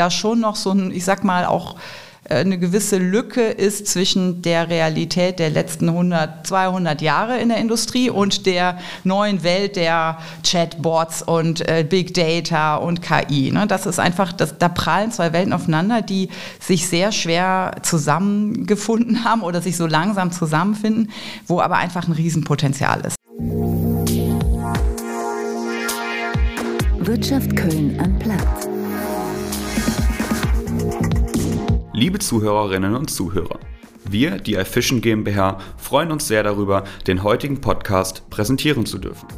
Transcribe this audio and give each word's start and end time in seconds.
da 0.00 0.10
schon 0.10 0.40
noch 0.40 0.56
so 0.56 0.72
ein, 0.72 0.90
ich 0.92 1.04
sag 1.04 1.24
mal, 1.24 1.44
auch 1.44 1.76
äh, 2.24 2.36
eine 2.36 2.58
gewisse 2.58 2.96
Lücke 2.96 3.42
ist 3.42 3.86
zwischen 3.86 4.40
der 4.40 4.70
Realität 4.70 5.38
der 5.38 5.50
letzten 5.50 5.88
100, 5.90 6.46
200 6.46 7.02
Jahre 7.02 7.38
in 7.38 7.50
der 7.50 7.58
Industrie 7.58 8.08
und 8.08 8.46
der 8.46 8.78
neuen 9.04 9.42
Welt 9.42 9.76
der 9.76 10.18
Chatbots 10.42 11.22
und 11.22 11.68
äh, 11.68 11.84
Big 11.88 12.14
Data 12.14 12.76
und 12.76 13.02
KI. 13.02 13.52
Ne? 13.52 13.66
Das 13.66 13.84
ist 13.84 13.98
einfach, 13.98 14.32
das, 14.32 14.56
da 14.58 14.68
prallen 14.68 15.12
zwei 15.12 15.34
Welten 15.34 15.52
aufeinander, 15.52 16.00
die 16.00 16.30
sich 16.58 16.88
sehr 16.88 17.12
schwer 17.12 17.76
zusammengefunden 17.82 19.24
haben 19.24 19.42
oder 19.42 19.60
sich 19.60 19.76
so 19.76 19.86
langsam 19.86 20.32
zusammenfinden, 20.32 21.10
wo 21.46 21.60
aber 21.60 21.76
einfach 21.76 22.08
ein 22.08 22.12
Riesenpotenzial 22.12 23.00
ist. 23.00 23.16
Wirtschaft 27.02 27.56
Köln 27.56 27.98
am 28.00 28.18
Platz. 28.18 28.79
Liebe 32.00 32.18
Zuhörerinnen 32.18 32.94
und 32.94 33.10
Zuhörer, 33.10 33.60
wir, 34.08 34.38
die 34.38 34.54
iFishing 34.54 35.02
GmbH, 35.02 35.58
freuen 35.76 36.10
uns 36.10 36.26
sehr 36.26 36.42
darüber, 36.42 36.84
den 37.06 37.22
heutigen 37.22 37.60
Podcast 37.60 38.30
präsentieren 38.30 38.86
zu 38.86 38.96
dürfen. 38.96 39.28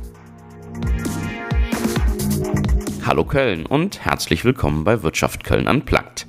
Hallo 3.05 3.25
Köln 3.25 3.67
und 3.67 4.05
herzlich 4.05 4.45
willkommen 4.45 4.84
bei 4.84 5.03
Wirtschaft 5.03 5.43
Köln 5.43 5.67
Unplugged. 5.67 6.27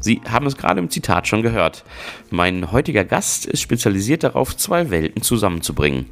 Sie 0.00 0.20
haben 0.28 0.46
es 0.46 0.56
gerade 0.56 0.80
im 0.80 0.90
Zitat 0.90 1.28
schon 1.28 1.42
gehört. 1.42 1.84
Mein 2.30 2.72
heutiger 2.72 3.04
Gast 3.04 3.46
ist 3.46 3.60
spezialisiert 3.60 4.24
darauf, 4.24 4.56
zwei 4.56 4.90
Welten 4.90 5.22
zusammenzubringen. 5.22 6.06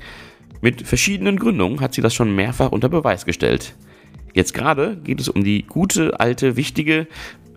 Mit 0.61 0.87
verschiedenen 0.87 1.37
Gründungen 1.37 1.80
hat 1.80 1.95
sie 1.95 2.01
das 2.01 2.15
schon 2.15 2.33
mehrfach 2.33 2.71
unter 2.71 2.88
Beweis 2.88 3.27
gestellt. 3.27 3.75
Jetzt 4.35 4.55
gerade 4.55 4.99
geht 4.99 5.19
es 5.19 5.29
um 5.29 5.43
die 5.43 5.65
gute, 5.65 6.21
alte, 6.21 6.55
wichtige 6.55 7.09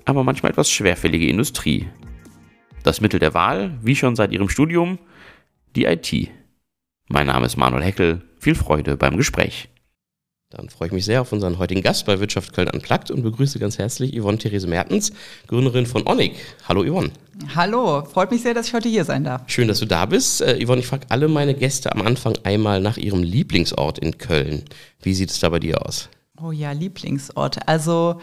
aber 0.05 0.23
manchmal 0.23 0.51
etwas 0.51 0.69
schwerfällige 0.69 1.27
Industrie. 1.27 1.87
Das 2.83 3.01
Mittel 3.01 3.19
der 3.19 3.33
Wahl, 3.33 3.77
wie 3.81 3.95
schon 3.95 4.15
seit 4.15 4.31
ihrem 4.31 4.49
Studium, 4.49 4.99
die 5.75 5.85
IT. 5.85 6.29
Mein 7.07 7.27
Name 7.27 7.45
ist 7.45 7.57
Manuel 7.57 7.83
Heckel. 7.83 8.21
Viel 8.39 8.55
Freude 8.55 8.97
beim 8.97 9.17
Gespräch. 9.17 9.69
Dann 10.51 10.69
freue 10.69 10.87
ich 10.87 10.93
mich 10.93 11.05
sehr 11.05 11.21
auf 11.21 11.31
unseren 11.31 11.59
heutigen 11.59 11.81
Gast 11.81 12.05
bei 12.05 12.19
Wirtschaft 12.19 12.51
Köln 12.51 12.69
Unplugged 12.69 13.09
und 13.09 13.23
begrüße 13.23 13.57
ganz 13.57 13.77
herzlich 13.77 14.19
Yvonne 14.19 14.37
Therese 14.37 14.67
Mertens, 14.67 15.13
Gründerin 15.47 15.85
von 15.85 16.05
Onic. 16.05 16.35
Hallo 16.67 16.83
Yvonne. 16.83 17.11
Hallo, 17.55 18.03
freut 18.03 18.31
mich 18.31 18.41
sehr, 18.41 18.53
dass 18.53 18.67
ich 18.67 18.73
heute 18.73 18.89
hier 18.89 19.05
sein 19.05 19.23
darf. 19.23 19.43
Schön, 19.47 19.69
dass 19.69 19.79
du 19.79 19.85
da 19.85 20.05
bist. 20.05 20.41
Äh, 20.41 20.61
Yvonne, 20.61 20.81
ich 20.81 20.87
frage 20.87 21.05
alle 21.07 21.29
meine 21.29 21.53
Gäste 21.53 21.93
am 21.93 22.01
Anfang 22.01 22.37
einmal 22.43 22.81
nach 22.81 22.97
ihrem 22.97 23.23
Lieblingsort 23.23 23.99
in 23.99 24.17
Köln. 24.17 24.65
Wie 25.01 25.13
sieht 25.13 25.29
es 25.29 25.39
da 25.39 25.47
bei 25.47 25.59
dir 25.59 25.85
aus? 25.85 26.09
Oh 26.41 26.51
ja, 26.51 26.73
Lieblingsort. 26.73 27.65
Also 27.69 28.19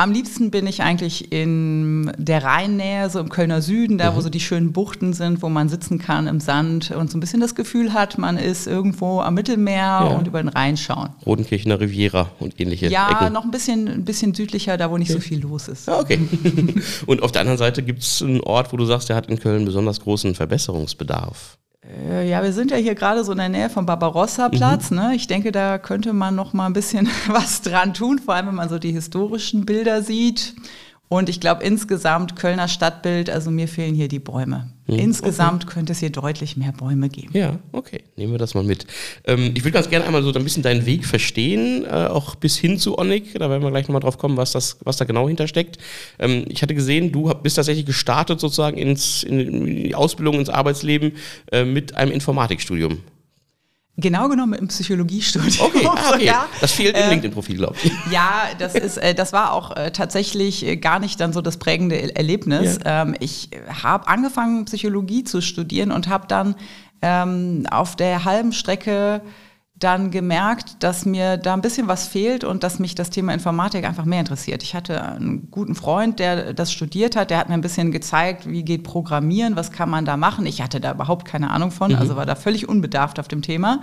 am 0.00 0.12
liebsten 0.12 0.52
bin 0.52 0.68
ich 0.68 0.80
eigentlich 0.80 1.32
in 1.32 2.12
der 2.16 2.44
Rheinnähe, 2.44 3.10
so 3.10 3.18
im 3.18 3.28
Kölner 3.28 3.60
Süden, 3.60 3.98
da 3.98 4.12
mhm. 4.12 4.16
wo 4.16 4.20
so 4.20 4.30
die 4.30 4.38
schönen 4.38 4.72
Buchten 4.72 5.12
sind, 5.12 5.42
wo 5.42 5.48
man 5.48 5.68
sitzen 5.68 5.98
kann 5.98 6.28
im 6.28 6.38
Sand 6.38 6.92
und 6.92 7.10
so 7.10 7.18
ein 7.18 7.20
bisschen 7.20 7.40
das 7.40 7.56
Gefühl 7.56 7.92
hat, 7.92 8.16
man 8.16 8.38
ist 8.38 8.68
irgendwo 8.68 9.20
am 9.20 9.34
Mittelmeer 9.34 9.76
ja. 9.76 10.04
und 10.04 10.28
über 10.28 10.40
den 10.40 10.50
Rhein 10.50 10.76
schauen. 10.76 11.10
Rodenkirchener 11.26 11.80
Riviera 11.80 12.30
und 12.38 12.60
ähnliche 12.60 12.86
Ja, 12.86 13.10
Ecken. 13.10 13.32
noch 13.32 13.42
ein 13.42 13.50
bisschen, 13.50 13.88
ein 13.88 14.04
bisschen 14.04 14.34
südlicher, 14.34 14.76
da 14.76 14.88
wo 14.88 14.96
nicht 14.96 15.10
okay. 15.10 15.20
so 15.20 15.26
viel 15.26 15.40
los 15.40 15.66
ist. 15.66 15.88
Ah, 15.88 15.98
okay. 15.98 16.20
und 17.06 17.22
auf 17.24 17.32
der 17.32 17.40
anderen 17.40 17.58
Seite 17.58 17.82
gibt 17.82 18.02
es 18.02 18.22
einen 18.22 18.40
Ort, 18.40 18.72
wo 18.72 18.76
du 18.76 18.84
sagst, 18.84 19.08
der 19.08 19.16
hat 19.16 19.28
in 19.28 19.40
Köln 19.40 19.64
besonders 19.64 20.00
großen 20.00 20.36
Verbesserungsbedarf. 20.36 21.58
Äh, 21.88 22.28
ja, 22.28 22.42
wir 22.42 22.52
sind 22.52 22.70
ja 22.70 22.76
hier 22.76 22.94
gerade 22.94 23.24
so 23.24 23.32
in 23.32 23.38
der 23.38 23.48
Nähe 23.48 23.70
vom 23.70 23.86
Barbarossa-Platz. 23.86 24.90
Mhm. 24.90 24.96
Ne? 24.96 25.14
Ich 25.14 25.26
denke, 25.26 25.52
da 25.52 25.78
könnte 25.78 26.12
man 26.12 26.34
noch 26.34 26.52
mal 26.52 26.66
ein 26.66 26.72
bisschen 26.72 27.08
was 27.28 27.62
dran 27.62 27.94
tun, 27.94 28.18
vor 28.18 28.34
allem 28.34 28.48
wenn 28.48 28.54
man 28.54 28.68
so 28.68 28.78
die 28.78 28.92
historischen 28.92 29.64
Bilder 29.64 30.02
sieht. 30.02 30.54
Und 31.08 31.30
ich 31.30 31.40
glaube, 31.40 31.64
insgesamt 31.64 32.36
Kölner 32.36 32.68
Stadtbild, 32.68 33.30
also 33.30 33.50
mir 33.50 33.66
fehlen 33.66 33.94
hier 33.94 34.08
die 34.08 34.18
Bäume. 34.18 34.70
Hm, 34.86 34.98
insgesamt 34.98 35.64
okay. 35.64 35.74
könnte 35.74 35.92
es 35.92 36.00
hier 36.00 36.10
deutlich 36.10 36.58
mehr 36.58 36.72
Bäume 36.72 37.08
geben. 37.08 37.30
Ja, 37.32 37.58
okay, 37.72 38.02
nehmen 38.16 38.32
wir 38.32 38.38
das 38.38 38.54
mal 38.54 38.62
mit. 38.62 38.86
Ähm, 39.24 39.52
ich 39.54 39.64
würde 39.64 39.72
ganz 39.72 39.88
gerne 39.88 40.04
einmal 40.04 40.22
so 40.22 40.32
ein 40.32 40.44
bisschen 40.44 40.62
deinen 40.62 40.84
Weg 40.84 41.06
verstehen, 41.06 41.84
äh, 41.84 42.08
auch 42.08 42.34
bis 42.34 42.58
hin 42.58 42.78
zu 42.78 42.98
Onik. 42.98 43.38
Da 43.38 43.48
werden 43.48 43.62
wir 43.62 43.70
gleich 43.70 43.88
nochmal 43.88 44.00
drauf 44.00 44.18
kommen, 44.18 44.36
was, 44.36 44.52
das, 44.52 44.78
was 44.84 44.98
da 44.98 45.06
genau 45.06 45.28
hintersteckt. 45.28 45.78
Ähm, 46.18 46.44
ich 46.48 46.60
hatte 46.60 46.74
gesehen, 46.74 47.10
du 47.10 47.32
bist 47.42 47.56
tatsächlich 47.56 47.86
gestartet 47.86 48.38
sozusagen 48.38 48.76
ins, 48.76 49.22
in 49.22 49.64
die 49.64 49.94
Ausbildung, 49.94 50.34
ins 50.34 50.50
Arbeitsleben 50.50 51.12
äh, 51.52 51.64
mit 51.64 51.96
einem 51.96 52.12
Informatikstudium. 52.12 52.98
Genau 54.00 54.28
genommen 54.28 54.54
im 54.54 54.68
Psychologiestudium. 54.68 55.66
Okay, 55.66 55.86
ah, 55.90 56.12
okay. 56.14 56.24
Ja. 56.24 56.46
das 56.60 56.70
fehlt 56.70 56.96
im 56.96 57.02
äh, 57.02 57.08
LinkedIn-Profil, 57.10 57.56
glaube 57.56 57.74
ich. 57.82 57.92
Ja, 58.12 58.44
das 58.56 58.76
ist, 58.76 58.96
äh, 58.96 59.12
das 59.12 59.32
war 59.32 59.52
auch 59.52 59.76
äh, 59.76 59.90
tatsächlich 59.90 60.64
äh, 60.64 60.76
gar 60.76 61.00
nicht 61.00 61.18
dann 61.18 61.32
so 61.32 61.40
das 61.40 61.56
prägende 61.56 62.14
Erlebnis. 62.14 62.78
Ja. 62.84 63.02
Ähm, 63.02 63.16
ich 63.18 63.50
habe 63.82 64.06
angefangen, 64.06 64.66
Psychologie 64.66 65.24
zu 65.24 65.40
studieren 65.40 65.90
und 65.90 66.06
habe 66.06 66.28
dann 66.28 66.54
ähm, 67.02 67.66
auf 67.72 67.96
der 67.96 68.24
halben 68.24 68.52
Strecke 68.52 69.20
dann 69.78 70.10
gemerkt, 70.10 70.82
dass 70.82 71.06
mir 71.06 71.36
da 71.36 71.54
ein 71.54 71.60
bisschen 71.60 71.86
was 71.86 72.08
fehlt 72.08 72.42
und 72.42 72.62
dass 72.64 72.78
mich 72.78 72.94
das 72.94 73.10
Thema 73.10 73.32
Informatik 73.32 73.84
einfach 73.84 74.04
mehr 74.04 74.20
interessiert. 74.20 74.62
Ich 74.62 74.74
hatte 74.74 75.02
einen 75.02 75.50
guten 75.50 75.74
Freund, 75.74 76.18
der 76.18 76.52
das 76.52 76.72
studiert 76.72 77.14
hat, 77.14 77.30
der 77.30 77.38
hat 77.38 77.48
mir 77.48 77.54
ein 77.54 77.60
bisschen 77.60 77.92
gezeigt, 77.92 78.48
wie 78.48 78.64
geht 78.64 78.82
Programmieren, 78.82 79.56
was 79.56 79.70
kann 79.70 79.88
man 79.88 80.04
da 80.04 80.16
machen. 80.16 80.46
Ich 80.46 80.62
hatte 80.62 80.80
da 80.80 80.92
überhaupt 80.92 81.26
keine 81.26 81.50
Ahnung 81.50 81.70
von, 81.70 81.92
mhm. 81.92 81.98
also 81.98 82.16
war 82.16 82.26
da 82.26 82.34
völlig 82.34 82.68
unbedarft 82.68 83.20
auf 83.20 83.28
dem 83.28 83.42
Thema. 83.42 83.82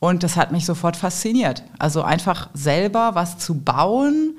Und 0.00 0.24
das 0.24 0.36
hat 0.36 0.50
mich 0.50 0.66
sofort 0.66 0.96
fasziniert. 0.96 1.62
Also 1.78 2.02
einfach 2.02 2.50
selber 2.54 3.14
was 3.14 3.38
zu 3.38 3.60
bauen, 3.60 4.36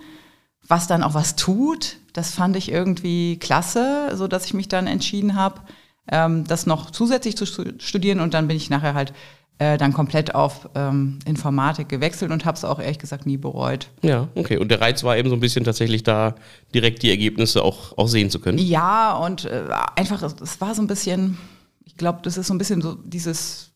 was 0.67 0.87
dann 0.87 1.03
auch 1.03 1.13
was 1.13 1.37
tut, 1.37 1.97
das 2.13 2.31
fand 2.31 2.55
ich 2.55 2.71
irgendwie 2.71 3.37
klasse, 3.39 4.11
so 4.15 4.27
dass 4.27 4.45
ich 4.45 4.53
mich 4.53 4.67
dann 4.67 4.87
entschieden 4.87 5.35
habe, 5.35 5.61
ähm, 6.09 6.45
das 6.45 6.65
noch 6.65 6.91
zusätzlich 6.91 7.37
zu 7.37 7.45
studieren 7.45 8.19
und 8.19 8.33
dann 8.33 8.47
bin 8.47 8.57
ich 8.57 8.69
nachher 8.69 8.93
halt 8.93 9.13
äh, 9.59 9.77
dann 9.77 9.93
komplett 9.93 10.35
auf 10.35 10.69
ähm, 10.75 11.19
Informatik 11.25 11.89
gewechselt 11.89 12.31
und 12.31 12.45
habe 12.45 12.57
es 12.57 12.65
auch 12.65 12.79
ehrlich 12.79 12.99
gesagt 12.99 13.25
nie 13.25 13.37
bereut. 13.37 13.89
Ja, 14.01 14.27
okay. 14.35 14.57
Und 14.57 14.69
der 14.69 14.81
Reiz 14.81 15.03
war 15.03 15.17
eben 15.17 15.29
so 15.29 15.35
ein 15.35 15.39
bisschen 15.39 15.63
tatsächlich 15.63 16.03
da 16.03 16.35
direkt 16.73 17.03
die 17.03 17.09
Ergebnisse 17.09 17.63
auch, 17.63 17.97
auch 17.97 18.07
sehen 18.07 18.29
zu 18.29 18.39
können. 18.39 18.57
Ja, 18.57 19.13
und 19.17 19.45
äh, 19.45 19.65
einfach, 19.95 20.21
es 20.23 20.59
war 20.59 20.73
so 20.73 20.81
ein 20.81 20.87
bisschen, 20.87 21.37
ich 21.85 21.97
glaube, 21.97 22.19
das 22.23 22.37
ist 22.37 22.47
so 22.47 22.53
ein 22.53 22.57
bisschen 22.57 22.81
so 22.81 22.95
dieses 22.95 23.71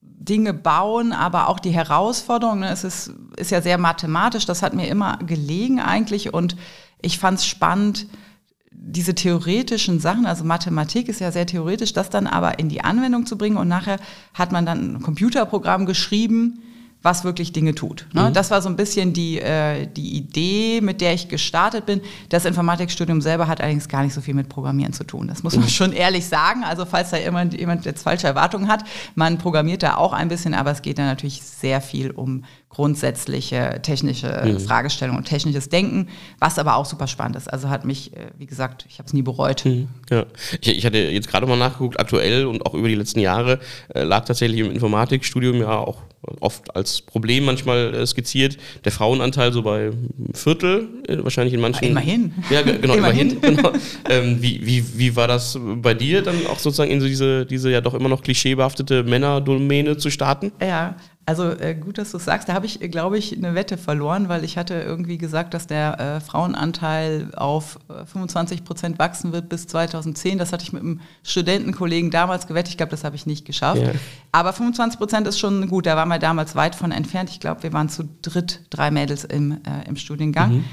Dinge 0.00 0.54
bauen, 0.54 1.12
aber 1.12 1.48
auch 1.48 1.60
die 1.60 1.70
Herausforderung. 1.70 2.60
Ne? 2.60 2.70
Es 2.70 2.82
ist, 2.82 3.12
ist 3.36 3.50
ja 3.50 3.60
sehr 3.60 3.78
mathematisch, 3.78 4.46
das 4.46 4.62
hat 4.62 4.74
mir 4.74 4.88
immer 4.88 5.18
gelegen 5.18 5.80
eigentlich 5.80 6.32
und 6.32 6.56
ich 7.00 7.18
fand 7.18 7.38
es 7.38 7.46
spannend, 7.46 8.06
diese 8.86 9.14
theoretischen 9.14 9.98
Sachen, 9.98 10.26
also 10.26 10.44
Mathematik 10.44 11.08
ist 11.08 11.20
ja 11.20 11.32
sehr 11.32 11.46
theoretisch, 11.46 11.92
das 11.92 12.10
dann 12.10 12.26
aber 12.26 12.58
in 12.58 12.68
die 12.68 12.82
Anwendung 12.82 13.26
zu 13.26 13.38
bringen 13.38 13.56
und 13.56 13.68
nachher 13.68 13.98
hat 14.34 14.52
man 14.52 14.66
dann 14.66 14.96
ein 14.96 15.02
Computerprogramm 15.02 15.86
geschrieben, 15.86 16.60
was 17.04 17.22
wirklich 17.22 17.52
Dinge 17.52 17.74
tut. 17.74 18.06
Ne? 18.14 18.30
Mhm. 18.30 18.32
Das 18.32 18.50
war 18.50 18.62
so 18.62 18.68
ein 18.70 18.76
bisschen 18.76 19.12
die, 19.12 19.38
äh, 19.38 19.86
die 19.86 20.16
Idee, 20.16 20.80
mit 20.80 21.02
der 21.02 21.12
ich 21.12 21.28
gestartet 21.28 21.84
bin. 21.84 22.00
Das 22.30 22.46
Informatikstudium 22.46 23.20
selber 23.20 23.46
hat 23.46 23.60
allerdings 23.60 23.88
gar 23.88 24.02
nicht 24.02 24.14
so 24.14 24.22
viel 24.22 24.32
mit 24.32 24.48
Programmieren 24.48 24.94
zu 24.94 25.04
tun. 25.04 25.28
Das 25.28 25.42
muss 25.42 25.54
man 25.54 25.66
mhm. 25.66 25.68
schon 25.70 25.92
ehrlich 25.92 26.26
sagen. 26.26 26.64
Also 26.64 26.86
falls 26.86 27.10
da 27.10 27.18
jemand, 27.18 27.52
jemand 27.52 27.84
jetzt 27.84 28.02
falsche 28.02 28.26
Erwartungen 28.26 28.68
hat, 28.68 28.84
man 29.14 29.36
programmiert 29.36 29.82
da 29.82 29.96
auch 29.96 30.14
ein 30.14 30.28
bisschen, 30.28 30.54
aber 30.54 30.70
es 30.70 30.80
geht 30.80 30.98
da 30.98 31.04
natürlich 31.04 31.42
sehr 31.42 31.82
viel 31.82 32.10
um 32.10 32.44
grundsätzliche 32.74 33.80
technische 33.82 34.42
mhm. 34.44 34.60
Fragestellungen 34.60 35.18
und 35.18 35.24
technisches 35.24 35.68
Denken, 35.68 36.08
was 36.40 36.58
aber 36.58 36.76
auch 36.76 36.86
super 36.86 37.06
spannend 37.06 37.36
ist. 37.36 37.52
Also 37.52 37.68
hat 37.68 37.84
mich, 37.84 38.12
äh, 38.16 38.30
wie 38.36 38.46
gesagt, 38.46 38.84
ich 38.88 38.98
habe 38.98 39.06
es 39.06 39.12
nie 39.12 39.22
bereut. 39.22 39.64
Mhm. 39.64 39.88
Ja. 40.10 40.26
Ich, 40.60 40.78
ich, 40.78 40.86
hatte 40.86 40.98
jetzt 40.98 41.28
gerade 41.28 41.46
mal 41.46 41.56
nachgeguckt, 41.56 41.98
aktuell 41.98 42.46
und 42.46 42.66
auch 42.66 42.74
über 42.74 42.88
die 42.88 42.94
letzten 42.94 43.20
Jahre 43.20 43.60
äh, 43.94 44.02
lag 44.02 44.24
tatsächlich 44.24 44.60
im 44.60 44.70
Informatikstudium 44.70 45.60
ja 45.60 45.78
auch 45.78 46.02
oft 46.40 46.74
als 46.74 47.02
Problem 47.02 47.44
manchmal 47.44 47.94
äh, 47.94 48.06
skizziert. 48.06 48.56
Der 48.84 48.92
Frauenanteil 48.92 49.52
so 49.52 49.62
bei 49.62 49.90
Viertel, 50.32 50.88
äh, 51.06 51.18
wahrscheinlich 51.22 51.54
in 51.54 51.60
manchen. 51.60 51.88
Immerhin. 51.88 52.34
Ja, 52.50 52.62
genau, 52.62 52.94
immerhin. 52.94 53.30
immerhin 53.42 53.56
genau. 53.56 53.72
ähm, 54.08 54.42
wie, 54.42 54.64
wie, 54.64 54.98
wie 54.98 55.16
war 55.16 55.28
das 55.28 55.58
bei 55.76 55.94
dir, 55.94 56.22
dann 56.22 56.46
auch 56.46 56.58
sozusagen 56.58 56.90
in 56.90 57.00
so 57.00 57.06
diese, 57.06 57.46
diese 57.46 57.70
ja 57.70 57.80
doch 57.80 57.94
immer 57.94 58.08
noch 58.08 58.22
klischeebehaftete 58.22 59.04
Männerdomäne 59.04 59.96
zu 59.96 60.10
starten? 60.10 60.52
Ja, 60.60 60.96
also 61.26 61.50
äh, 61.50 61.74
gut, 61.74 61.96
dass 61.96 62.10
du 62.10 62.18
es 62.18 62.24
sagst. 62.26 62.48
Da 62.48 62.54
habe 62.54 62.66
ich, 62.66 62.80
glaube 62.90 63.16
ich, 63.16 63.34
eine 63.34 63.54
Wette 63.54 63.78
verloren, 63.78 64.28
weil 64.28 64.44
ich 64.44 64.58
hatte 64.58 64.74
irgendwie 64.74 65.16
gesagt, 65.16 65.54
dass 65.54 65.66
der 65.66 65.98
äh, 65.98 66.20
Frauenanteil 66.20 67.30
auf 67.34 67.78
25 67.88 68.60
äh, 68.60 68.62
Prozent 68.62 68.98
wachsen 68.98 69.32
wird 69.32 69.48
bis 69.48 69.66
2010. 69.66 70.36
Das 70.36 70.52
hatte 70.52 70.64
ich 70.64 70.72
mit 70.72 70.82
einem 70.82 71.00
Studentenkollegen 71.22 72.10
damals 72.10 72.46
gewettet. 72.46 72.70
Ich 72.70 72.76
glaube, 72.76 72.90
das 72.90 73.04
habe 73.04 73.16
ich 73.16 73.24
nicht 73.24 73.46
geschafft. 73.46 73.80
Ja. 73.80 73.92
Aber 74.32 74.52
25 74.52 74.98
Prozent 74.98 75.26
ist 75.26 75.38
schon 75.38 75.66
gut. 75.68 75.86
Da 75.86 75.96
waren 75.96 76.08
wir 76.08 76.18
damals 76.18 76.56
weit 76.56 76.74
von 76.74 76.92
entfernt. 76.92 77.30
Ich 77.30 77.40
glaube, 77.40 77.62
wir 77.62 77.72
waren 77.72 77.88
zu 77.88 78.06
dritt, 78.20 78.60
drei 78.68 78.90
Mädels 78.90 79.24
im, 79.24 79.52
äh, 79.52 79.88
im 79.88 79.96
Studiengang. 79.96 80.56
Mhm. 80.56 80.64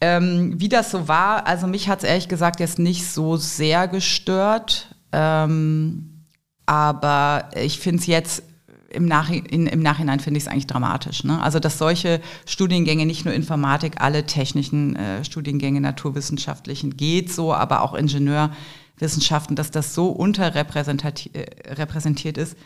Ähm, 0.00 0.54
wie 0.60 0.68
das 0.68 0.90
so 0.90 1.08
war, 1.08 1.46
also 1.46 1.66
mich 1.66 1.88
hat 1.88 1.98
es 1.98 2.08
ehrlich 2.08 2.28
gesagt 2.28 2.60
jetzt 2.60 2.78
nicht 2.78 3.08
so 3.08 3.36
sehr 3.36 3.86
gestört. 3.86 4.94
Ähm, 5.12 6.24
aber 6.66 7.48
ich 7.54 7.78
finde 7.78 8.00
es 8.00 8.06
jetzt 8.06 8.42
im, 8.90 9.06
Nachhinein, 9.06 9.66
im 9.66 9.80
Nachhinein 9.80 10.20
finde 10.20 10.38
ich 10.38 10.44
es 10.44 10.48
eigentlich 10.48 10.66
dramatisch. 10.66 11.24
Ne? 11.24 11.42
Also, 11.42 11.60
dass 11.60 11.78
solche 11.78 12.20
Studiengänge, 12.46 13.06
nicht 13.06 13.24
nur 13.24 13.34
Informatik, 13.34 14.00
alle 14.00 14.24
technischen 14.24 14.96
äh, 14.96 15.24
Studiengänge, 15.24 15.80
naturwissenschaftlichen 15.80 16.96
geht 16.96 17.32
so, 17.32 17.52
aber 17.52 17.82
auch 17.82 17.94
Ingenieurwissenschaften, 17.94 19.56
dass 19.56 19.70
das 19.70 19.94
so 19.94 20.08
unterrepräsentiert 20.08 22.38
äh, 22.38 22.42
ist, 22.42 22.56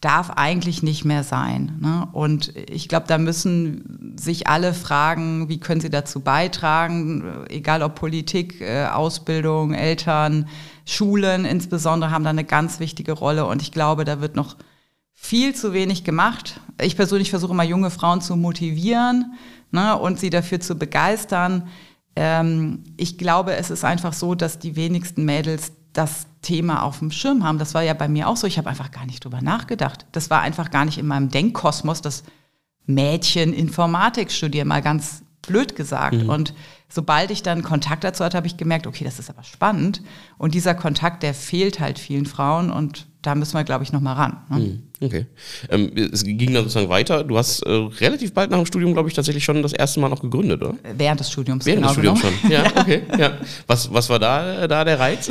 darf 0.00 0.30
eigentlich 0.30 0.82
nicht 0.82 1.04
mehr 1.04 1.22
sein. 1.22 1.78
Ne? 1.80 2.08
Und 2.12 2.54
ich 2.56 2.88
glaube, 2.88 3.06
da 3.06 3.16
müssen 3.16 4.16
sich 4.18 4.48
alle 4.48 4.74
fragen, 4.74 5.48
wie 5.48 5.60
können 5.60 5.80
sie 5.80 5.88
dazu 5.88 6.20
beitragen, 6.20 7.46
egal 7.48 7.82
ob 7.82 7.94
Politik, 7.94 8.60
äh, 8.60 8.86
Ausbildung, 8.86 9.72
Eltern, 9.72 10.48
Schulen 10.84 11.46
insbesondere 11.46 12.10
haben 12.10 12.24
da 12.24 12.30
eine 12.30 12.44
ganz 12.44 12.80
wichtige 12.80 13.12
Rolle. 13.12 13.46
Und 13.46 13.62
ich 13.62 13.72
glaube, 13.72 14.04
da 14.04 14.20
wird 14.20 14.36
noch 14.36 14.56
viel 15.24 15.54
zu 15.54 15.72
wenig 15.72 16.04
gemacht. 16.04 16.60
Ich 16.82 16.96
persönlich 16.96 17.30
versuche 17.30 17.52
immer 17.52 17.64
junge 17.64 17.88
Frauen 17.88 18.20
zu 18.20 18.36
motivieren 18.36 19.32
ne, 19.70 19.96
und 19.96 20.20
sie 20.20 20.28
dafür 20.28 20.60
zu 20.60 20.74
begeistern. 20.74 21.68
Ähm, 22.14 22.84
ich 22.98 23.16
glaube, 23.16 23.54
es 23.54 23.70
ist 23.70 23.84
einfach 23.84 24.12
so, 24.12 24.34
dass 24.34 24.58
die 24.58 24.76
wenigsten 24.76 25.24
Mädels 25.24 25.72
das 25.94 26.26
Thema 26.42 26.82
auf 26.82 26.98
dem 26.98 27.10
Schirm 27.10 27.42
haben. 27.42 27.58
Das 27.58 27.72
war 27.72 27.80
ja 27.80 27.94
bei 27.94 28.06
mir 28.06 28.28
auch 28.28 28.36
so. 28.36 28.46
Ich 28.46 28.58
habe 28.58 28.68
einfach 28.68 28.90
gar 28.90 29.06
nicht 29.06 29.24
drüber 29.24 29.40
nachgedacht. 29.40 30.04
Das 30.12 30.28
war 30.28 30.42
einfach 30.42 30.70
gar 30.70 30.84
nicht 30.84 30.98
in 30.98 31.06
meinem 31.06 31.30
Denkkosmos, 31.30 32.02
dass 32.02 32.22
Mädchen 32.84 33.54
Informatik 33.54 34.30
studieren, 34.30 34.68
mal 34.68 34.82
ganz 34.82 35.22
blöd 35.40 35.74
gesagt. 35.74 36.22
Mhm. 36.22 36.28
Und 36.28 36.54
sobald 36.90 37.30
ich 37.30 37.42
dann 37.42 37.62
Kontakt 37.62 38.04
dazu 38.04 38.22
hatte, 38.24 38.36
habe 38.36 38.46
ich 38.46 38.58
gemerkt, 38.58 38.86
okay, 38.86 39.04
das 39.04 39.18
ist 39.18 39.30
aber 39.30 39.42
spannend. 39.42 40.02
Und 40.36 40.52
dieser 40.52 40.74
Kontakt, 40.74 41.22
der 41.22 41.32
fehlt 41.32 41.80
halt 41.80 41.98
vielen 41.98 42.26
Frauen 42.26 42.70
und 42.70 43.06
da 43.26 43.34
müssen 43.34 43.54
wir, 43.54 43.64
glaube 43.64 43.84
ich, 43.84 43.92
nochmal 43.92 44.14
ran. 44.14 44.36
Ne? 44.50 44.58
Mhm. 44.58 44.82
Okay. 45.00 45.26
Ähm, 45.70 45.90
es 46.12 46.24
ging 46.24 46.52
dann 46.52 46.64
sozusagen 46.64 46.88
weiter. 46.88 47.24
Du 47.24 47.36
hast 47.36 47.60
äh, 47.62 47.70
relativ 47.70 48.32
bald 48.32 48.50
nach 48.50 48.58
dem 48.58 48.66
Studium, 48.66 48.92
glaube 48.92 49.08
ich, 49.08 49.14
tatsächlich 49.14 49.44
schon 49.44 49.62
das 49.62 49.72
erste 49.72 50.00
Mal 50.00 50.08
noch 50.08 50.20
gegründet, 50.20 50.62
oder? 50.62 50.74
Während 50.96 51.20
des 51.20 51.30
Studiums. 51.30 51.64
Während 51.64 51.82
genau 51.82 51.94
des 51.94 52.20
Studiums 52.20 52.20
genommen. 52.20 52.38
schon. 52.40 52.50
Ja, 52.50 52.62
ja, 52.64 52.80
okay. 52.80 53.02
Ja. 53.18 53.38
Was, 53.66 53.92
was 53.92 54.08
war 54.10 54.18
da, 54.18 54.66
da 54.66 54.84
der 54.84 54.98
Reiz? 54.98 55.30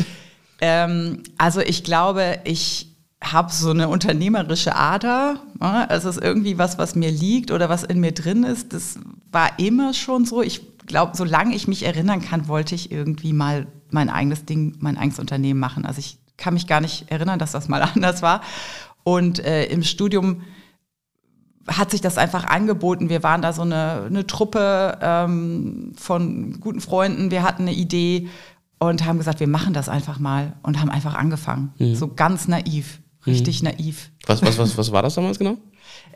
Ähm, 0.60 1.24
also 1.38 1.62
ich 1.62 1.84
glaube, 1.84 2.40
ich 2.44 2.88
habe 3.24 3.52
so 3.52 3.70
eine 3.70 3.88
unternehmerische 3.88 4.76
Ader. 4.76 5.40
Ne? 5.60 5.88
Es 5.90 6.06
ist 6.06 6.22
irgendwie 6.22 6.58
was, 6.58 6.78
was 6.78 6.96
mir 6.96 7.12
liegt 7.12 7.52
oder 7.52 7.70
was 7.70 7.84
in 7.84 8.00
mir 8.00 8.12
drin 8.12 8.44
ist. 8.44 8.74
Das 8.74 9.00
war 9.32 9.60
immer 9.60 9.94
schon 9.94 10.26
so. 10.26 10.42
Ich 10.42 10.62
glaube, 10.86 11.16
solange 11.16 11.56
ich 11.56 11.68
mich 11.68 11.84
erinnern 11.84 12.22
kann, 12.22 12.48
wollte 12.48 12.76
ich 12.76 12.92
irgendwie 12.92 13.34
mal 13.34 13.68
mein 13.92 14.10
eigenes 14.10 14.46
Ding, 14.46 14.76
mein 14.80 14.98
eigenes 14.98 15.20
Unternehmen 15.20 15.60
machen. 15.60 15.86
Also 15.86 16.00
ich 16.00 16.18
kann 16.38 16.54
mich 16.54 16.68
gar 16.68 16.82
nicht 16.82 17.10
erinnern, 17.12 17.40
dass 17.40 17.52
das 17.52 17.68
mal 17.68 17.82
anders 17.96 18.22
war. 18.22 18.42
Und 19.04 19.40
äh, 19.40 19.66
im 19.66 19.84
Studium 19.84 20.44
hat 21.68 21.92
sich 21.92 22.02
das 22.02 22.18
einfach 22.18 22.46
angeboten. 22.46 23.10
Wir 23.10 23.24
waren 23.24 23.42
da 23.42 23.54
so 23.54 23.62
eine, 23.62 24.04
eine 24.08 24.28
Truppe 24.28 24.98
ähm, 25.02 25.94
von 25.96 26.60
guten 26.60 26.82
Freunden. 26.82 27.32
Wir 27.32 27.44
hatten 27.44 27.64
eine 27.64 27.74
Idee 27.74 28.28
und 28.80 29.06
haben 29.06 29.18
gesagt, 29.18 29.40
wir 29.40 29.48
machen 29.48 29.74
das 29.74 29.88
einfach 29.88 30.20
mal 30.20 30.54
und 30.62 30.80
haben 30.80 30.90
einfach 30.90 31.16
angefangen. 31.16 31.74
Mhm. 31.80 31.96
So 31.96 32.10
ganz 32.14 32.48
naiv, 32.48 33.00
richtig 33.26 33.62
mhm. 33.62 33.70
naiv. 33.70 34.12
Was, 34.26 34.42
was, 34.42 34.58
was, 34.58 34.78
was 34.78 34.92
war 34.92 35.02
das 35.02 35.16
damals 35.16 35.40
genau? 35.40 35.58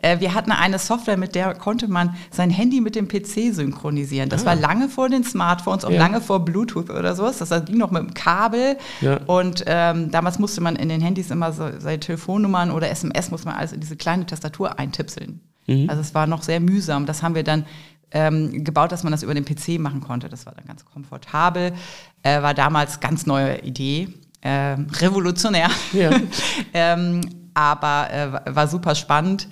Äh, 0.02 0.20
wir 0.20 0.34
hatten 0.34 0.52
eine 0.52 0.78
Software, 0.78 1.16
mit 1.16 1.34
der 1.34 1.54
konnte 1.54 1.88
man 1.88 2.16
sein 2.30 2.50
Handy 2.50 2.80
mit 2.80 2.94
dem 2.94 3.08
PC 3.08 3.54
synchronisieren. 3.54 4.28
Das 4.28 4.42
ah. 4.42 4.46
war 4.46 4.54
lange 4.56 4.88
vor 4.88 5.08
den 5.08 5.24
Smartphones 5.24 5.84
und 5.84 5.92
ja. 5.92 5.98
lange 5.98 6.20
vor 6.20 6.44
Bluetooth 6.44 6.90
oder 6.90 7.14
sowas. 7.14 7.38
Das 7.38 7.64
ging 7.64 7.78
noch 7.78 7.90
mit 7.90 8.02
dem 8.02 8.14
Kabel. 8.14 8.76
Ja. 9.00 9.20
Und 9.26 9.64
ähm, 9.66 10.10
damals 10.10 10.38
musste 10.38 10.60
man 10.60 10.76
in 10.76 10.88
den 10.88 11.00
Handys 11.00 11.30
immer 11.30 11.52
so, 11.52 11.68
seine 11.78 12.00
Telefonnummern 12.00 12.70
oder 12.70 12.90
SMS 12.90 13.30
muss 13.30 13.44
man 13.44 13.54
alles 13.54 13.72
in 13.72 13.80
diese 13.80 13.96
kleine 13.96 14.26
Tastatur 14.26 14.78
eintipseln. 14.78 15.40
Mhm. 15.66 15.88
Also 15.88 16.00
es 16.00 16.14
war 16.14 16.26
noch 16.26 16.42
sehr 16.42 16.60
mühsam. 16.60 17.06
Das 17.06 17.22
haben 17.22 17.34
wir 17.34 17.44
dann 17.44 17.64
ähm, 18.10 18.64
gebaut, 18.64 18.92
dass 18.92 19.02
man 19.02 19.12
das 19.12 19.22
über 19.22 19.34
den 19.34 19.44
PC 19.44 19.78
machen 19.78 20.00
konnte. 20.00 20.28
Das 20.28 20.46
war 20.46 20.54
dann 20.54 20.64
ganz 20.66 20.84
komfortabel. 20.84 21.72
Äh, 22.22 22.42
war 22.42 22.54
damals 22.54 23.00
ganz 23.00 23.26
neue 23.26 23.60
Idee. 23.60 24.08
Äh, 24.40 24.76
revolutionär. 25.00 25.68
Ja. 25.92 26.10
ähm, 26.72 27.20
aber 27.58 28.12
äh, 28.12 28.54
war 28.54 28.68
super 28.68 28.94
spannend. 28.94 29.48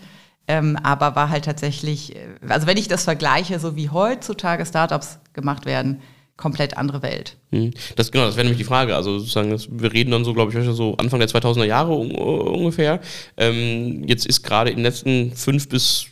Ähm, 0.48 0.78
aber 0.80 1.16
war 1.16 1.28
halt 1.28 1.44
tatsächlich, 1.44 2.14
äh, 2.14 2.28
also 2.48 2.68
wenn 2.68 2.76
ich 2.76 2.86
das 2.86 3.02
vergleiche, 3.02 3.58
so 3.58 3.74
wie 3.74 3.90
heutzutage 3.90 4.64
Startups 4.64 5.18
gemacht 5.32 5.66
werden, 5.66 6.00
komplett 6.36 6.76
andere 6.76 7.02
Welt. 7.02 7.36
Hm. 7.50 7.72
Das, 7.96 8.12
genau, 8.12 8.26
das 8.26 8.36
wäre 8.36 8.44
nämlich 8.44 8.58
die 8.58 8.68
Frage. 8.68 8.94
Also 8.94 9.18
sozusagen, 9.18 9.50
das, 9.50 9.66
wir 9.70 9.92
reden 9.92 10.12
dann 10.12 10.24
so, 10.24 10.34
glaube 10.34 10.52
ich, 10.52 10.76
so 10.76 10.96
Anfang 10.98 11.18
der 11.18 11.28
2000er 11.28 11.64
Jahre 11.64 11.94
un, 11.94 12.12
ungefähr. 12.12 13.00
Ähm, 13.36 14.04
jetzt 14.06 14.24
ist 14.24 14.44
gerade 14.44 14.70
in 14.70 14.76
den 14.76 14.84
letzten 14.84 15.32
fünf 15.32 15.68
bis 15.68 16.06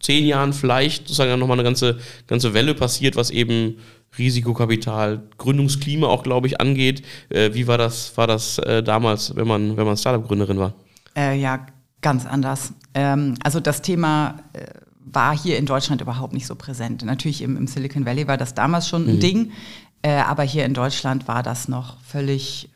zehn 0.00 0.26
Jahren 0.26 0.52
vielleicht 0.52 1.08
sozusagen 1.08 1.38
nochmal 1.40 1.56
eine 1.56 1.64
ganze, 1.64 1.98
ganze 2.26 2.52
Welle 2.52 2.74
passiert, 2.74 3.16
was 3.16 3.30
eben 3.30 3.78
Risikokapital, 4.18 5.22
Gründungsklima 5.38 6.08
auch, 6.08 6.24
glaube 6.24 6.46
ich, 6.46 6.60
angeht. 6.60 7.02
Äh, 7.30 7.54
wie 7.54 7.66
war 7.66 7.78
das, 7.78 8.14
war 8.18 8.26
das 8.26 8.58
äh, 8.58 8.82
damals, 8.82 9.34
wenn 9.34 9.46
man, 9.46 9.78
wenn 9.78 9.86
man 9.86 9.96
Startup-Gründerin 9.96 10.58
war? 10.58 10.74
Äh, 11.18 11.38
ja, 11.38 11.66
Ganz 12.00 12.26
anders. 12.26 12.74
Ähm, 12.94 13.34
also 13.42 13.58
das 13.58 13.82
Thema 13.82 14.36
äh, 14.52 14.66
war 15.00 15.36
hier 15.36 15.58
in 15.58 15.66
Deutschland 15.66 16.00
überhaupt 16.00 16.32
nicht 16.32 16.46
so 16.46 16.54
präsent. 16.54 17.02
Natürlich 17.02 17.42
im, 17.42 17.56
im 17.56 17.66
Silicon 17.66 18.06
Valley 18.06 18.28
war 18.28 18.36
das 18.36 18.54
damals 18.54 18.88
schon 18.88 19.08
ein 19.08 19.16
mhm. 19.16 19.20
Ding, 19.20 19.52
äh, 20.02 20.12
aber 20.12 20.44
hier 20.44 20.64
in 20.64 20.74
Deutschland 20.74 21.26
war 21.26 21.42
das 21.42 21.66
noch 21.66 22.00
völlig 22.02 22.70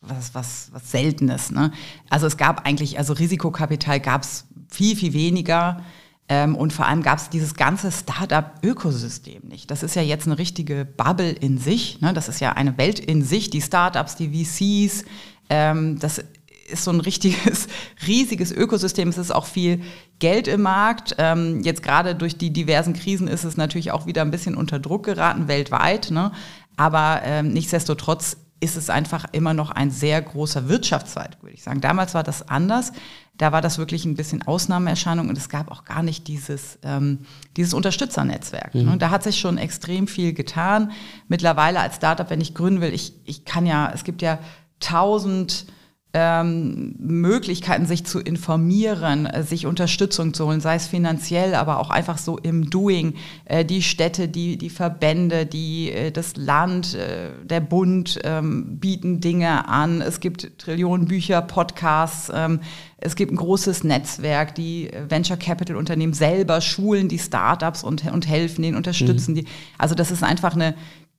was, 0.00 0.34
was, 0.34 0.70
was 0.72 0.90
Seltenes. 0.90 1.50
Ne? 1.50 1.70
Also 2.10 2.26
es 2.26 2.36
gab 2.36 2.66
eigentlich, 2.66 2.98
also 2.98 3.12
Risikokapital 3.12 4.00
gab 4.00 4.22
es 4.22 4.46
viel, 4.68 4.96
viel 4.96 5.12
weniger. 5.12 5.82
Ähm, 6.28 6.56
und 6.56 6.72
vor 6.72 6.86
allem 6.86 7.02
gab 7.02 7.18
es 7.18 7.30
dieses 7.30 7.54
ganze 7.54 7.90
Startup-Ökosystem 7.90 9.48
nicht. 9.48 9.70
Das 9.70 9.82
ist 9.82 9.94
ja 9.94 10.02
jetzt 10.02 10.26
eine 10.26 10.36
richtige 10.36 10.84
Bubble 10.84 11.30
in 11.30 11.58
sich. 11.58 12.00
Ne? 12.00 12.12
Das 12.12 12.28
ist 12.28 12.40
ja 12.40 12.52
eine 12.52 12.76
Welt 12.76 12.98
in 12.98 13.22
sich, 13.22 13.50
die 13.50 13.62
Startups, 13.62 14.16
die 14.16 14.28
VCs. 14.28 15.04
Ähm, 15.48 15.98
das 15.98 16.22
ist 16.68 16.84
so 16.84 16.90
ein 16.90 17.00
richtiges, 17.00 17.68
riesiges 18.06 18.52
Ökosystem. 18.52 19.08
Es 19.08 19.18
ist 19.18 19.34
auch 19.34 19.46
viel 19.46 19.82
Geld 20.18 20.48
im 20.48 20.62
Markt. 20.62 21.16
Ähm, 21.18 21.62
jetzt 21.62 21.82
gerade 21.82 22.14
durch 22.14 22.36
die 22.36 22.52
diversen 22.52 22.94
Krisen 22.94 23.28
ist 23.28 23.44
es 23.44 23.56
natürlich 23.56 23.90
auch 23.90 24.06
wieder 24.06 24.22
ein 24.22 24.30
bisschen 24.30 24.56
unter 24.56 24.78
Druck 24.78 25.04
geraten, 25.04 25.48
weltweit. 25.48 26.10
Ne? 26.10 26.32
Aber 26.76 27.20
ähm, 27.24 27.52
nichtsdestotrotz 27.52 28.36
ist 28.60 28.76
es 28.76 28.90
einfach 28.90 29.26
immer 29.32 29.54
noch 29.54 29.70
ein 29.70 29.90
sehr 29.90 30.20
großer 30.20 30.68
Wirtschaftszweig, 30.68 31.42
würde 31.42 31.54
ich 31.54 31.62
sagen. 31.62 31.80
Damals 31.80 32.14
war 32.14 32.22
das 32.22 32.48
anders. 32.48 32.92
Da 33.36 33.52
war 33.52 33.62
das 33.62 33.78
wirklich 33.78 34.04
ein 34.04 34.16
bisschen 34.16 34.42
Ausnahmeerscheinung 34.42 35.28
und 35.28 35.38
es 35.38 35.48
gab 35.48 35.70
auch 35.70 35.84
gar 35.84 36.02
nicht 36.02 36.26
dieses, 36.26 36.78
ähm, 36.82 37.20
dieses 37.56 37.72
Unterstützernetzwerk. 37.72 38.74
Mhm. 38.74 38.84
Ne? 38.84 38.96
Da 38.98 39.10
hat 39.10 39.22
sich 39.22 39.38
schon 39.38 39.58
extrem 39.58 40.08
viel 40.08 40.32
getan. 40.32 40.90
Mittlerweile 41.28 41.78
als 41.78 41.96
Startup, 41.96 42.28
wenn 42.30 42.40
ich 42.40 42.54
gründen 42.54 42.80
will, 42.80 42.92
ich, 42.92 43.12
ich 43.24 43.44
kann 43.44 43.64
ja, 43.64 43.92
es 43.94 44.02
gibt 44.02 44.22
ja 44.22 44.40
tausend 44.80 45.66
ähm, 46.14 46.94
Möglichkeiten, 46.98 47.84
sich 47.84 48.06
zu 48.06 48.18
informieren, 48.18 49.26
äh, 49.26 49.42
sich 49.42 49.66
Unterstützung 49.66 50.32
zu 50.32 50.46
holen, 50.46 50.60
sei 50.60 50.76
es 50.76 50.86
finanziell, 50.86 51.54
aber 51.54 51.80
auch 51.80 51.90
einfach 51.90 52.16
so 52.16 52.38
im 52.38 52.70
Doing. 52.70 53.14
Äh, 53.44 53.66
die 53.66 53.82
Städte, 53.82 54.26
die, 54.26 54.56
die 54.56 54.70
Verbände, 54.70 55.44
die, 55.44 55.92
äh, 55.92 56.10
das 56.10 56.36
Land, 56.36 56.94
äh, 56.94 57.30
der 57.44 57.60
Bund 57.60 58.18
ähm, 58.24 58.78
bieten 58.78 59.20
Dinge 59.20 59.68
an. 59.68 60.00
Es 60.00 60.20
gibt 60.20 60.58
Trillionen 60.58 61.06
Bücher, 61.06 61.42
Podcasts. 61.42 62.32
Ähm, 62.34 62.60
es 62.96 63.14
gibt 63.14 63.30
ein 63.30 63.36
großes 63.36 63.84
Netzwerk, 63.84 64.54
die 64.54 64.90
Venture 65.08 65.36
Capital 65.36 65.76
Unternehmen 65.76 66.14
selber 66.14 66.62
schulen 66.62 67.08
die 67.08 67.18
Startups 67.18 67.84
und, 67.84 68.10
und 68.10 68.26
helfen 68.26 68.62
denen, 68.62 68.78
unterstützen 68.78 69.32
mhm. 69.32 69.36
die. 69.36 69.44
Also 69.76 69.94
das 69.94 70.10
ist 70.10 70.24
einfach 70.24 70.54
eine 70.54 70.74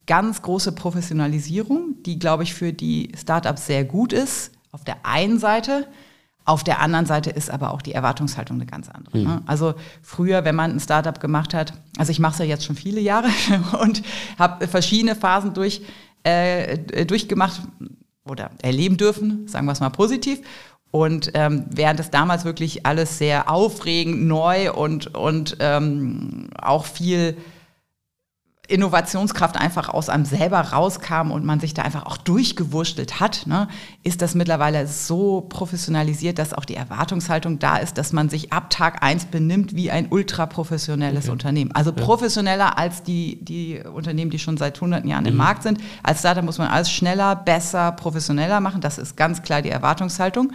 ganz 0.07 0.41
große 0.41 0.71
Professionalisierung, 0.71 1.97
die, 2.03 2.17
glaube 2.17 2.41
ich, 2.41 2.55
für 2.55 2.73
die 2.73 3.11
Startups 3.15 3.67
sehr 3.67 3.85
gut 3.85 4.13
ist 4.13 4.51
auf 4.71 4.83
der 4.83 5.05
einen 5.05 5.39
Seite. 5.39 5.87
Auf 6.45 6.63
der 6.63 6.79
anderen 6.79 7.05
Seite 7.05 7.29
ist 7.29 7.51
aber 7.51 7.73
auch 7.73 7.81
die 7.81 7.93
Erwartungshaltung 7.93 8.57
eine 8.57 8.65
ganz 8.65 8.89
andere. 8.89 9.17
Mhm. 9.17 9.23
Ne? 9.23 9.41
Also 9.45 9.75
früher, 10.01 10.45
wenn 10.45 10.55
man 10.55 10.71
ein 10.71 10.79
Startup 10.79 11.19
gemacht 11.19 11.53
hat, 11.53 11.73
also 11.97 12.11
ich 12.11 12.19
mache 12.19 12.33
es 12.33 12.39
ja 12.39 12.45
jetzt 12.45 12.65
schon 12.65 12.75
viele 12.75 13.01
Jahre 13.01 13.29
und 13.81 14.01
habe 14.37 14.67
verschiedene 14.67 15.15
Phasen 15.15 15.53
durch, 15.53 15.81
äh, 16.23 17.05
durchgemacht 17.05 17.61
oder 18.25 18.51
erleben 18.61 18.97
dürfen, 18.97 19.47
sagen 19.47 19.65
wir 19.65 19.73
es 19.73 19.79
mal 19.79 19.89
positiv. 19.89 20.41
Und 20.91 21.31
ähm, 21.35 21.65
während 21.69 21.99
es 21.99 22.09
damals 22.09 22.45
wirklich 22.45 22.85
alles 22.85 23.19
sehr 23.19 23.51
aufregend, 23.51 24.25
neu 24.25 24.73
und, 24.73 25.13
und 25.13 25.57
ähm, 25.59 26.49
auch 26.59 26.85
viel 26.85 27.37
Innovationskraft 28.69 29.57
einfach 29.57 29.89
aus 29.89 30.09
einem 30.09 30.25
selber 30.25 30.59
rauskam 30.59 31.31
und 31.31 31.43
man 31.43 31.59
sich 31.59 31.73
da 31.73 31.81
einfach 31.81 32.05
auch 32.05 32.17
durchgewurschtelt 32.17 33.19
hat, 33.19 33.47
ne, 33.47 33.67
ist 34.03 34.21
das 34.21 34.35
mittlerweile 34.35 34.87
so 34.87 35.41
professionalisiert, 35.41 36.37
dass 36.37 36.53
auch 36.53 36.65
die 36.65 36.75
Erwartungshaltung 36.75 37.59
da 37.59 37.77
ist, 37.77 37.97
dass 37.97 38.13
man 38.13 38.29
sich 38.29 38.53
ab 38.53 38.69
Tag 38.69 39.01
eins 39.03 39.25
benimmt 39.25 39.75
wie 39.75 39.89
ein 39.89 40.07
ultraprofessionelles 40.09 41.25
okay. 41.25 41.31
Unternehmen. 41.31 41.71
Also 41.73 41.91
ja. 41.91 41.97
professioneller 42.03 42.77
als 42.77 43.03
die, 43.03 43.43
die 43.43 43.79
Unternehmen, 43.79 44.31
die 44.31 44.39
schon 44.39 44.57
seit 44.57 44.79
hunderten 44.79 45.09
Jahren 45.09 45.23
mhm. 45.23 45.29
im 45.29 45.37
Markt 45.37 45.63
sind. 45.63 45.79
Als 46.03 46.19
Startup 46.19 46.43
muss 46.43 46.59
man 46.59 46.67
alles 46.67 46.91
schneller, 46.91 47.35
besser, 47.35 47.91
professioneller 47.93 48.59
machen. 48.59 48.81
Das 48.81 48.97
ist 48.97 49.17
ganz 49.17 49.41
klar 49.41 49.61
die 49.61 49.69
Erwartungshaltung. 49.69 50.51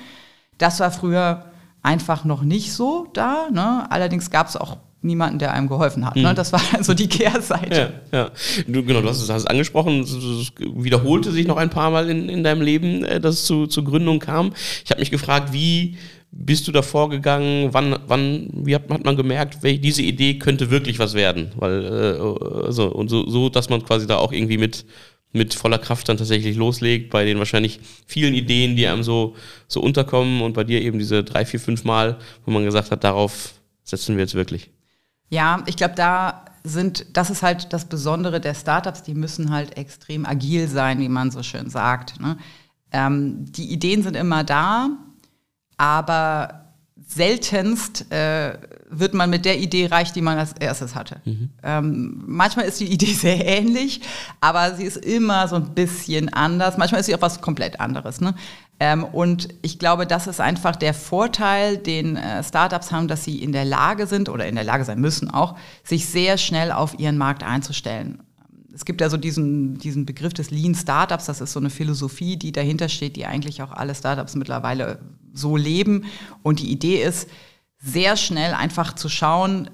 Das 0.59 0.79
war 0.79 0.93
früher 0.93 1.47
einfach 1.83 2.25
noch 2.25 2.43
nicht 2.43 2.73
so 2.73 3.09
da. 3.13 3.49
Ne? 3.51 3.87
Allerdings 3.91 4.31
gab 4.31 4.49
es 4.49 4.57
auch 4.57 4.79
niemanden, 5.05 5.39
der 5.39 5.53
einem 5.53 5.69
geholfen 5.69 6.05
hat. 6.05 6.17
Ne? 6.17 6.31
Mhm. 6.31 6.35
Das 6.35 6.53
war 6.53 6.63
also 6.73 6.95
die 6.95 7.09
Kehrseite. 7.09 7.93
Ja, 8.11 8.19
ja. 8.19 8.31
Du, 8.67 8.85
genau, 8.85 9.01
du 9.01 9.09
hast 9.09 9.23
es, 9.23 9.31
hast 9.31 9.43
es 9.43 9.47
angesprochen, 9.47 10.01
es 10.01 10.53
wiederholte 10.59 11.31
sich 11.31 11.47
noch 11.47 11.57
ein 11.57 11.71
paar 11.71 11.91
Mal 11.91 12.11
in, 12.11 12.29
in 12.29 12.43
deinem 12.43 12.63
Leben, 12.63 13.05
äh, 13.05 13.21
dass 13.21 13.37
es 13.37 13.45
zu, 13.45 13.67
zur 13.67 13.85
Gründung 13.85 14.19
kam. 14.19 14.53
Ich 14.85 14.91
habe 14.91 15.01
mich 15.01 15.11
gefragt, 15.11 15.53
wie 15.53 15.97
bist 16.37 16.67
du 16.67 16.73
da 16.73 16.83
vorgegangen? 16.83 17.69
Wann, 17.73 17.97
wann, 18.07 18.49
wie 18.53 18.75
hat, 18.75 18.89
hat 18.91 19.05
man 19.05 19.17
gemerkt, 19.17 19.63
welche, 19.63 19.79
diese 19.79 20.03
Idee 20.03 20.39
könnte 20.39 20.71
wirklich 20.71 20.99
was 20.99 21.15
werden? 21.15 21.53
Weil, 21.57 21.85
äh, 21.85 22.65
also, 22.67 22.91
und 22.91 23.09
so, 23.09 23.29
so, 23.29 23.49
dass 23.49 23.69
man 23.69 23.85
quasi 23.85 24.07
da 24.07 24.17
auch 24.17 24.33
irgendwie 24.33 24.59
mit, 24.59 24.85
mit 25.33 25.55
voller 25.55 25.79
Kraft 25.79 26.09
dann 26.09 26.17
tatsächlich 26.17 26.57
loslegt, 26.57 27.11
bei 27.11 27.25
den 27.25 27.39
wahrscheinlich 27.39 27.81
vielen 28.07 28.35
Ideen, 28.35 28.77
die 28.77 28.87
einem 28.87 29.03
so, 29.03 29.35
so 29.69 29.81
unterkommen 29.81 30.43
und 30.43 30.55
bei 30.55 30.65
dir 30.65 30.81
eben 30.81 30.99
diese 30.99 31.25
drei, 31.25 31.45
vier, 31.45 31.61
fünf 31.61 31.85
Mal, 31.85 32.19
wo 32.45 32.51
man 32.51 32.65
gesagt 32.65 32.91
hat, 32.91 33.05
darauf 33.05 33.55
setzen 33.83 34.17
wir 34.17 34.23
jetzt 34.23 34.35
wirklich. 34.35 34.71
Ja, 35.31 35.63
ich 35.67 35.77
glaube, 35.77 35.95
da 35.95 36.45
sind, 36.65 37.17
das 37.17 37.31
ist 37.31 37.43
halt 37.43 37.73
das 37.73 37.85
Besondere 37.85 38.41
der 38.41 38.55
Startups, 38.55 39.03
die 39.03 39.15
müssen 39.15 39.51
halt 39.51 39.77
extrem 39.77 40.25
agil 40.25 40.69
sein, 40.69 40.99
wie 40.99 41.09
man 41.09 41.31
so 41.31 41.43
schön 41.43 41.69
sagt. 41.69 42.21
Ne? 42.21 42.39
Ähm, 42.91 43.45
die 43.53 43.71
Ideen 43.71 44.03
sind 44.03 44.17
immer 44.17 44.45
da, 44.45 44.89
aber 45.77 46.65
seltenst 47.07 48.11
äh, 48.11 48.59
wird 48.89 49.15
man 49.15 49.29
mit 49.29 49.45
der 49.45 49.59
Idee 49.59 49.87
reich, 49.87 50.13
die 50.13 50.23
man 50.23 50.39
als 50.39 50.53
erstes 50.53 50.95
hatte. 50.95 51.21
Mhm. 51.25 51.51
Ähm, 51.63 52.23
manchmal 52.27 52.65
ist 52.67 52.81
die 52.81 52.91
Idee 52.91 53.13
sehr 53.13 53.45
ähnlich, 53.45 54.01
aber 54.41 54.75
sie 54.75 54.85
ist 54.85 54.97
immer 54.97 55.49
so 55.49 55.57
ein 55.57 55.75
bisschen 55.75 56.33
anders. 56.33 56.79
Manchmal 56.79 57.01
ist 57.01 57.07
sie 57.07 57.15
auch 57.15 57.23
was 57.23 57.41
komplett 57.41 57.81
anderes. 57.81 58.21
Ne? 58.21 58.35
Ähm, 58.81 59.05
und 59.05 59.49
ich 59.63 59.79
glaube, 59.79 60.07
das 60.07 60.27
ist 60.27 60.41
einfach 60.41 60.77
der 60.77 60.95
Vorteil, 60.95 61.77
den 61.77 62.17
äh, 62.17 62.43
Startups 62.43 62.91
haben, 62.91 63.09
dass 63.09 63.25
sie 63.25 63.43
in 63.43 63.53
der 63.53 63.65
Lage 63.65 64.07
sind 64.07 64.29
oder 64.29 64.47
in 64.47 64.57
der 64.57 64.65
Lage 64.65 64.85
sein 64.85 65.01
müssen 65.01 65.31
auch, 65.31 65.57
sich 65.85 66.07
sehr 66.07 66.39
schnell 66.39 66.73
auf 66.73 66.99
ihren 66.99 67.17
Markt 67.17 67.45
einzustellen 67.45 68.23
es 68.75 68.85
gibt 68.85 69.01
ja 69.01 69.09
so 69.09 69.17
diesen, 69.17 69.79
diesen 69.79 70.05
Begriff 70.05 70.35
des 70.35 70.51
Lean 70.51 70.75
Startups, 70.75 71.27
das 71.27 71.41
ist 71.41 71.53
so 71.53 71.61
eine 71.61 71.71
Philosophie, 71.71 72.37
die 72.37 72.51
dahinter 72.51 72.89
steht, 72.89 73.17
die 73.17 73.25
eigentlich 73.25 73.63
auch 73.63 73.71
alle 73.71 73.95
Startups 73.95 74.35
mittlerweile 74.35 74.99
so 75.33 75.57
leben. 75.57 76.05
Und 76.43 76.59
die 76.59 76.71
Idee 76.71 77.03
ist, 77.03 77.29
sehr 77.79 78.17
schnell 78.17 78.53
einfach 78.53 78.95
zu 78.95 79.09
schauen, 79.09 79.71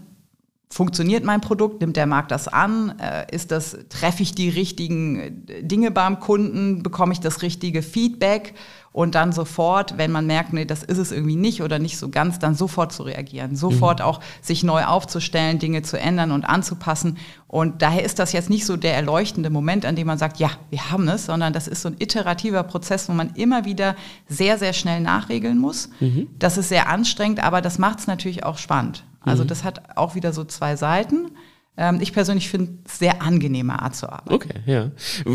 funktioniert 0.72 1.24
mein 1.24 1.40
Produkt, 1.40 1.80
nimmt 1.80 1.96
der 1.96 2.06
Markt 2.06 2.30
das 2.30 2.46
an, 2.46 2.94
äh, 3.00 3.26
ist 3.34 3.50
das, 3.50 3.76
treffe 3.88 4.22
ich 4.22 4.36
die 4.36 4.48
richtigen 4.48 5.44
Dinge 5.62 5.90
beim 5.90 6.20
Kunden, 6.20 6.84
bekomme 6.84 7.12
ich 7.12 7.18
das 7.18 7.42
richtige 7.42 7.82
Feedback 7.82 8.54
und 8.92 9.16
dann 9.16 9.32
sofort, 9.32 9.98
wenn 9.98 10.12
man 10.12 10.26
merkt, 10.26 10.52
nee, 10.52 10.64
das 10.64 10.84
ist 10.84 10.98
es 10.98 11.10
irgendwie 11.10 11.34
nicht 11.34 11.62
oder 11.62 11.80
nicht 11.80 11.98
so 11.98 12.08
ganz, 12.08 12.38
dann 12.38 12.54
sofort 12.54 12.92
zu 12.92 13.02
reagieren, 13.02 13.56
sofort 13.56 13.98
mhm. 13.98 14.04
auch 14.04 14.20
sich 14.42 14.62
neu 14.62 14.84
aufzustellen, 14.84 15.58
Dinge 15.58 15.82
zu 15.82 15.98
ändern 15.98 16.30
und 16.30 16.44
anzupassen. 16.44 17.18
Und 17.48 17.82
daher 17.82 18.04
ist 18.04 18.20
das 18.20 18.32
jetzt 18.32 18.48
nicht 18.48 18.64
so 18.64 18.76
der 18.76 18.94
erleuchtende 18.94 19.50
Moment, 19.50 19.84
an 19.84 19.96
dem 19.96 20.06
man 20.06 20.18
sagt, 20.18 20.38
ja, 20.38 20.50
wir 20.70 20.92
haben 20.92 21.08
es, 21.08 21.26
sondern 21.26 21.52
das 21.52 21.66
ist 21.66 21.82
so 21.82 21.88
ein 21.88 21.96
iterativer 21.98 22.62
Prozess, 22.62 23.08
wo 23.08 23.12
man 23.12 23.30
immer 23.34 23.64
wieder 23.64 23.96
sehr, 24.28 24.56
sehr 24.56 24.72
schnell 24.72 25.00
nachregeln 25.00 25.58
muss. 25.58 25.90
Mhm. 25.98 26.28
Das 26.38 26.58
ist 26.58 26.68
sehr 26.68 26.88
anstrengend, 26.88 27.42
aber 27.42 27.60
das 27.60 27.78
macht 27.78 27.98
es 28.00 28.06
natürlich 28.06 28.44
auch 28.44 28.58
spannend. 28.58 29.04
Also 29.20 29.44
mhm. 29.44 29.48
das 29.48 29.64
hat 29.64 29.96
auch 29.96 30.14
wieder 30.14 30.32
so 30.32 30.44
zwei 30.44 30.76
Seiten. 30.76 31.32
Ähm, 31.76 31.98
ich 32.00 32.12
persönlich 32.12 32.48
finde 32.48 32.72
es 32.84 32.98
sehr 32.98 33.22
angenehme 33.22 33.80
Art 33.80 33.94
zu 33.94 34.10
arbeiten. 34.10 34.34
Okay, 34.34 34.54
ja. 34.66 34.90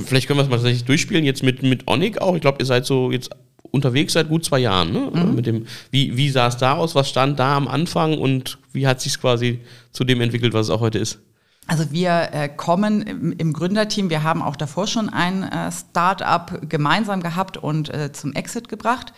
Vielleicht 0.05 0.27
können 0.27 0.39
wir 0.39 0.43
es 0.43 0.49
mal 0.49 0.57
tatsächlich 0.57 0.85
durchspielen, 0.85 1.25
jetzt 1.25 1.43
mit, 1.43 1.63
mit 1.63 1.87
Onik 1.87 2.21
auch. 2.21 2.35
Ich 2.35 2.41
glaube, 2.41 2.59
ihr 2.59 2.65
seid 2.65 2.85
so 2.85 3.11
jetzt 3.11 3.31
unterwegs 3.71 4.13
seit 4.13 4.29
gut 4.29 4.45
zwei 4.45 4.59
Jahren. 4.59 4.91
Ne? 4.91 5.11
Mhm. 5.13 5.35
Mit 5.35 5.45
dem, 5.45 5.65
wie, 5.91 6.15
wie 6.17 6.29
sah 6.29 6.47
es 6.47 6.57
da 6.57 6.73
aus? 6.73 6.95
Was 6.95 7.09
stand 7.09 7.39
da 7.39 7.55
am 7.55 7.67
Anfang 7.67 8.17
und 8.17 8.57
wie 8.73 8.87
hat 8.87 9.01
sich 9.01 9.19
quasi 9.19 9.61
zu 9.91 10.03
dem 10.03 10.21
entwickelt, 10.21 10.53
was 10.53 10.67
es 10.67 10.69
auch 10.71 10.81
heute 10.81 10.99
ist? 10.99 11.19
Also 11.67 11.91
wir 11.91 12.29
äh, 12.31 12.47
kommen 12.47 13.01
im, 13.01 13.31
im, 13.31 13.51
Gründerteam, 13.51 14.11
wir 14.11 14.21
haben 14.21 14.43
auch 14.43 14.55
davor 14.55 14.85
schon 14.85 15.09
ein 15.09 15.43
äh, 15.43 15.71
Start-up 15.71 16.69
gemeinsam 16.69 17.23
gehabt 17.23 17.57
und 17.57 17.91
äh, 17.91 18.11
zum 18.11 18.33
Exit 18.33 18.69
gebracht. 18.69 19.13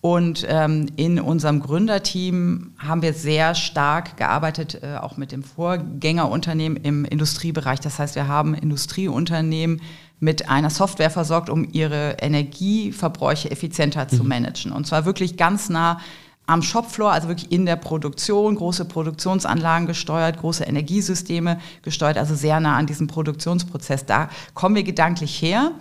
Und 0.00 0.46
ähm, 0.48 0.86
in 0.96 1.18
unserem 1.18 1.60
Gründerteam 1.60 2.74
haben 2.78 3.02
wir 3.02 3.12
sehr 3.12 3.54
stark 3.54 4.16
gearbeitet, 4.16 4.80
äh, 4.82 4.96
auch 4.98 5.16
mit 5.16 5.32
dem 5.32 5.42
Vorgängerunternehmen 5.42 6.76
im 6.84 7.04
Industriebereich. 7.04 7.80
Das 7.80 7.98
heißt, 7.98 8.14
wir 8.14 8.28
haben 8.28 8.54
Industrieunternehmen 8.54 9.80
mit 10.20 10.48
einer 10.48 10.70
Software 10.70 11.10
versorgt, 11.10 11.50
um 11.50 11.68
ihre 11.72 12.16
Energieverbräuche 12.20 13.50
effizienter 13.50 14.04
mhm. 14.04 14.16
zu 14.16 14.24
managen. 14.24 14.72
Und 14.72 14.86
zwar 14.86 15.04
wirklich 15.04 15.36
ganz 15.36 15.68
nah 15.68 15.98
am 16.46 16.62
Shopfloor, 16.62 17.10
also 17.10 17.28
wirklich 17.28 17.50
in 17.50 17.66
der 17.66 17.76
Produktion, 17.76 18.54
große 18.54 18.84
Produktionsanlagen 18.84 19.86
gesteuert, 19.86 20.38
große 20.38 20.64
Energiesysteme 20.64 21.58
gesteuert, 21.82 22.18
also 22.18 22.34
sehr 22.34 22.60
nah 22.60 22.76
an 22.76 22.86
diesem 22.86 23.08
Produktionsprozess. 23.08 24.06
Da 24.06 24.28
kommen 24.54 24.76
wir 24.76 24.84
gedanklich 24.84 25.42
her. 25.42 25.72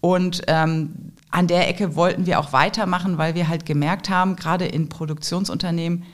Und 0.00 0.42
ähm, 0.46 1.12
an 1.30 1.46
der 1.46 1.68
Ecke 1.68 1.94
wollten 1.94 2.26
wir 2.26 2.40
auch 2.40 2.52
weitermachen, 2.52 3.18
weil 3.18 3.34
wir 3.34 3.48
halt 3.48 3.66
gemerkt 3.66 4.08
haben, 4.08 4.36
gerade 4.36 4.66
in 4.66 4.88
Produktionsunternehmen 4.88 6.04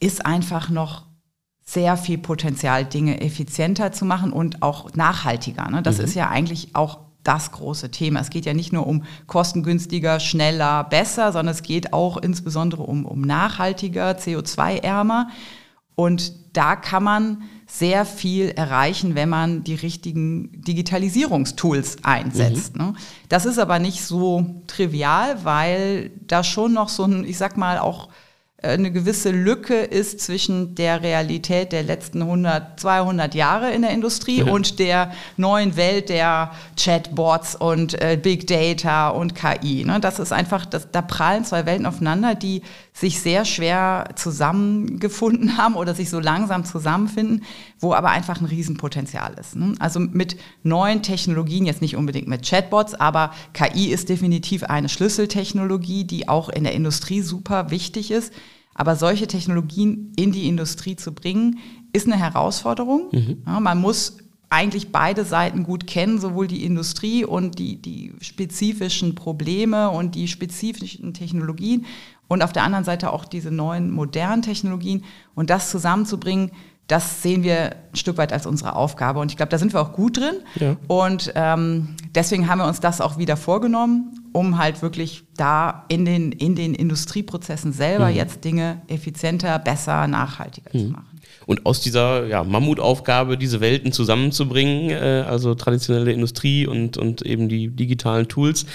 ist 0.00 0.24
einfach 0.24 0.68
noch 0.70 1.04
sehr 1.64 1.96
viel 1.96 2.18
Potenzial, 2.18 2.84
Dinge 2.84 3.20
effizienter 3.20 3.92
zu 3.92 4.04
machen 4.04 4.32
und 4.32 4.62
auch 4.62 4.94
nachhaltiger. 4.94 5.68
Ne? 5.68 5.82
Das 5.82 5.98
mhm. 5.98 6.04
ist 6.04 6.14
ja 6.14 6.28
eigentlich 6.28 6.74
auch 6.74 7.00
das 7.24 7.50
große 7.50 7.90
Thema. 7.90 8.20
Es 8.20 8.30
geht 8.30 8.46
ja 8.46 8.54
nicht 8.54 8.72
nur 8.72 8.86
um 8.86 9.02
kostengünstiger, 9.26 10.20
schneller, 10.20 10.84
besser, 10.84 11.32
sondern 11.32 11.54
es 11.54 11.62
geht 11.62 11.92
auch 11.92 12.16
insbesondere 12.18 12.82
um, 12.84 13.04
um 13.04 13.20
nachhaltiger, 13.20 14.12
CO2-ärmer. 14.12 15.28
Und 15.96 16.32
da 16.56 16.76
kann 16.76 17.02
man 17.02 17.42
sehr 17.78 18.04
viel 18.04 18.50
erreichen, 18.50 19.14
wenn 19.14 19.28
man 19.28 19.64
die 19.64 19.74
richtigen 19.74 20.62
Digitalisierungstools 20.62 21.98
einsetzt. 22.02 22.76
Mhm. 22.76 22.82
Ne? 22.82 22.94
Das 23.28 23.46
ist 23.46 23.58
aber 23.58 23.78
nicht 23.78 24.02
so 24.02 24.62
trivial, 24.66 25.44
weil 25.44 26.10
da 26.26 26.44
schon 26.44 26.72
noch 26.72 26.88
so 26.88 27.04
ein, 27.04 27.24
ich 27.24 27.38
sag 27.38 27.56
mal, 27.56 27.78
auch 27.78 28.08
äh, 28.66 28.70
eine 28.70 28.90
gewisse 28.90 29.30
Lücke 29.30 29.74
ist 29.74 30.20
zwischen 30.20 30.74
der 30.74 31.02
Realität 31.02 31.72
der 31.72 31.82
letzten 31.82 32.22
100, 32.22 32.80
200 32.80 33.34
Jahre 33.34 33.72
in 33.72 33.82
der 33.82 33.90
Industrie 33.90 34.38
ja. 34.38 34.52
und 34.52 34.78
der 34.78 35.12
neuen 35.36 35.76
Welt 35.76 36.08
der 36.08 36.52
Chatbots 36.78 37.54
und 37.54 38.00
äh, 38.00 38.18
Big 38.20 38.46
Data 38.46 39.08
und 39.08 39.34
KI. 39.34 39.84
Ne? 39.84 40.00
Das 40.00 40.18
ist 40.18 40.32
einfach, 40.32 40.66
das, 40.66 40.90
da 40.90 41.02
prallen 41.02 41.44
zwei 41.44 41.66
Welten 41.66 41.86
aufeinander, 41.86 42.34
die 42.34 42.62
sich 42.96 43.20
sehr 43.20 43.44
schwer 43.44 44.08
zusammengefunden 44.14 45.58
haben 45.58 45.74
oder 45.74 45.94
sich 45.94 46.08
so 46.08 46.18
langsam 46.18 46.64
zusammenfinden, 46.64 47.42
wo 47.78 47.92
aber 47.92 48.08
einfach 48.08 48.40
ein 48.40 48.46
Riesenpotenzial 48.46 49.34
ist. 49.38 49.54
Ne? 49.54 49.74
Also 49.78 50.00
mit 50.00 50.38
neuen 50.62 51.02
Technologien, 51.02 51.66
jetzt 51.66 51.82
nicht 51.82 51.96
unbedingt 51.96 52.26
mit 52.26 52.48
Chatbots, 52.48 52.94
aber 52.94 53.32
KI 53.52 53.88
ist 53.88 54.08
definitiv 54.08 54.64
eine 54.64 54.88
Schlüsseltechnologie, 54.88 56.04
die 56.04 56.26
auch 56.28 56.48
in 56.48 56.64
der 56.64 56.72
Industrie 56.72 57.20
super 57.20 57.70
wichtig 57.70 58.10
ist. 58.10 58.32
Aber 58.74 58.96
solche 58.96 59.26
Technologien 59.26 60.12
in 60.16 60.32
die 60.32 60.48
Industrie 60.48 60.96
zu 60.96 61.12
bringen, 61.12 61.58
ist 61.92 62.06
eine 62.06 62.16
Herausforderung. 62.16 63.08
Mhm. 63.12 63.42
Ja, 63.46 63.60
man 63.60 63.78
muss 63.78 64.18
eigentlich 64.48 64.92
beide 64.92 65.24
Seiten 65.24 65.64
gut 65.64 65.86
kennen, 65.86 66.20
sowohl 66.20 66.46
die 66.46 66.64
Industrie 66.64 67.24
und 67.24 67.58
die, 67.58 67.76
die 67.82 68.12
spezifischen 68.20 69.14
Probleme 69.14 69.90
und 69.90 70.14
die 70.14 70.28
spezifischen 70.28 71.14
Technologien 71.14 71.84
und 72.28 72.42
auf 72.42 72.52
der 72.52 72.64
anderen 72.64 72.84
Seite 72.84 73.12
auch 73.12 73.24
diese 73.24 73.50
neuen 73.50 73.90
modernen 73.90 74.42
Technologien 74.42 75.04
und 75.34 75.50
das 75.50 75.70
zusammenzubringen, 75.70 76.50
das 76.88 77.22
sehen 77.22 77.42
wir 77.42 77.72
ein 77.72 77.96
Stück 77.96 78.16
weit 78.16 78.32
als 78.32 78.46
unsere 78.46 78.76
Aufgabe. 78.76 79.18
Und 79.18 79.30
ich 79.32 79.36
glaube, 79.36 79.50
da 79.50 79.58
sind 79.58 79.72
wir 79.72 79.80
auch 79.80 79.92
gut 79.92 80.18
drin. 80.18 80.36
Ja. 80.54 80.76
Und 80.86 81.32
ähm, 81.34 81.96
deswegen 82.14 82.48
haben 82.48 82.58
wir 82.58 82.66
uns 82.66 82.78
das 82.78 83.00
auch 83.00 83.18
wieder 83.18 83.36
vorgenommen, 83.36 84.20
um 84.32 84.58
halt 84.58 84.82
wirklich 84.82 85.24
da 85.36 85.84
in 85.88 86.04
den, 86.04 86.30
in 86.30 86.54
den 86.54 86.74
Industrieprozessen 86.74 87.72
selber 87.72 88.08
mhm. 88.08 88.16
jetzt 88.16 88.44
Dinge 88.44 88.82
effizienter, 88.86 89.58
besser, 89.58 90.06
nachhaltiger 90.06 90.70
mhm. 90.72 90.78
zu 90.78 90.84
machen. 90.92 91.16
Und 91.46 91.66
aus 91.66 91.80
dieser 91.80 92.26
ja, 92.26 92.44
Mammutaufgabe, 92.44 93.36
diese 93.36 93.60
Welten 93.60 93.92
zusammenzubringen, 93.92 94.90
äh, 94.90 95.24
also 95.26 95.54
traditionelle 95.54 96.12
Industrie 96.12 96.66
und, 96.66 96.96
und 96.96 97.22
eben 97.22 97.48
die 97.48 97.68
digitalen 97.68 98.28
Tools, 98.28 98.66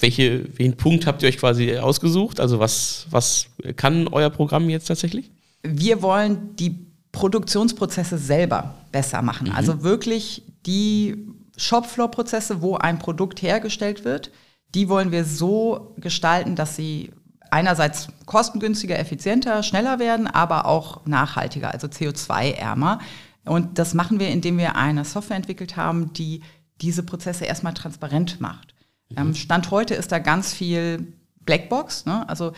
welche, 0.00 0.46
welchen 0.58 0.76
Punkt 0.76 1.06
habt 1.06 1.22
ihr 1.22 1.28
euch 1.28 1.38
quasi 1.38 1.76
ausgesucht? 1.76 2.40
Also 2.40 2.58
was, 2.58 3.06
was 3.10 3.46
kann 3.76 4.08
euer 4.08 4.30
Programm 4.30 4.68
jetzt 4.70 4.86
tatsächlich? 4.86 5.30
Wir 5.62 6.02
wollen 6.02 6.56
die 6.56 6.86
Produktionsprozesse 7.12 8.18
selber 8.18 8.74
besser 8.90 9.22
machen. 9.22 9.48
Mhm. 9.48 9.54
Also 9.54 9.82
wirklich 9.82 10.42
die 10.66 11.16
Shopfloor-Prozesse, 11.56 12.62
wo 12.62 12.76
ein 12.76 12.98
Produkt 12.98 13.42
hergestellt 13.42 14.04
wird, 14.04 14.30
die 14.74 14.88
wollen 14.88 15.12
wir 15.12 15.24
so 15.24 15.94
gestalten, 15.98 16.56
dass 16.56 16.76
sie 16.76 17.10
einerseits 17.50 18.08
kostengünstiger, 18.24 18.98
effizienter, 18.98 19.62
schneller 19.62 19.98
werden, 19.98 20.26
aber 20.26 20.64
auch 20.64 21.04
nachhaltiger, 21.04 21.70
also 21.70 21.86
CO2-ärmer. 21.86 23.00
Und 23.44 23.78
das 23.78 23.92
machen 23.92 24.18
wir, 24.18 24.28
indem 24.28 24.56
wir 24.56 24.76
eine 24.76 25.04
Software 25.04 25.36
entwickelt 25.36 25.76
haben, 25.76 26.14
die 26.14 26.42
diese 26.80 27.02
Prozesse 27.02 27.44
erstmal 27.44 27.74
transparent 27.74 28.40
macht. 28.40 28.74
Mhm. 29.12 29.28
Ähm, 29.28 29.34
Stand 29.34 29.70
heute 29.70 29.94
ist 29.94 30.12
da 30.12 30.18
ganz 30.18 30.52
viel 30.52 31.12
Blackbox. 31.44 32.06
Ne? 32.06 32.28
Also 32.28 32.52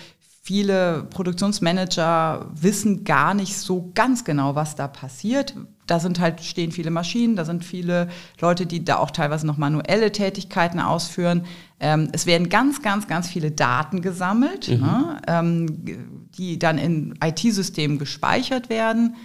Viele 0.46 1.04
Produktionsmanager 1.04 2.50
wissen 2.52 3.04
gar 3.04 3.32
nicht 3.32 3.56
so 3.56 3.90
ganz 3.94 4.24
genau, 4.24 4.54
was 4.54 4.76
da 4.76 4.88
passiert. 4.88 5.54
Da 5.86 5.98
sind 5.98 6.20
halt, 6.20 6.42
stehen 6.42 6.70
viele 6.70 6.90
Maschinen, 6.90 7.34
da 7.34 7.46
sind 7.46 7.64
viele 7.64 8.10
Leute, 8.42 8.66
die 8.66 8.84
da 8.84 8.98
auch 8.98 9.10
teilweise 9.10 9.46
noch 9.46 9.56
manuelle 9.56 10.12
Tätigkeiten 10.12 10.80
ausführen. 10.80 11.46
Ähm, 11.80 12.10
es 12.12 12.26
werden 12.26 12.50
ganz, 12.50 12.82
ganz, 12.82 13.08
ganz 13.08 13.26
viele 13.26 13.52
Daten 13.52 14.02
gesammelt, 14.02 14.68
mhm. 14.68 14.80
ne, 14.80 15.22
ähm, 15.28 16.28
die 16.36 16.58
dann 16.58 16.76
in 16.76 17.18
IT-Systemen 17.24 17.98
gespeichert 17.98 18.68
werden. 18.68 19.16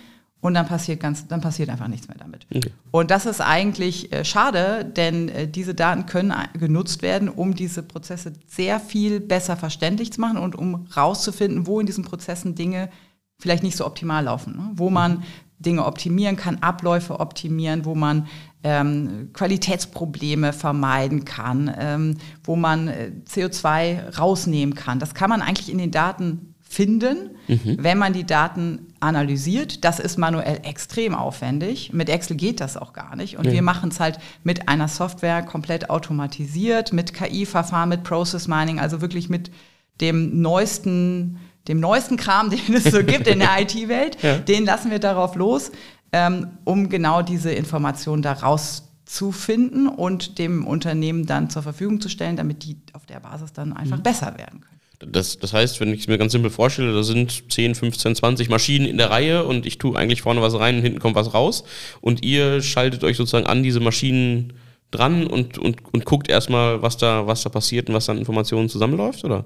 Und 0.41 0.53
dann 0.53 0.67
passiert 0.67 1.01
ganz, 1.01 1.27
dann 1.27 1.41
passiert 1.41 1.69
einfach 1.69 1.89
nichts 1.89 2.07
mehr 2.07 2.17
damit. 2.17 2.47
Okay. 2.53 2.71
Und 2.91 3.11
das 3.11 3.25
ist 3.25 3.41
eigentlich 3.41 4.11
äh, 4.13 4.23
schade, 4.23 4.85
denn 4.85 5.27
äh, 5.27 5.47
diese 5.47 5.75
Daten 5.75 6.05
können 6.05 6.33
genutzt 6.53 7.01
werden, 7.01 7.27
um 7.27 7.55
diese 7.55 7.83
Prozesse 7.83 8.33
sehr 8.47 8.79
viel 8.79 9.19
besser 9.19 9.57
verständlich 9.57 10.13
zu 10.13 10.21
machen 10.21 10.37
und 10.37 10.55
um 10.55 10.87
rauszufinden, 10.95 11.67
wo 11.67 11.81
in 11.81 11.85
diesen 11.85 12.05
Prozessen 12.05 12.55
Dinge 12.55 12.89
vielleicht 13.37 13.63
nicht 13.63 13.75
so 13.75 13.85
optimal 13.85 14.23
laufen, 14.23 14.55
ne? 14.55 14.71
wo 14.75 14.89
man 14.89 15.17
mhm. 15.17 15.23
Dinge 15.59 15.85
optimieren 15.85 16.37
kann, 16.37 16.59
Abläufe 16.59 17.19
optimieren, 17.19 17.83
wo 17.83 17.93
man 17.93 18.27
ähm, 18.63 19.31
Qualitätsprobleme 19.33 20.53
vermeiden 20.53 21.25
kann, 21.25 21.73
ähm, 21.77 22.17
wo 22.45 22.55
man 22.55 22.87
äh, 22.87 23.11
CO2 23.27 24.17
rausnehmen 24.17 24.73
kann. 24.73 24.99
Das 24.99 25.13
kann 25.13 25.29
man 25.29 25.41
eigentlich 25.41 25.69
in 25.69 25.77
den 25.77 25.91
Daten 25.91 26.55
finden, 26.71 27.31
mhm. 27.47 27.77
wenn 27.79 27.97
man 27.97 28.13
die 28.13 28.25
Daten 28.25 28.93
analysiert. 28.99 29.83
Das 29.83 29.99
ist 29.99 30.17
manuell 30.17 30.59
extrem 30.63 31.15
aufwendig. 31.15 31.91
Mit 31.93 32.09
Excel 32.09 32.37
geht 32.37 32.61
das 32.61 32.77
auch 32.77 32.93
gar 32.93 33.15
nicht. 33.15 33.39
Und 33.39 33.45
ja. 33.45 33.53
wir 33.53 33.63
machen 33.63 33.89
es 33.89 33.99
halt 33.99 34.19
mit 34.43 34.69
einer 34.69 34.87
Software 34.87 35.41
komplett 35.41 35.89
automatisiert, 35.89 36.93
mit 36.93 37.15
KI-Verfahren, 37.15 37.89
mit 37.89 38.03
Process 38.03 38.47
Mining, 38.47 38.79
also 38.79 39.01
wirklich 39.01 39.29
mit 39.29 39.49
dem 39.99 40.41
neuesten, 40.41 41.39
dem 41.67 41.79
neuesten 41.79 42.17
Kram, 42.17 42.49
den 42.51 42.75
es 42.75 42.83
so 42.83 43.03
gibt 43.03 43.27
in 43.27 43.39
der 43.39 43.49
IT-Welt. 43.61 44.21
Ja. 44.21 44.37
Den 44.37 44.63
lassen 44.63 44.91
wir 44.91 44.99
darauf 44.99 45.35
los, 45.35 45.71
ähm, 46.11 46.49
um 46.65 46.87
genau 46.87 47.23
diese 47.23 47.51
Informationen 47.51 48.21
da 48.21 48.33
rauszufinden 48.33 49.87
und 49.87 50.37
dem 50.37 50.67
Unternehmen 50.67 51.25
dann 51.25 51.49
zur 51.49 51.63
Verfügung 51.63 51.99
zu 51.99 52.09
stellen, 52.09 52.35
damit 52.35 52.63
die 52.63 52.77
auf 52.93 53.07
der 53.07 53.21
Basis 53.21 53.53
dann 53.53 53.73
einfach 53.73 53.97
mhm. 53.97 54.03
besser 54.03 54.37
werden 54.37 54.61
können. 54.61 54.78
Das, 54.99 55.39
das 55.39 55.53
heißt, 55.53 55.79
wenn 55.79 55.93
ich 55.93 56.01
es 56.01 56.07
mir 56.07 56.17
ganz 56.17 56.33
simpel 56.33 56.51
vorstelle, 56.51 56.93
da 56.93 57.03
sind 57.03 57.51
10, 57.51 57.75
15, 57.75 58.15
20 58.15 58.49
Maschinen 58.49 58.85
in 58.85 58.97
der 58.97 59.09
Reihe 59.09 59.45
und 59.45 59.65
ich 59.65 59.77
tue 59.77 59.97
eigentlich 59.97 60.21
vorne 60.21 60.41
was 60.41 60.59
rein 60.59 60.77
und 60.77 60.81
hinten 60.81 60.99
kommt 60.99 61.15
was 61.15 61.33
raus 61.33 61.63
und 62.01 62.25
ihr 62.25 62.61
schaltet 62.61 63.03
euch 63.05 63.15
sozusagen 63.15 63.47
an 63.47 63.63
diese 63.63 63.79
Maschinen 63.79 64.53
dran 64.91 65.25
und, 65.25 65.57
und, 65.57 65.77
und 65.93 66.05
guckt 66.05 66.29
erstmal, 66.29 66.81
was 66.81 66.97
da, 66.97 67.27
was 67.27 67.43
da 67.43 67.49
passiert 67.49 67.87
und 67.87 67.95
was 67.95 68.07
dann 68.07 68.17
Informationen 68.17 68.67
zusammenläuft, 68.67 69.23
oder? 69.23 69.45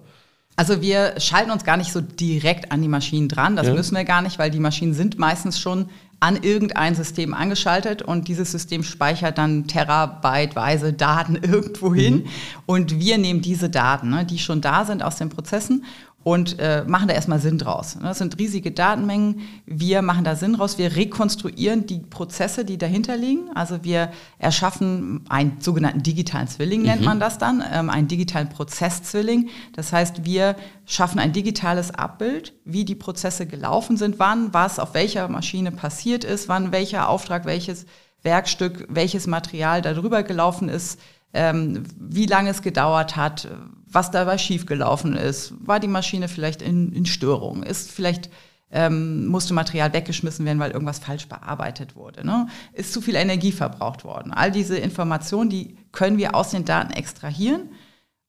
Also 0.56 0.82
wir 0.82 1.20
schalten 1.20 1.52
uns 1.52 1.64
gar 1.64 1.78
nicht 1.78 1.92
so 1.92 2.02
direkt 2.02 2.72
an 2.72 2.82
die 2.82 2.88
Maschinen 2.88 3.28
dran. 3.28 3.56
Das 3.56 3.68
ja. 3.68 3.74
müssen 3.74 3.96
wir 3.96 4.04
gar 4.04 4.22
nicht, 4.22 4.38
weil 4.38 4.52
die 4.52 4.60
Maschinen 4.60 4.94
sind 4.94 5.18
meistens 5.18 5.60
schon 5.60 5.90
an 6.24 6.42
irgendein 6.42 6.96
System 6.96 7.34
angeschaltet 7.34 8.02
und 8.02 8.30
dieses 8.30 8.50
System 8.50 8.82
speichert 8.84 9.38
dann 9.38 9.68
terabyteweise 9.68 10.94
Daten 10.94 11.36
irgendwo 11.42 11.94
hin. 11.94 12.16
Mhm. 12.16 12.26
Und 12.66 12.98
wir 12.98 13.18
nehmen 13.18 13.42
diese 13.42 13.70
Daten, 13.70 14.10
ne, 14.10 14.24
die 14.24 14.40
schon 14.40 14.62
da 14.62 14.86
sind 14.86 15.04
aus 15.04 15.18
den 15.18 15.28
Prozessen 15.28 15.84
und 16.24 16.58
äh, 16.60 16.86
machen 16.88 17.08
da 17.08 17.14
erstmal 17.14 17.40
Sinn 17.40 17.58
draus. 17.58 17.98
Das 18.02 18.18
sind 18.18 18.40
riesige 18.40 18.72
Datenmengen. 18.72 19.42
Wir 19.66 20.02
machen 20.02 20.24
da 20.24 20.36
Sinn 20.36 20.54
draus. 20.54 20.78
Wir 20.78 20.96
rekonstruieren 20.96 21.86
die 21.86 22.00
Prozesse, 22.00 22.64
die 22.64 22.78
dahinter 22.78 23.18
liegen. 23.18 23.50
Also 23.56 23.84
wir 23.84 24.10
erschaffen 24.40 25.26
einen 25.28 25.60
sogenannten 25.60 26.02
digitalen 26.02 26.48
Zwilling, 26.48 26.82
mhm. 26.82 26.86
nennt 26.86 27.02
man 27.04 27.20
das 27.20 27.38
dann, 27.38 27.64
ähm, 27.72 27.90
einen 27.90 28.08
digitalen 28.08 28.50
Prozesszwilling. 28.50 29.50
Das 29.76 29.92
heißt, 29.92 30.26
wir 30.26 30.56
schaffen 30.86 31.20
ein 31.20 31.34
digitales 31.34 31.92
Abbild, 31.92 32.54
wie 32.64 32.86
die 32.86 32.96
Prozesse 32.96 33.46
gelaufen 33.46 33.98
sind, 33.98 34.18
wann 34.18 34.54
was 34.54 34.80
auf 34.80 34.94
welcher 34.94 35.28
Maschine 35.28 35.72
passiert 35.72 36.24
ist, 36.24 36.48
wann 36.48 36.72
welcher 36.72 37.10
Auftrag, 37.10 37.46
welches 37.46 37.86
Werkstück, 38.22 38.88
welches 38.90 39.28
Material 39.28 39.82
darüber 39.82 40.24
gelaufen 40.24 40.70
ist, 40.70 41.00
ähm, 41.34 41.84
wie 42.00 42.28
lange 42.28 42.52
es 42.52 42.62
gedauert 42.62 43.16
hat, 43.16 43.50
was 43.94 44.12
dabei 44.12 44.38
schiefgelaufen 44.38 45.16
ist. 45.16 45.54
War 45.60 45.80
die 45.80 45.88
Maschine 45.88 46.28
vielleicht 46.28 46.62
in, 46.62 46.92
in 46.92 47.06
Störung? 47.06 47.64
Ist 47.64 47.92
vielleicht 47.92 48.30
ähm, 48.72 49.28
musste 49.28 49.54
Material 49.54 49.94
weggeschmissen 49.94 50.46
werden, 50.46 50.60
weil 50.60 50.72
irgendwas 50.72 51.00
falsch 51.00 51.28
bearbeitet 51.28 51.96
wurde? 51.96 52.26
Ne? 52.26 52.48
Ist 52.74 52.92
zu 52.92 53.02
viel 53.02 53.16
Energie 53.16 53.52
verbraucht 53.52 54.04
worden? 54.04 54.34
All 54.34 54.52
diese 54.52 54.78
Informationen, 54.78 55.50
die 55.50 55.78
können 55.92 56.18
wir 56.18 56.36
aus 56.36 56.50
den 56.50 56.66
Daten 56.66 56.92
extrahieren 56.92 57.70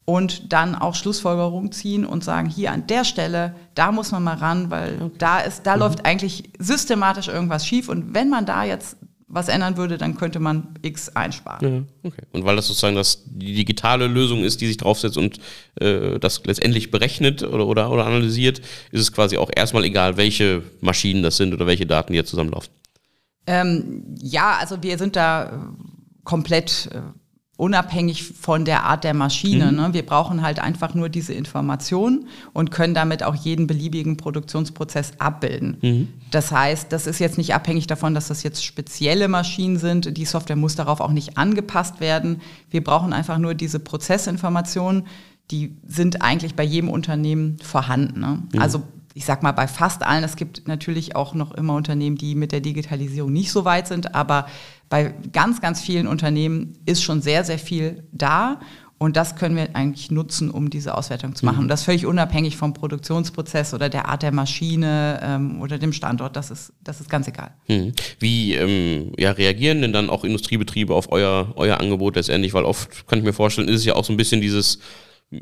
und 0.05 0.53
dann 0.53 0.75
auch 0.75 0.95
Schlussfolgerungen 0.95 1.73
ziehen 1.73 2.05
und 2.05 2.23
sagen, 2.23 2.49
hier 2.49 2.73
an 2.73 2.87
der 2.87 3.05
Stelle, 3.05 3.55
da 3.75 3.91
muss 3.91 4.13
man 4.13 4.23
mal 4.23 4.37
ran, 4.37 4.71
weil 4.71 5.11
da 5.19 5.41
ist, 5.41 5.67
da 5.67 5.75
mhm. 5.75 5.81
läuft 5.81 6.05
eigentlich 6.05 6.51
systematisch 6.59 7.29
irgendwas 7.29 7.67
schief 7.67 7.89
und 7.89 8.15
wenn 8.15 8.29
man 8.29 8.45
da 8.45 8.65
jetzt 8.65 8.99
was 9.27 9.49
ändern 9.49 9.77
würde, 9.77 9.99
dann 9.99 10.17
könnte 10.17 10.39
man 10.39 10.75
X 10.83 11.09
einsparen. 11.11 11.87
Ja, 12.03 12.09
okay. 12.09 12.23
Und 12.33 12.45
weil 12.45 12.57
das 12.57 12.67
sozusagen 12.67 12.95
das, 12.95 13.25
die 13.27 13.55
digitale 13.55 14.07
Lösung 14.07 14.45
ist, 14.45 14.61
die 14.61 14.67
sich 14.67 14.77
draufsetzt 14.77 15.17
und 15.17 15.39
äh, 15.81 16.19
das 16.19 16.45
letztendlich 16.45 16.91
berechnet 16.91 17.43
oder, 17.43 17.67
oder, 17.67 17.91
oder 17.91 18.07
analysiert, 18.07 18.61
ist 18.91 19.01
es 19.01 19.13
quasi 19.13 19.39
auch 19.39 19.51
erstmal 19.55 19.85
egal, 19.85 20.17
welche 20.17 20.63
Maschinen 20.81 21.23
das 21.23 21.37
sind 21.37 21.55
oder 21.55 21.67
welche 21.67 21.87
Daten 21.87 22.13
hier 22.13 22.25
zusammenlaufen. 22.25 22.73
Ähm, 23.47 24.17
ja, 24.21 24.57
also 24.59 24.83
wir 24.83 24.99
sind 24.99 25.17
da 25.17 25.45
äh, 25.45 25.51
komplett 26.25 26.89
äh, 26.93 27.01
unabhängig 27.57 28.25
von 28.25 28.65
der 28.65 28.85
Art 28.85 29.05
der 29.05 29.15
Maschine. 29.15 29.71
Mhm. 29.71 29.77
Ne? 29.77 29.89
Wir 29.93 30.05
brauchen 30.05 30.43
halt 30.43 30.59
einfach 30.59 30.95
nur 30.95 31.09
diese 31.09 31.33
Information 31.33 32.27
und 32.53 32.71
können 32.71 32.95
damit 32.95 33.23
auch 33.23 33.37
jeden 33.37 33.67
beliebigen 33.67 34.17
Produktionsprozess 34.17 35.13
abbilden. 35.19 35.77
Mhm. 35.81 36.09
Das 36.33 36.51
heißt, 36.51 36.93
das 36.93 37.07
ist 37.07 37.21
jetzt 37.21 37.39
nicht 37.39 37.55
abhängig 37.55 37.87
davon, 37.87 38.15
dass 38.15 38.29
das 38.29 38.43
jetzt 38.43 38.65
spezielle 38.65 39.29
Maschinen 39.29 39.79
sind. 39.79 40.17
Die 40.17 40.25
Software 40.25 40.57
muss 40.57 40.75
darauf 40.75 41.01
auch 41.01 41.13
nicht 41.13 41.39
angepasst 41.39 42.01
werden. 42.01 42.41
Wir 42.71 42.83
brauchen 42.83 43.13
einfach 43.13 43.39
nur 43.39 43.55
diese 43.55 43.79
Prozessinformationen. 43.79 45.07
Die 45.51 45.77
sind 45.87 46.23
eigentlich 46.23 46.57
bei 46.57 46.65
jedem 46.65 46.89
Unternehmen 46.89 47.59
vorhanden. 47.63 48.21
Ne? 48.21 48.43
Mhm. 48.53 48.61
Also 48.61 48.83
ich 49.17 49.25
sag 49.25 49.45
mal, 49.45 49.53
bei 49.53 49.69
fast 49.69 50.03
allen, 50.03 50.25
es 50.25 50.35
gibt 50.35 50.67
natürlich 50.67 51.15
auch 51.15 51.35
noch 51.35 51.53
immer 51.53 51.75
Unternehmen, 51.77 52.17
die 52.17 52.35
mit 52.35 52.51
der 52.51 52.61
Digitalisierung 52.61 53.33
nicht 53.33 53.53
so 53.53 53.65
weit 53.65 53.87
sind, 53.87 54.13
aber 54.17 54.47
bei 54.95 55.13
ganz, 55.33 55.61
ganz 55.61 55.81
vielen 55.81 56.07
Unternehmen 56.07 56.79
ist 56.87 57.03
schon 57.03 57.21
sehr, 57.21 57.43
sehr 57.43 57.59
viel 57.59 58.05
da. 58.13 58.61
Und 58.97 59.17
das 59.17 59.35
können 59.35 59.57
wir 59.57 59.75
eigentlich 59.75 60.13
nutzen, 60.13 60.53
um 60.53 60.71
diese 60.71 60.97
Auswertung 60.97 61.35
zu 61.35 61.45
machen. 61.45 61.57
Mhm. 61.57 61.63
Und 61.63 61.69
das 61.69 61.83
völlig 61.83 62.07
unabhängig 62.07 62.57
vom 62.57 62.75
Produktionsprozess 62.75 63.75
oder 63.75 63.89
der 63.89 64.09
Art 64.09 64.23
der 64.23 64.31
Maschine 64.31 65.19
ähm, 65.21 65.61
oder 65.61 65.79
dem 65.79 65.93
Standort. 65.93 66.37
Das 66.37 66.53
ist, 66.53 66.75
das 66.85 67.01
ist 67.01 67.11
ganz 67.11 67.27
egal. 67.27 67.51
Mhm. 67.67 67.93
Wie 68.21 68.55
ähm, 68.55 69.11
ja, 69.19 69.33
reagieren 69.33 69.83
denn 69.83 69.93
dann 69.93 70.11
auch 70.11 70.23
Industriebetriebe 70.23 70.95
auf 70.95 71.11
euer, 71.11 71.53
euer 71.57 71.81
Angebot 71.81 72.15
letztendlich? 72.15 72.55
Weil 72.55 72.63
oft 72.63 73.09
kann 73.09 73.19
ich 73.19 73.25
mir 73.25 73.33
vorstellen, 73.33 73.67
ist 73.67 73.81
es 73.81 73.85
ja 73.85 73.97
auch 73.97 74.05
so 74.05 74.13
ein 74.13 74.17
bisschen 74.17 74.41
dieses 74.41 74.79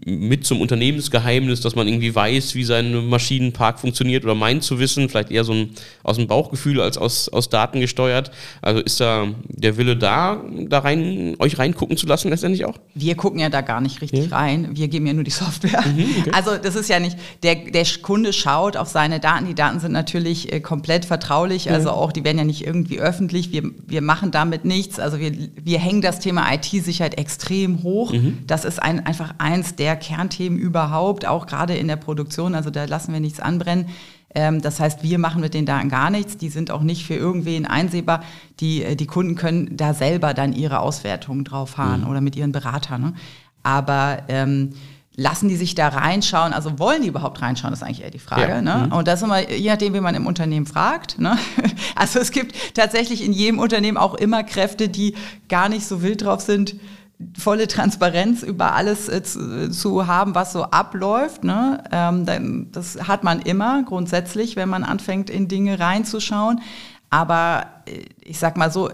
mit 0.05 0.47
zum 0.47 0.61
Unternehmensgeheimnis, 0.61 1.61
dass 1.61 1.75
man 1.75 1.87
irgendwie 1.87 2.15
weiß, 2.15 2.55
wie 2.55 2.65
sein 2.65 3.09
Maschinenpark 3.09 3.81
funktioniert 3.81 4.25
oder 4.25 4.35
meint 4.35 4.63
zu 4.63 4.79
wissen, 4.79 5.09
vielleicht 5.09 5.31
eher 5.31 5.45
so 5.45 5.53
ein, 5.53 5.71
aus 6.03 6.17
dem 6.17 6.27
Bauchgefühl 6.27 6.81
als 6.81 6.99
aus, 6.99 7.29
aus 7.29 7.49
Daten 7.49 7.81
gesteuert. 7.81 8.31
Also 8.61 8.81
ist 8.81 9.01
da 9.01 9.29
der 9.49 9.77
Wille 9.77 9.97
da, 9.97 10.43
da 10.69 10.81
rein, 10.81 11.37
euch 11.39 11.59
reingucken 11.59 11.97
zu 11.97 12.07
lassen 12.07 12.31
letztendlich 12.31 12.65
auch? 12.65 12.79
Wir 12.95 13.15
gucken 13.17 13.41
ja 13.41 13.49
da 13.49 13.61
gar 13.61 13.81
nicht 13.81 14.01
richtig 14.01 14.31
ja. 14.31 14.37
rein. 14.37 14.71
Wir 14.73 14.89
geben 14.89 15.07
ja 15.07 15.13
nur 15.13 15.25
die 15.25 15.31
Software. 15.43 15.83
Mhm, 15.87 16.07
okay. 16.21 16.31
Also 16.33 16.57
das 16.57 16.75
ist 16.75 16.89
ja 16.89 16.99
nicht, 17.01 17.17
der, 17.43 17.57
der 17.57 17.87
Kunde 18.03 18.33
schaut 18.33 18.77
auf 18.77 18.89
seine 18.89 19.21
Daten. 19.21 19.47
Die 19.47 19.55
Daten 19.55 19.81
sind 19.81 19.93
natürlich 19.93 20.53
äh, 20.53 20.61
komplett 20.61 21.05
vertraulich, 21.05 21.71
also 21.71 21.89
ja. 21.89 21.95
auch, 21.95 22.13
die 22.13 22.25
werden 22.25 22.39
ja 22.39 22.45
nicht 22.45 22.67
irgendwie 22.67 23.01
öffentlich. 23.01 23.53
Wir, 23.53 23.65
wir 23.87 24.03
machen 24.03 24.31
damit 24.31 24.65
nichts. 24.65 24.99
Also 24.99 25.19
wir, 25.19 25.33
wir 25.63 25.79
hängen 25.79 26.03
das 26.03 26.21
Thema 26.21 26.53
IT-Sicherheit 26.53 27.19
extrem 27.19 27.83
hoch. 27.83 28.13
Mhm. 28.13 28.39
Das 28.47 28.65
ist 28.65 28.83
ein, 28.83 29.05
einfach 29.05 29.35
eins 29.39 29.77
der 29.77 29.82
der 29.83 29.97
Kernthemen 29.97 30.61
überhaupt, 30.61 31.27
auch 31.27 31.47
gerade 31.47 31.75
in 31.75 31.89
der 31.89 31.97
Produktion. 31.97 32.55
Also 32.55 32.71
da 32.71 32.85
lassen 32.85 33.13
wir 33.13 33.19
nichts 33.19 33.41
anbrennen. 33.41 33.89
Ähm, 34.33 34.63
das 34.63 34.79
heißt, 34.79 35.03
wir 35.03 35.19
machen 35.19 35.41
mit 35.41 35.55
den 35.55 35.67
Daten 35.67 35.89
gar 35.89 36.09
nichts. 36.09 36.37
Die 36.37 36.51
sind 36.51 36.71
auch 36.71 36.83
nicht 36.83 37.05
für 37.05 37.15
irgendwen 37.15 37.67
einsehbar. 37.67 38.23
Die, 38.61 38.85
äh, 38.85 38.95
die 38.95 39.07
Kunden 39.07 39.35
können 39.35 39.77
da 39.77 39.93
selber 39.93 40.35
dann 40.35 40.53
ihre 40.53 40.79
Auswertungen 40.79 41.43
drauf 41.43 41.71
fahren 41.71 42.03
mhm. 42.03 42.11
oder 42.11 42.21
mit 42.21 42.37
ihren 42.37 42.53
Beratern. 42.53 43.01
Ne? 43.01 43.15
Aber 43.65 44.23
ähm, 44.29 44.71
lassen 45.17 45.49
die 45.49 45.57
sich 45.57 45.75
da 45.75 45.89
reinschauen? 45.89 46.53
Also 46.53 46.79
wollen 46.79 47.03
die 47.03 47.09
überhaupt 47.09 47.43
reinschauen, 47.43 47.73
ist 47.73 47.83
eigentlich 47.83 48.05
eher 48.05 48.13
die 48.13 48.21
Frage. 48.21 48.53
Ja. 48.53 48.63
Ne? 48.63 48.87
Mhm. 48.87 48.93
Und 48.93 49.09
das 49.09 49.19
ist 49.19 49.25
immer, 49.25 49.51
je 49.51 49.69
nachdem, 49.69 49.95
wie 49.95 50.01
man 50.01 50.15
im 50.15 50.29
Unternehmen 50.29 50.67
fragt. 50.67 51.19
Ne? 51.19 51.37
Also 51.95 52.21
es 52.21 52.31
gibt 52.31 52.75
tatsächlich 52.75 53.23
in 53.23 53.33
jedem 53.33 53.59
Unternehmen 53.59 53.99
auch 53.99 54.15
immer 54.15 54.45
Kräfte, 54.45 54.89
die 54.89 55.15
gar 55.49 55.69
nicht 55.69 55.87
so 55.87 56.03
wild 56.03 56.23
drauf 56.23 56.41
sind, 56.41 56.77
volle 57.39 57.69
Transparenz 57.69 58.43
über 58.43 58.75
alles 58.75 59.09
äh, 59.09 59.23
zu, 59.71 60.07
haben, 60.07 60.35
was 60.35 60.53
so 60.53 60.65
abläuft. 60.65 61.45
Ne? 61.45 61.83
Ähm, 61.91 62.69
das 62.73 63.09
hat 63.09 63.25
man 63.25 63.41
immer 63.41 63.83
grundsätzlich, 63.85 64.57
wenn 64.57 64.69
man 64.69 64.85
anfängt, 64.85 65.31
in 65.31 65.49
Dinge 65.49 65.79
reinzuschauen. 65.79 66.61
Aber 67.11 67.67
äh, 67.87 68.05
ich 68.25 68.39
sag 68.39 68.57
mal 68.57 68.71
so, 68.71 68.91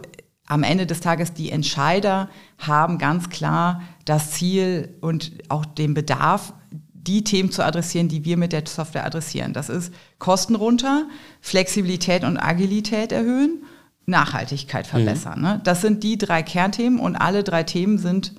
am 0.47 0.63
Ende 0.63 0.87
des 0.87 1.01
Tages, 1.01 1.35
die 1.35 1.51
Entscheider 1.51 2.29
haben 2.59 2.99
ganz 2.99 3.29
klar 3.29 3.83
das 4.05 4.33
Ziel 4.33 4.97
und 5.01 5.33
auch 5.49 5.67
den 5.67 5.95
Bedarf, 5.95 6.55
die 6.93 7.25
Themen 7.25 7.51
zu 7.51 7.65
adressieren, 7.65 8.09
die 8.09 8.25
wir 8.25 8.37
mit 8.37 8.53
der 8.53 8.65
Software 8.67 9.07
adressieren. 9.07 9.53
Das 9.53 9.69
ist 9.69 9.93
Kosten 10.19 10.55
runter, 10.55 11.07
Flexibilität 11.41 12.25
und 12.25 12.39
Agilität 12.39 13.13
erhöhen, 13.13 13.63
Nachhaltigkeit 14.09 14.87
mhm. 14.87 14.91
verbessern. 14.91 15.39
Mhm. 15.39 15.45
Ne? 15.45 15.61
Das 15.65 15.81
sind 15.81 16.03
die 16.03 16.19
drei 16.19 16.43
Kernthemen 16.43 16.99
und 16.99 17.17
alle 17.17 17.45
drei 17.45 17.63
Themen 17.63 17.99
sind 17.99 18.35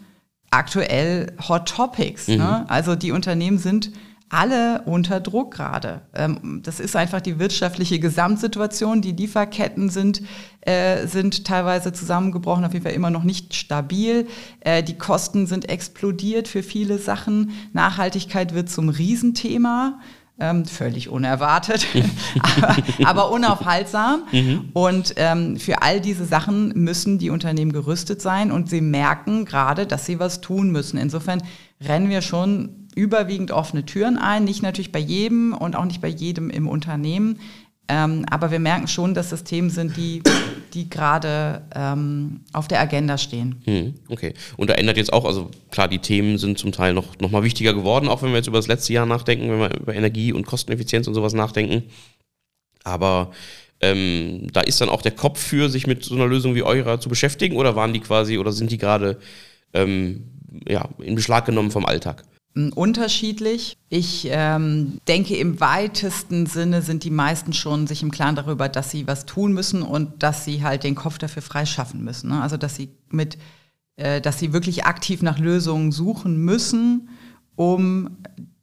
aktuell 0.51 1.33
Hot 1.47 1.69
Topics. 1.69 2.27
Mhm. 2.27 2.37
Ne? 2.37 2.65
Also 2.69 2.95
die 2.95 3.11
Unternehmen 3.11 3.59
sind 3.59 3.91
alle 4.31 4.83
unter 4.83 5.19
Druck 5.19 5.55
gerade. 5.55 6.01
Ähm, 6.13 6.61
das 6.63 6.79
ist 6.79 6.95
einfach 6.95 7.19
die 7.19 7.39
wirtschaftliche 7.39 7.99
Gesamtsituation. 7.99 9.01
Die 9.01 9.11
Lieferketten 9.11 9.89
sind, 9.89 10.21
äh, 10.61 11.07
sind 11.07 11.45
teilweise 11.45 11.93
zusammengebrochen, 11.93 12.63
auf 12.63 12.73
jeden 12.73 12.85
Fall 12.85 12.93
immer 12.93 13.09
noch 13.09 13.23
nicht 13.23 13.55
stabil. 13.55 14.27
Äh, 14.59 14.83
die 14.83 14.97
Kosten 14.97 15.47
sind 15.47 15.67
explodiert 15.67 16.47
für 16.47 16.61
viele 16.61 16.99
Sachen. 16.99 17.51
Nachhaltigkeit 17.73 18.53
wird 18.53 18.69
zum 18.69 18.89
Riesenthema. 18.89 19.99
Ähm, 20.41 20.63
völlig 20.63 21.09
unerwartet, 21.09 21.85
aber, 22.41 22.77
aber, 23.03 23.31
unaufhaltsam. 23.31 24.23
Mhm. 24.31 24.69
Und 24.71 25.13
ähm, 25.17 25.57
für 25.57 25.81
all 25.81 25.99
diese 25.99 26.23
Sachen 26.23 26.69
müssen 26.75 27.17
die 27.19 27.29
Unternehmen 27.29 27.73
gerüstet 27.73 28.21
sein 28.21 28.49
und 28.49 28.69
sie 28.69 28.79
merken 28.79 29.43
gerade, 29.43 29.85
dass 29.85 30.05
sie 30.05 30.17
was 30.19 30.39
tun 30.39 30.71
müssen. 30.71 30.97
Insofern 30.97 31.43
rennen 31.81 32.09
wir 32.09 32.21
schon 32.21 32.87
überwiegend 32.95 33.51
offene 33.51 33.85
Türen 33.85 34.17
ein, 34.17 34.45
nicht 34.45 34.63
natürlich 34.63 34.93
bei 34.93 34.99
jedem 34.99 35.53
und 35.53 35.75
auch 35.75 35.85
nicht 35.85 36.01
bei 36.01 36.07
jedem 36.07 36.49
im 36.49 36.69
Unternehmen. 36.69 37.39
Ähm, 37.89 38.25
aber 38.29 38.51
wir 38.51 38.59
merken 38.59 38.87
schon, 38.87 39.13
dass 39.13 39.29
das 39.29 39.43
Themen 39.43 39.69
sind, 39.69 39.97
die, 39.97 40.21
die 40.73 40.89
gerade 40.89 41.63
ähm, 41.75 42.41
auf 42.53 42.67
der 42.67 42.79
Agenda 42.79 43.17
stehen. 43.17 43.61
Hm, 43.65 43.95
okay. 44.09 44.33
Und 44.57 44.69
da 44.69 44.75
ändert 44.75 44.97
jetzt 44.97 45.13
auch, 45.13 45.25
also 45.25 45.51
klar, 45.71 45.87
die 45.87 45.99
Themen 45.99 46.37
sind 46.37 46.57
zum 46.57 46.71
Teil 46.71 46.93
noch, 46.93 47.19
noch 47.19 47.31
mal 47.31 47.43
wichtiger 47.43 47.73
geworden, 47.73 48.07
auch 48.07 48.21
wenn 48.21 48.29
wir 48.29 48.37
jetzt 48.37 48.47
über 48.47 48.57
das 48.57 48.67
letzte 48.67 48.93
Jahr 48.93 49.05
nachdenken, 49.05 49.49
wenn 49.49 49.59
wir 49.59 49.79
über 49.79 49.95
Energie 49.95 50.33
und 50.33 50.45
Kosteneffizienz 50.45 51.07
und 51.07 51.13
sowas 51.13 51.33
nachdenken. 51.33 51.83
Aber 52.83 53.31
ähm, 53.81 54.47
da 54.51 54.61
ist 54.61 54.81
dann 54.81 54.89
auch 54.89 55.01
der 55.01 55.11
Kopf 55.11 55.39
für, 55.39 55.69
sich 55.69 55.87
mit 55.87 56.03
so 56.03 56.15
einer 56.15 56.27
Lösung 56.27 56.55
wie 56.55 56.63
eurer 56.63 56.99
zu 56.99 57.09
beschäftigen 57.09 57.55
oder 57.55 57.75
waren 57.75 57.93
die 57.93 58.01
quasi 58.01 58.37
oder 58.37 58.51
sind 58.51 58.71
die 58.71 58.77
gerade 58.77 59.19
ähm, 59.73 60.25
ja, 60.67 60.89
in 60.99 61.15
Beschlag 61.15 61.45
genommen 61.45 61.71
vom 61.71 61.85
Alltag? 61.85 62.23
Unterschiedlich. 62.55 63.77
Ich 63.89 64.27
ähm, 64.29 64.99
denke, 65.07 65.35
im 65.35 65.59
weitesten 65.59 66.45
Sinne 66.45 66.81
sind 66.81 67.03
die 67.03 67.11
meisten 67.11 67.53
schon 67.53 67.87
sich 67.87 68.01
im 68.01 68.11
Klaren 68.11 68.35
darüber, 68.35 68.69
dass 68.69 68.91
sie 68.91 69.07
was 69.07 69.25
tun 69.25 69.53
müssen 69.53 69.81
und 69.81 70.23
dass 70.23 70.45
sie 70.45 70.63
halt 70.63 70.83
den 70.83 70.95
Kopf 70.95 71.17
dafür 71.17 71.41
freischaffen 71.41 72.03
müssen. 72.03 72.29
Ne? 72.29 72.41
Also 72.41 72.57
dass 72.57 72.75
sie 72.75 72.89
mit, 73.09 73.37
äh, 73.95 74.19
dass 74.19 74.39
sie 74.39 74.51
wirklich 74.51 74.85
aktiv 74.85 75.21
nach 75.21 75.39
Lösungen 75.39 75.91
suchen 75.91 76.37
müssen, 76.37 77.09
um 77.55 78.17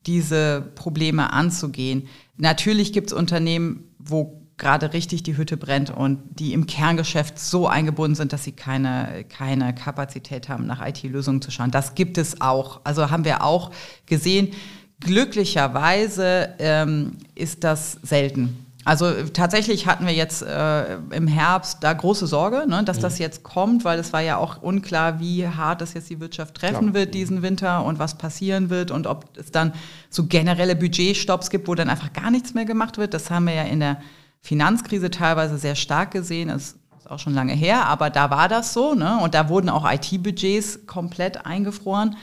diese 0.07 0.73
Probleme 0.75 1.33
anzugehen. 1.33 2.07
Natürlich 2.37 2.93
gibt 2.93 3.09
es 3.09 3.13
Unternehmen, 3.13 3.85
wo 3.99 4.46
gerade 4.59 4.93
richtig 4.93 5.23
die 5.23 5.37
Hütte 5.37 5.57
brennt 5.57 5.91
und 5.91 6.21
die 6.31 6.53
im 6.53 6.67
Kerngeschäft 6.67 7.39
so 7.39 7.69
eingebunden 7.69 8.15
sind, 8.15 8.33
dass 8.33 8.45
sie 8.45 8.53
keine, 8.53 9.25
keine 9.25 9.75
Kapazität 9.75 10.49
haben, 10.49 10.67
nach 10.67 10.87
IT-Lösungen 10.87 11.43
zu 11.43 11.51
schauen. 11.51 11.71
Das 11.71 11.95
gibt 11.95 12.17
es 12.17 12.41
auch. 12.41 12.81
Also 12.85 13.11
haben 13.11 13.25
wir 13.25 13.43
auch 13.45 13.71
gesehen. 14.07 14.53
Glücklicherweise 15.01 16.55
ähm, 16.59 17.19
ist 17.35 17.65
das 17.65 17.99
selten. 18.03 18.67
Also 18.87 19.11
tatsächlich 19.35 19.89
hatten 19.89 20.07
wir 20.07 20.15
jetzt 20.15 20.43
äh, 20.43 20.95
im 21.11 21.27
Herbst 21.27 21.79
da 21.83 21.93
große 21.93 22.29
Sorge, 22.29 22.67
ne, 22.69 22.85
dass 22.85 22.99
mhm. 22.99 23.03
das 23.03 23.19
jetzt 23.19 23.43
kommt, 23.43 23.85
weil 23.85 23.99
es 23.99 24.13
war 24.13 24.21
ja 24.21 24.37
auch 24.37 24.63
unklar, 24.63 25.19
wie 25.19 25.47
hart 25.47 25.81
das 25.81 25.93
jetzt 25.95 26.09
die 26.09 26.21
Wirtschaft 26.21 26.55
treffen 26.55 26.89
ja. 26.89 26.95
wird 26.95 27.13
diesen 27.13 27.43
Winter 27.43 27.85
und 27.85 27.99
was 27.99 28.17
passieren 28.17 28.71
wird 28.71 28.93
und 28.93 29.09
ob 29.09 29.25
es 29.37 29.51
dann 29.51 29.73
so 30.09 30.27
generelle 30.27 30.77
Budgetstopps 30.77 31.51
gibt, 31.51 31.67
wo 31.67 31.75
dann 31.75 31.91
einfach 31.91 32.13
gar 32.13 32.31
nichts 32.31 32.55
mehr 32.55 32.65
gemacht 32.65 32.97
wird. 32.97 33.13
Das 33.13 33.29
haben 33.29 33.47
wir 33.47 33.55
ja 33.55 33.65
in 33.65 33.81
der 33.81 34.01
Finanzkrise 34.41 35.11
teilweise 35.11 35.59
sehr 35.59 35.75
stark 35.75 36.13
gesehen. 36.13 36.49
Das 36.49 36.77
ist 36.99 37.11
auch 37.11 37.19
schon 37.19 37.35
lange 37.35 37.53
her, 37.53 37.87
aber 37.87 38.11
da 38.11 38.31
war 38.31 38.49
das 38.49 38.73
so. 38.73 38.95
Ne? 38.95 39.19
Und 39.21 39.35
da 39.35 39.49
wurden 39.49 39.69
auch 39.69 39.91
IT-Budgets 39.91 40.87
komplett 40.87 41.47
eingefroren. 41.47 42.17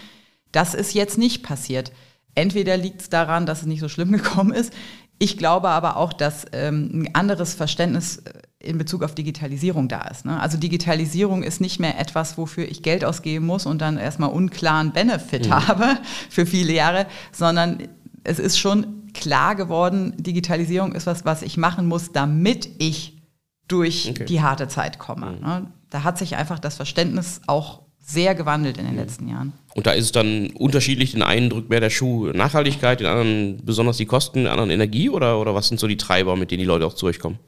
Das 0.51 0.73
ist 0.73 0.93
jetzt 0.93 1.17
nicht 1.17 1.43
passiert. 1.43 1.91
Entweder 2.35 2.77
liegt 2.77 3.01
es 3.01 3.09
daran, 3.09 3.45
dass 3.45 3.61
es 3.61 3.67
nicht 3.67 3.79
so 3.79 3.89
schlimm 3.89 4.11
gekommen 4.13 4.53
ist. 4.53 4.73
Ich 5.19 5.37
glaube 5.37 5.69
aber 5.69 5.97
auch, 5.97 6.11
dass 6.11 6.45
ähm, 6.51 6.89
ein 6.93 7.15
anderes 7.15 7.53
Verständnis 7.53 8.17
äh, 8.17 8.33
in 8.59 8.77
Bezug 8.77 9.03
auf 9.03 9.13
Digitalisierung 9.13 9.87
da 9.87 10.01
ist. 10.07 10.25
Ne? 10.25 10.39
Also 10.39 10.57
Digitalisierung 10.57 11.43
ist 11.43 11.61
nicht 11.61 11.79
mehr 11.79 11.99
etwas, 11.99 12.37
wofür 12.37 12.67
ich 12.67 12.81
Geld 12.81 13.05
ausgeben 13.05 13.45
muss 13.45 13.65
und 13.65 13.81
dann 13.81 13.97
erstmal 13.97 14.29
unklaren 14.29 14.91
Benefit 14.91 15.47
mhm. 15.47 15.53
habe 15.67 15.97
für 16.29 16.45
viele 16.45 16.73
Jahre, 16.73 17.05
sondern 17.31 17.83
es 18.23 18.39
ist 18.39 18.57
schon 18.57 19.02
klar 19.13 19.55
geworden, 19.55 20.13
Digitalisierung 20.17 20.93
ist 20.93 21.07
was, 21.07 21.25
was 21.25 21.41
ich 21.41 21.57
machen 21.57 21.87
muss, 21.87 22.11
damit 22.11 22.69
ich 22.79 23.21
durch 23.67 24.09
okay. 24.09 24.25
die 24.25 24.41
harte 24.41 24.67
Zeit 24.67 24.99
komme. 24.99 25.31
Mhm. 25.31 25.47
Ne? 25.47 25.71
Da 25.89 26.03
hat 26.03 26.17
sich 26.17 26.35
einfach 26.35 26.59
das 26.59 26.75
Verständnis 26.75 27.41
auch 27.47 27.83
sehr 28.05 28.35
gewandelt 28.35 28.77
in 28.77 28.85
den 28.85 28.95
mhm. 28.95 28.99
letzten 28.99 29.27
Jahren. 29.29 29.53
Und 29.75 29.87
da 29.87 29.91
ist 29.91 30.05
es 30.05 30.11
dann 30.11 30.49
unterschiedlich, 30.51 31.13
den 31.13 31.21
einen 31.21 31.49
drückt 31.49 31.69
mehr 31.69 31.79
der 31.79 31.89
Schuh 31.89 32.27
Nachhaltigkeit, 32.27 32.99
den 32.99 33.07
anderen 33.07 33.57
besonders 33.63 33.97
die 33.97 34.05
Kosten, 34.05 34.39
den 34.39 34.47
anderen 34.47 34.71
Energie 34.71 35.09
oder, 35.09 35.39
oder 35.39 35.55
was 35.55 35.69
sind 35.69 35.79
so 35.79 35.87
die 35.87 35.97
Treiber, 35.97 36.35
mit 36.35 36.51
denen 36.51 36.59
die 36.59 36.65
Leute 36.65 36.85
auch 36.85 36.93
zu 36.93 37.05
euch 37.05 37.19
kommen? 37.19 37.39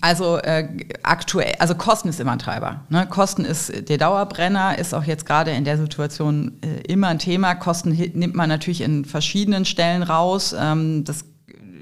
Also 0.00 0.38
äh, 0.38 0.68
aktuell, 1.02 1.54
also 1.58 1.74
Kosten 1.74 2.08
ist 2.08 2.20
immer 2.20 2.32
ein 2.32 2.38
Treiber. 2.38 2.84
Ne? 2.90 3.06
Kosten 3.06 3.44
ist 3.44 3.88
der 3.88 3.96
Dauerbrenner, 3.96 4.78
ist 4.78 4.94
auch 4.94 5.04
jetzt 5.04 5.24
gerade 5.24 5.50
in 5.52 5.64
der 5.64 5.78
Situation 5.78 6.58
äh, 6.62 6.92
immer 6.92 7.08
ein 7.08 7.18
Thema. 7.18 7.54
Kosten 7.54 7.90
nimmt 7.90 8.34
man 8.34 8.48
natürlich 8.48 8.82
in 8.82 9.04
verschiedenen 9.04 9.64
Stellen 9.64 10.02
raus. 10.02 10.54
Ähm, 10.58 11.04
das 11.04 11.24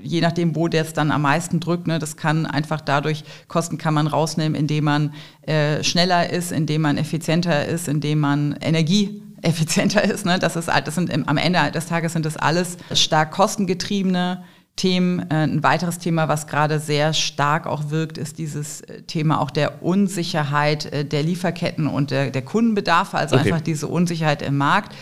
je 0.02 0.20
nachdem, 0.20 0.56
wo 0.56 0.68
der 0.68 0.82
es 0.82 0.92
dann 0.92 1.10
am 1.10 1.22
meisten 1.22 1.60
drückt, 1.60 1.86
ne, 1.86 1.98
das 1.98 2.16
kann 2.16 2.46
einfach 2.46 2.80
dadurch, 2.80 3.24
Kosten 3.48 3.78
kann 3.78 3.94
man 3.94 4.06
rausnehmen, 4.06 4.54
indem 4.54 4.84
man 4.84 5.14
äh, 5.42 5.82
schneller 5.84 6.30
ist, 6.30 6.52
indem 6.52 6.82
man 6.82 6.98
effizienter 6.98 7.66
ist, 7.66 7.88
indem 7.88 8.18
man 8.20 8.56
Energie 8.60 9.22
effizienter 9.42 10.04
ist. 10.04 10.24
Ne? 10.24 10.38
Das 10.38 10.56
ist, 10.56 10.68
das 10.68 10.94
sind 10.94 11.28
am 11.28 11.36
Ende 11.36 11.70
des 11.72 11.86
Tages 11.86 12.12
sind 12.12 12.24
das 12.26 12.36
alles 12.36 12.76
stark 12.92 13.32
kostengetriebene 13.32 14.44
Themen. 14.76 15.20
Äh, 15.30 15.44
ein 15.44 15.62
weiteres 15.62 15.98
Thema, 15.98 16.28
was 16.28 16.46
gerade 16.46 16.78
sehr 16.78 17.12
stark 17.12 17.66
auch 17.66 17.90
wirkt, 17.90 18.18
ist 18.18 18.38
dieses 18.38 18.80
äh, 18.82 19.02
Thema 19.02 19.40
auch 19.40 19.50
der 19.50 19.82
Unsicherheit 19.82 20.86
äh, 20.86 21.04
der 21.04 21.22
Lieferketten 21.22 21.86
und 21.86 22.10
der, 22.10 22.30
der 22.30 22.42
Kundenbedarfe, 22.42 23.16
also 23.16 23.36
okay. 23.36 23.48
einfach 23.48 23.60
diese 23.60 23.86
Unsicherheit 23.86 24.42
im 24.42 24.56
Markt. 24.56 24.94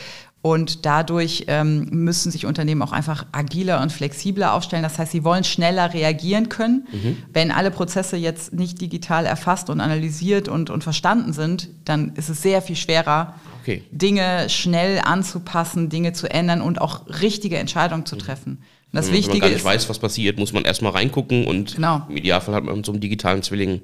Und 0.42 0.86
dadurch 0.86 1.44
ähm, 1.48 1.86
müssen 1.90 2.32
sich 2.32 2.46
Unternehmen 2.46 2.80
auch 2.80 2.92
einfach 2.92 3.26
agiler 3.30 3.82
und 3.82 3.92
flexibler 3.92 4.54
aufstellen. 4.54 4.82
Das 4.82 4.98
heißt, 4.98 5.12
sie 5.12 5.22
wollen 5.22 5.44
schneller 5.44 5.92
reagieren 5.92 6.48
können. 6.48 6.88
Mhm. 6.90 7.18
Wenn 7.30 7.50
alle 7.50 7.70
Prozesse 7.70 8.16
jetzt 8.16 8.54
nicht 8.54 8.80
digital 8.80 9.26
erfasst 9.26 9.68
und 9.68 9.80
analysiert 9.80 10.48
und, 10.48 10.70
und 10.70 10.82
verstanden 10.82 11.34
sind, 11.34 11.68
dann 11.84 12.14
ist 12.14 12.30
es 12.30 12.40
sehr 12.40 12.62
viel 12.62 12.76
schwerer, 12.76 13.34
okay. 13.60 13.84
Dinge 13.90 14.48
schnell 14.48 15.00
anzupassen, 15.04 15.90
Dinge 15.90 16.14
zu 16.14 16.30
ändern 16.30 16.62
und 16.62 16.80
auch 16.80 17.02
richtige 17.20 17.58
Entscheidungen 17.58 18.06
zu 18.06 18.16
mhm. 18.16 18.20
treffen. 18.20 18.58
Das 18.92 19.06
Wenn 19.06 19.14
Wichtige 19.14 19.34
man 19.34 19.40
gar 19.40 19.48
nicht 19.48 19.58
ist, 19.58 19.64
weiß, 19.64 19.88
was 19.88 19.98
passiert, 19.98 20.38
muss 20.38 20.52
man 20.52 20.64
erstmal 20.64 20.92
reingucken 20.92 21.46
und 21.46 21.76
genau. 21.76 22.06
im 22.08 22.16
Idealfall 22.16 22.54
hat 22.54 22.64
man 22.64 22.82
so 22.82 22.92
einen 22.92 23.00
digitalen 23.00 23.42
Zwilling 23.42 23.80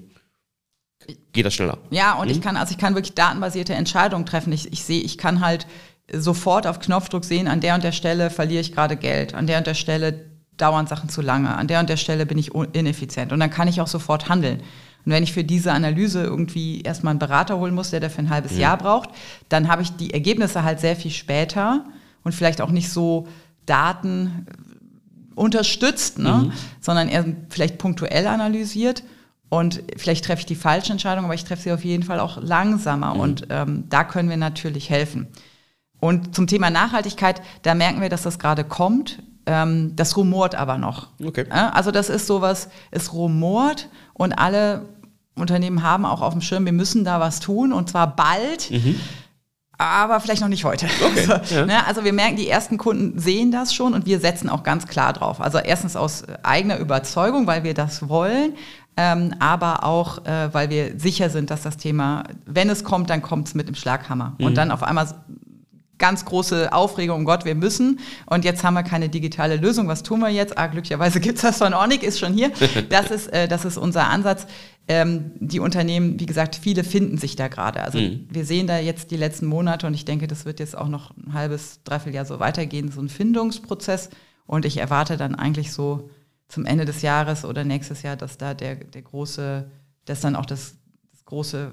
geht 1.33 1.47
das 1.47 1.55
schneller. 1.55 1.79
Ja, 1.91 2.15
und 2.15 2.27
mhm. 2.27 2.33
ich 2.33 2.41
kann, 2.41 2.57
also 2.57 2.73
ich 2.73 2.79
kann 2.79 2.95
wirklich 2.95 3.15
datenbasierte 3.15 3.75
Entscheidungen 3.75 4.27
treffen. 4.27 4.53
Ich, 4.53 4.73
ich 4.73 4.83
sehe, 4.83 5.01
ich 5.01 5.19
kann 5.19 5.41
halt 5.41 5.67
sofort 6.13 6.67
auf 6.67 6.81
Knopfdruck 6.81 7.25
sehen, 7.25 7.49
an 7.49 7.61
der 7.61 7.75
und 7.75 7.85
der 7.85 7.93
Stelle 7.93 8.31
verliere 8.31 8.61
ich 8.61 8.73
gerade 8.73 8.97
Geld, 8.97 9.35
an 9.35 9.47
der 9.47 9.59
und 9.59 9.67
der 9.67 9.75
Stelle 9.75 10.27
dauern 10.57 10.87
Sachen 10.87 11.09
zu 11.09 11.21
lange, 11.21 11.55
an 11.55 11.69
der 11.69 11.81
und 11.81 11.89
der 11.89 11.97
Stelle 11.97 12.27
bin 12.27 12.39
ich 12.39 12.55
ineffizient. 12.55 13.33
Und 13.33 13.41
dann 13.41 13.51
kann 13.51 13.69
ich 13.69 13.81
auch 13.81 13.87
sofort 13.87 14.29
handeln. 14.29 14.61
Und 15.05 15.13
wenn 15.13 15.23
ich 15.23 15.33
für 15.33 15.45
diese 15.45 15.73
Analyse 15.73 16.23
irgendwie 16.23 16.81
erstmal 16.81 17.11
einen 17.11 17.19
Berater 17.19 17.59
holen 17.59 17.75
muss, 17.75 17.91
der 17.91 18.01
dafür 18.01 18.25
ein 18.25 18.31
halbes 18.31 18.53
ja. 18.53 18.61
Jahr 18.61 18.79
braucht, 18.79 19.11
dann 19.49 19.69
habe 19.69 19.83
ich 19.83 19.95
die 19.97 20.15
Ergebnisse 20.15 20.65
halt 20.65 20.81
sehr 20.81 20.97
viel 20.97 21.11
später 21.11 21.85
und 22.25 22.35
vielleicht 22.35 22.61
auch 22.61 22.71
nicht 22.71 22.91
so 22.91 23.29
Daten 23.67 24.47
unterstützt, 25.37 26.19
ne? 26.19 26.47
Mhm. 26.47 26.53
sondern 26.81 27.09
eher 27.09 27.25
vielleicht 27.49 27.79
punktuell 27.79 28.27
analysiert. 28.27 29.05
Und 29.49 29.83
vielleicht 29.97 30.25
treffe 30.25 30.41
ich 30.41 30.47
die 30.47 30.57
falsche 30.57 30.91
Entscheidung, 30.91 31.25
aber 31.25 31.35
ich 31.35 31.45
treffe 31.45 31.63
sie 31.63 31.73
auf 31.73 31.85
jeden 31.85 32.03
Fall 32.03 32.19
auch 32.19 32.43
langsamer. 32.43 33.15
Mhm. 33.15 33.21
Und 33.21 33.47
ähm, 33.51 33.85
da 33.89 34.03
können 34.03 34.29
wir 34.29 34.37
natürlich 34.37 34.91
helfen. 34.91 35.29
Und 36.01 36.35
zum 36.35 36.47
Thema 36.49 36.71
Nachhaltigkeit, 36.71 37.41
da 37.63 37.75
merken 37.75 38.01
wir, 38.01 38.09
dass 38.09 38.23
das 38.23 38.41
gerade 38.41 38.65
kommt. 38.65 39.23
Ähm, 39.47 39.95
das 39.95 40.17
rumort 40.17 40.57
aber 40.57 40.79
noch. 40.79 41.09
Okay. 41.25 41.47
Also 41.51 41.93
das 41.93 42.09
ist 42.09 42.27
sowas, 42.27 42.69
es 42.91 43.13
rumort 43.13 43.89
und 44.13 44.33
alle 44.33 44.89
Unternehmen 45.37 45.83
haben 45.83 46.05
auch 46.05 46.21
auf 46.21 46.33
dem 46.33 46.41
Schirm, 46.41 46.65
wir 46.65 46.73
müssen 46.73 47.05
da 47.05 47.21
was 47.21 47.39
tun 47.39 47.73
und 47.73 47.89
zwar 47.89 48.17
bald. 48.17 48.71
Mhm. 48.71 48.99
Aber 49.79 50.21
vielleicht 50.21 50.41
noch 50.41 50.49
nicht 50.49 50.65
heute. 50.65 50.87
Okay, 50.87 51.27
also, 51.31 51.55
ja. 51.55 51.67
ne, 51.67 51.87
also 51.87 52.05
wir 52.05 52.13
merken, 52.13 52.37
die 52.37 52.49
ersten 52.49 52.79
Kunden 52.79 53.19
sehen 53.19 53.51
das 53.51 53.75
schon 53.75 53.95
und 53.95 54.07
wir 54.07 54.21
setzen 54.21 54.49
auch 54.49 54.63
ganz 54.63 54.87
klar 54.87 55.13
drauf. 55.13 55.41
Also 55.41 55.59
erstens 55.59 55.97
aus 55.97 56.25
eigener 56.43 56.79
Überzeugung, 56.79 57.47
weil 57.47 57.63
wir 57.63 57.75
das 57.75 58.09
wollen, 58.09 58.55
ähm, 58.97 59.35
aber 59.39 59.85
auch, 59.85 60.25
äh, 60.25 60.53
weil 60.53 60.71
wir 60.71 60.99
sicher 60.99 61.29
sind, 61.29 61.51
dass 61.51 61.63
das 61.63 61.77
Thema, 61.77 62.25
wenn 62.47 62.71
es 62.71 62.83
kommt, 62.83 63.11
dann 63.11 63.21
kommt 63.21 63.49
es 63.49 63.55
mit 63.55 63.69
dem 63.69 63.75
Schlaghammer. 63.75 64.35
Mhm. 64.39 64.47
Und 64.47 64.55
dann 64.57 64.71
auf 64.71 64.83
einmal 64.83 65.07
ganz 65.99 66.25
große 66.25 66.73
Aufregung, 66.73 67.25
Gott, 67.25 67.45
wir 67.45 67.55
müssen. 67.55 68.01
Und 68.27 68.45
jetzt 68.45 68.65
haben 68.65 68.75
wir 68.75 68.83
keine 68.83 69.09
digitale 69.09 69.57
Lösung. 69.57 69.89
Was 69.89 70.03
tun 70.03 70.21
wir 70.21 70.29
jetzt? 70.29 70.57
Ah, 70.59 70.67
glücklicherweise 70.67 71.21
gibt 71.21 71.37
es 71.37 71.43
das 71.43 71.59
von 71.59 71.75
Ornik, 71.75 72.03
ist 72.03 72.19
schon 72.19 72.33
hier. 72.33 72.51
Das 72.89 73.11
ist, 73.11 73.29
äh, 73.33 73.49
das 73.49 73.65
ist 73.65 73.77
unser 73.77 74.09
Ansatz. 74.09 74.47
Ähm, 74.89 75.33
die 75.41 75.59
Unternehmen, 75.59 76.21
wie 76.21 76.27
gesagt, 76.27 76.55
viele 76.55 76.85
finden 76.85 77.19
sich 77.19 77.35
da 77.35 77.49
gerade. 77.49 77.83
Also 77.83 77.99
mhm. 77.99 78.29
wir 78.31 78.45
sehen 78.45 78.69
da 78.69 78.79
jetzt 78.79 79.11
die 79.11 79.17
letzten 79.17 79.47
Monate 79.47 79.87
und 79.87 79.95
ich 79.95 80.05
denke, 80.05 80.29
das 80.29 80.45
wird 80.45 80.61
jetzt 80.61 80.79
auch 80.79 80.89
noch 80.89 81.17
ein 81.17 81.33
halbes, 81.33 81.81
dreiviertel 81.83 82.15
Jahr 82.15 82.25
so 82.25 82.39
weitergehen, 82.39 82.93
so 82.93 83.01
ein 83.01 83.09
Findungsprozess. 83.09 84.11
Und 84.47 84.65
ich 84.65 84.77
erwarte 84.77 85.17
dann 85.17 85.35
eigentlich 85.35 85.73
so 85.73 86.11
zum 86.49 86.67
Ende 86.67 86.85
des 86.85 87.03
Jahres 87.03 87.45
oder 87.45 87.65
nächstes 87.65 88.03
Jahr, 88.03 88.17
dass 88.17 88.39
da 88.39 88.55
der, 88.55 88.77
der 88.77 89.03
große, 89.03 89.69
dass 90.05 90.21
dann 90.21 90.37
auch 90.37 90.47
das, 90.47 90.77
das 91.11 91.25
große 91.25 91.73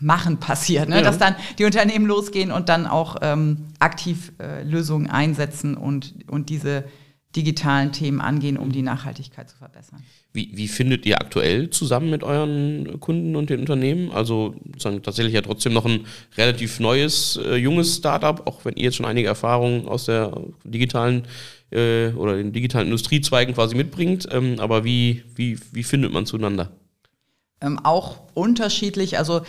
Machen 0.00 0.38
passiert, 0.38 0.88
ne? 0.88 0.96
Ja. 0.96 1.02
dass 1.02 1.18
dann 1.18 1.34
die 1.58 1.64
Unternehmen 1.64 2.06
losgehen 2.06 2.52
und 2.52 2.68
dann 2.70 2.86
auch 2.86 3.16
ähm, 3.20 3.68
aktiv 3.78 4.32
äh, 4.38 4.62
Lösungen 4.62 5.08
einsetzen 5.08 5.76
und, 5.76 6.14
und 6.26 6.48
diese 6.48 6.84
digitalen 7.36 7.92
Themen 7.92 8.20
angehen, 8.20 8.56
um 8.56 8.72
die 8.72 8.82
Nachhaltigkeit 8.82 9.48
zu 9.48 9.56
verbessern. 9.56 10.02
Wie, 10.32 10.50
wie 10.52 10.66
findet 10.66 11.06
ihr 11.06 11.20
aktuell 11.20 11.70
zusammen 11.70 12.10
mit 12.10 12.24
euren 12.24 12.98
Kunden 12.98 13.36
und 13.36 13.50
den 13.50 13.60
Unternehmen? 13.60 14.10
Also 14.10 14.54
tatsächlich 14.78 15.34
ja 15.34 15.42
trotzdem 15.42 15.72
noch 15.72 15.86
ein 15.86 16.06
relativ 16.36 16.80
neues, 16.80 17.38
äh, 17.44 17.56
junges 17.56 17.96
Startup, 17.96 18.46
auch 18.46 18.64
wenn 18.64 18.74
ihr 18.74 18.84
jetzt 18.84 18.96
schon 18.96 19.06
einige 19.06 19.28
Erfahrungen 19.28 19.86
aus 19.86 20.06
der 20.06 20.40
digitalen 20.64 21.24
äh, 21.70 22.08
oder 22.10 22.36
den 22.36 22.52
digitalen 22.52 22.86
Industriezweigen 22.86 23.54
quasi 23.54 23.76
mitbringt. 23.76 24.28
Ähm, 24.30 24.56
aber 24.58 24.84
wie, 24.84 25.22
wie, 25.36 25.58
wie 25.72 25.84
findet 25.84 26.12
man 26.12 26.26
zueinander? 26.26 26.72
Ähm, 27.60 27.78
auch 27.84 28.18
unterschiedlich. 28.34 29.18
Also 29.18 29.42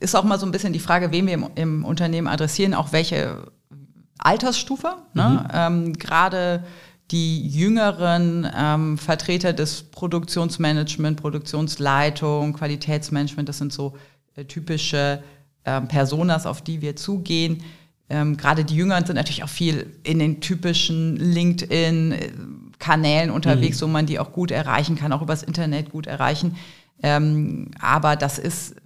ist 0.00 0.16
auch 0.16 0.24
mal 0.24 0.40
so 0.40 0.46
ein 0.46 0.52
bisschen 0.52 0.72
die 0.72 0.80
Frage, 0.80 1.12
wen 1.12 1.26
wir 1.26 1.34
im, 1.34 1.46
im 1.54 1.84
Unternehmen 1.84 2.26
adressieren, 2.26 2.74
auch 2.74 2.92
welche 2.92 3.52
Altersstufe. 4.24 4.96
Ne? 5.14 5.44
Mhm. 5.44 5.48
Ähm, 5.52 5.92
Gerade 5.94 6.62
die 7.10 7.48
jüngeren 7.48 8.48
ähm, 8.56 8.96
Vertreter 8.98 9.52
des 9.52 9.82
Produktionsmanagement, 9.82 11.20
Produktionsleitung, 11.20 12.52
Qualitätsmanagement, 12.52 13.48
das 13.48 13.58
sind 13.58 13.72
so 13.72 13.96
äh, 14.36 14.44
typische 14.44 15.20
äh, 15.64 15.80
Personas, 15.82 16.46
auf 16.46 16.62
die 16.62 16.80
wir 16.82 16.94
zugehen. 16.96 17.62
Ähm, 18.08 18.36
Gerade 18.36 18.64
die 18.64 18.76
Jüngeren 18.76 19.04
sind 19.04 19.16
natürlich 19.16 19.42
auch 19.42 19.48
viel 19.48 19.92
in 20.04 20.20
den 20.20 20.40
typischen 20.40 21.16
LinkedIn-Kanälen 21.16 23.30
unterwegs, 23.30 23.80
mhm. 23.80 23.84
wo 23.84 23.88
man 23.88 24.06
die 24.06 24.20
auch 24.20 24.32
gut 24.32 24.52
erreichen 24.52 24.96
kann, 24.96 25.12
auch 25.12 25.22
übers 25.22 25.42
Internet 25.42 25.90
gut 25.90 26.06
erreichen. 26.06 26.56
Ähm, 27.02 27.70
aber 27.80 28.16
das 28.16 28.38
ist 28.38 28.76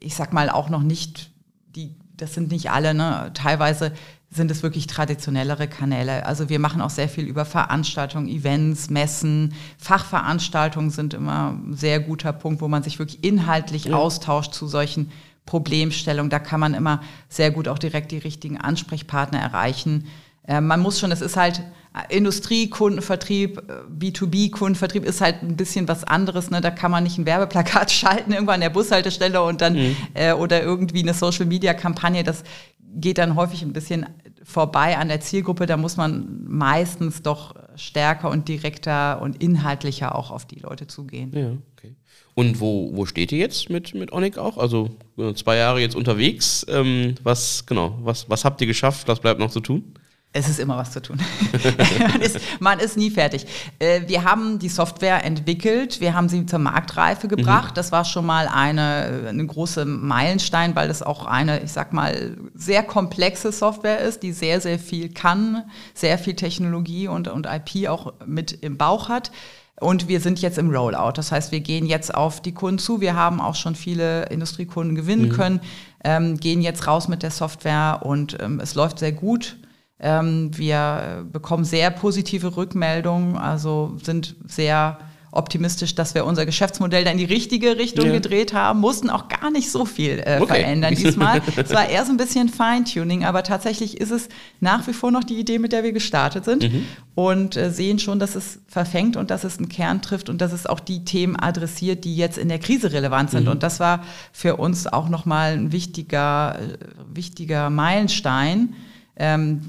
ich 0.00 0.14
sag 0.14 0.32
mal, 0.32 0.50
auch 0.50 0.70
noch 0.70 0.82
nicht, 0.82 1.30
die, 1.76 1.94
das 2.16 2.34
sind 2.34 2.50
nicht 2.50 2.70
alle, 2.70 2.94
ne? 2.94 3.30
teilweise 3.34 3.92
sind 4.32 4.50
es 4.50 4.62
wirklich 4.62 4.86
traditionellere 4.86 5.66
Kanäle. 5.66 6.24
Also 6.24 6.48
wir 6.48 6.60
machen 6.60 6.80
auch 6.80 6.90
sehr 6.90 7.08
viel 7.08 7.24
über 7.24 7.44
Veranstaltungen, 7.44 8.28
Events, 8.28 8.88
Messen. 8.88 9.54
Fachveranstaltungen 9.76 10.90
sind 10.90 11.14
immer 11.14 11.50
ein 11.50 11.74
sehr 11.74 11.98
guter 11.98 12.32
Punkt, 12.32 12.60
wo 12.60 12.68
man 12.68 12.84
sich 12.84 13.00
wirklich 13.00 13.24
inhaltlich 13.24 13.86
ja. 13.86 13.96
austauscht 13.96 14.54
zu 14.54 14.68
solchen 14.68 15.10
Problemstellungen. 15.46 16.30
Da 16.30 16.38
kann 16.38 16.60
man 16.60 16.74
immer 16.74 17.02
sehr 17.28 17.50
gut 17.50 17.66
auch 17.66 17.78
direkt 17.78 18.12
die 18.12 18.18
richtigen 18.18 18.56
Ansprechpartner 18.56 19.40
erreichen. 19.40 20.06
Äh, 20.46 20.60
man 20.60 20.80
muss 20.80 21.00
schon, 21.00 21.10
es 21.10 21.22
ist 21.22 21.36
halt 21.36 21.62
Industriekundenvertrieb, 22.08 23.60
B2B-Kundenvertrieb 23.98 25.04
ist 25.04 25.20
halt 25.20 25.42
ein 25.42 25.56
bisschen 25.56 25.88
was 25.88 26.04
anderes. 26.04 26.50
Ne? 26.50 26.60
Da 26.60 26.70
kann 26.70 26.92
man 26.92 27.02
nicht 27.02 27.18
ein 27.18 27.26
Werbeplakat 27.26 27.90
schalten 27.90 28.32
irgendwann 28.32 28.56
an 28.56 28.60
der 28.60 28.70
Bushaltestelle 28.70 29.42
und 29.42 29.60
dann 29.60 29.74
mhm. 29.74 29.96
äh, 30.14 30.32
oder 30.32 30.62
irgendwie 30.62 31.02
eine 31.02 31.14
Social-Media-Kampagne. 31.14 32.22
Das 32.22 32.44
geht 32.94 33.18
dann 33.18 33.36
häufig 33.36 33.62
ein 33.62 33.72
bisschen 33.72 34.06
vorbei 34.42 34.96
an 34.96 35.08
der 35.08 35.20
Zielgruppe. 35.20 35.66
Da 35.66 35.76
muss 35.76 35.96
man 35.96 36.44
meistens 36.46 37.22
doch 37.22 37.54
stärker 37.76 38.30
und 38.30 38.48
direkter 38.48 39.20
und 39.22 39.42
inhaltlicher 39.42 40.14
auch 40.14 40.30
auf 40.30 40.46
die 40.46 40.58
Leute 40.60 40.86
zugehen. 40.86 41.32
Ja, 41.34 41.52
okay. 41.76 41.94
Und 42.34 42.60
wo, 42.60 42.90
wo 42.94 43.06
steht 43.06 43.32
ihr 43.32 43.38
jetzt 43.38 43.70
mit, 43.70 43.94
mit 43.94 44.12
Onic 44.12 44.38
auch? 44.38 44.56
Also 44.56 44.90
äh, 45.18 45.34
zwei 45.34 45.56
Jahre 45.56 45.80
jetzt 45.80 45.96
unterwegs. 45.96 46.64
Ähm, 46.68 47.14
was, 47.22 47.66
genau, 47.66 47.98
was, 48.02 48.30
was 48.30 48.44
habt 48.44 48.60
ihr 48.60 48.66
geschafft? 48.66 49.08
Was 49.08 49.20
bleibt 49.20 49.40
noch 49.40 49.50
zu 49.50 49.60
tun? 49.60 49.94
Es 50.32 50.48
ist 50.48 50.60
immer 50.60 50.76
was 50.76 50.92
zu 50.92 51.02
tun. 51.02 51.18
man, 51.98 52.20
ist, 52.20 52.38
man, 52.60 52.78
ist, 52.78 52.96
nie 52.96 53.10
fertig. 53.10 53.46
Äh, 53.80 54.02
wir 54.06 54.22
haben 54.22 54.60
die 54.60 54.68
Software 54.68 55.24
entwickelt, 55.24 56.00
wir 56.00 56.14
haben 56.14 56.28
sie 56.28 56.46
zur 56.46 56.60
Marktreife 56.60 57.26
gebracht. 57.26 57.72
Mhm. 57.72 57.74
Das 57.74 57.90
war 57.90 58.04
schon 58.04 58.26
mal 58.26 58.46
eine, 58.46 59.26
eine 59.28 59.44
große 59.44 59.84
Meilenstein, 59.84 60.76
weil 60.76 60.86
das 60.86 61.02
auch 61.02 61.26
eine, 61.26 61.64
ich 61.64 61.72
sag 61.72 61.92
mal, 61.92 62.36
sehr 62.54 62.84
komplexe 62.84 63.50
Software 63.50 63.98
ist, 63.98 64.22
die 64.22 64.30
sehr, 64.30 64.60
sehr 64.60 64.78
viel 64.78 65.12
kann, 65.12 65.64
sehr 65.94 66.16
viel 66.16 66.34
Technologie 66.34 67.08
und, 67.08 67.26
und 67.26 67.46
IP 67.46 67.88
auch 67.88 68.12
mit 68.24 68.52
im 68.52 68.78
Bauch 68.78 69.08
hat. 69.08 69.32
Und 69.80 70.06
wir 70.06 70.20
sind 70.20 70.40
jetzt 70.40 70.58
im 70.58 70.70
Rollout. 70.70 71.12
Das 71.16 71.32
heißt, 71.32 71.50
wir 71.50 71.60
gehen 71.60 71.86
jetzt 71.86 72.14
auf 72.14 72.40
die 72.40 72.52
Kunden 72.52 72.78
zu. 72.78 73.00
Wir 73.00 73.16
haben 73.16 73.40
auch 73.40 73.56
schon 73.56 73.74
viele 73.74 74.26
Industriekunden 74.26 74.94
gewinnen 74.94 75.28
mhm. 75.28 75.32
können, 75.32 75.60
ähm, 76.04 76.36
gehen 76.36 76.60
jetzt 76.60 76.86
raus 76.86 77.08
mit 77.08 77.24
der 77.24 77.30
Software 77.32 78.02
und 78.04 78.36
ähm, 78.40 78.60
es 78.60 78.76
läuft 78.76 79.00
sehr 79.00 79.12
gut. 79.12 79.56
Ähm, 80.00 80.50
wir 80.56 81.26
bekommen 81.30 81.64
sehr 81.64 81.90
positive 81.90 82.56
Rückmeldungen, 82.56 83.36
also 83.36 83.96
sind 84.02 84.36
sehr 84.46 84.98
optimistisch, 85.32 85.94
dass 85.94 86.14
wir 86.14 86.24
unser 86.24 86.44
Geschäftsmodell 86.44 87.04
da 87.04 87.10
in 87.10 87.18
die 87.18 87.24
richtige 87.24 87.76
Richtung 87.78 88.06
ja. 88.06 88.12
gedreht 88.12 88.52
haben, 88.52 88.80
mussten 88.80 89.10
auch 89.10 89.28
gar 89.28 89.50
nicht 89.50 89.70
so 89.70 89.84
viel 89.84 90.18
äh, 90.18 90.38
okay. 90.40 90.54
verändern 90.54 90.94
diesmal. 90.94 91.40
es 91.56 91.70
war 91.70 91.88
eher 91.88 92.04
so 92.04 92.10
ein 92.10 92.16
bisschen 92.16 92.48
Feintuning, 92.48 93.24
aber 93.24 93.44
tatsächlich 93.44 94.00
ist 94.00 94.10
es 94.10 94.28
nach 94.58 94.86
wie 94.88 94.92
vor 94.92 95.12
noch 95.12 95.22
die 95.22 95.38
Idee, 95.38 95.60
mit 95.60 95.72
der 95.72 95.84
wir 95.84 95.92
gestartet 95.92 96.44
sind 96.44 96.64
mhm. 96.64 96.84
und 97.14 97.56
äh, 97.56 97.70
sehen 97.70 98.00
schon, 98.00 98.18
dass 98.18 98.34
es 98.34 98.58
verfängt 98.66 99.16
und 99.16 99.30
dass 99.30 99.44
es 99.44 99.58
einen 99.58 99.68
Kern 99.68 100.02
trifft 100.02 100.28
und 100.28 100.40
dass 100.40 100.52
es 100.52 100.66
auch 100.66 100.80
die 100.80 101.04
Themen 101.04 101.36
adressiert, 101.36 102.04
die 102.04 102.16
jetzt 102.16 102.38
in 102.38 102.48
der 102.48 102.58
Krise 102.58 102.92
relevant 102.92 103.30
sind. 103.30 103.44
Mhm. 103.44 103.52
Und 103.52 103.62
das 103.62 103.78
war 103.78 104.02
für 104.32 104.56
uns 104.56 104.88
auch 104.88 105.08
nochmal 105.08 105.52
ein 105.52 105.70
wichtiger, 105.70 106.58
äh, 106.58 106.76
wichtiger 107.14 107.70
Meilenstein, 107.70 108.74
ähm, 109.20 109.60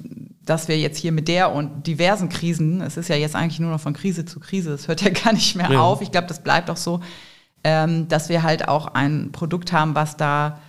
dass 0.45 0.69
wir 0.69 0.79
jetzt 0.79 0.97
hier 0.97 1.11
mit 1.11 1.27
der 1.27 1.51
und 1.51 1.85
diversen 1.85 2.29
Krisen, 2.29 2.81
es 2.81 2.95
ist 2.95 3.09
ja 3.09 3.17
jetzt 3.17 3.35
eigentlich 3.35 3.59
nur 3.59 3.69
noch 3.69 3.81
von 3.81 3.93
Krise 3.93 4.23
zu 4.23 4.39
Krise, 4.39 4.71
es 4.71 4.87
hört 4.87 5.01
ja 5.01 5.09
gar 5.23 5.33
nicht 5.33 5.55
mehr 5.55 5.69
ja. 5.69 5.81
auf, 5.81 6.01
ich 6.01 6.11
glaube, 6.11 6.27
das 6.27 6.41
bleibt 6.41 6.69
auch 6.69 6.77
so, 6.77 7.01
ähm, 7.63 8.07
dass 8.07 8.29
wir 8.29 8.41
halt 8.41 8.67
auch 8.69 8.87
ein 8.87 9.31
Produkt 9.33 9.73
haben, 9.73 9.93
was 9.93 10.17
da 10.17 10.59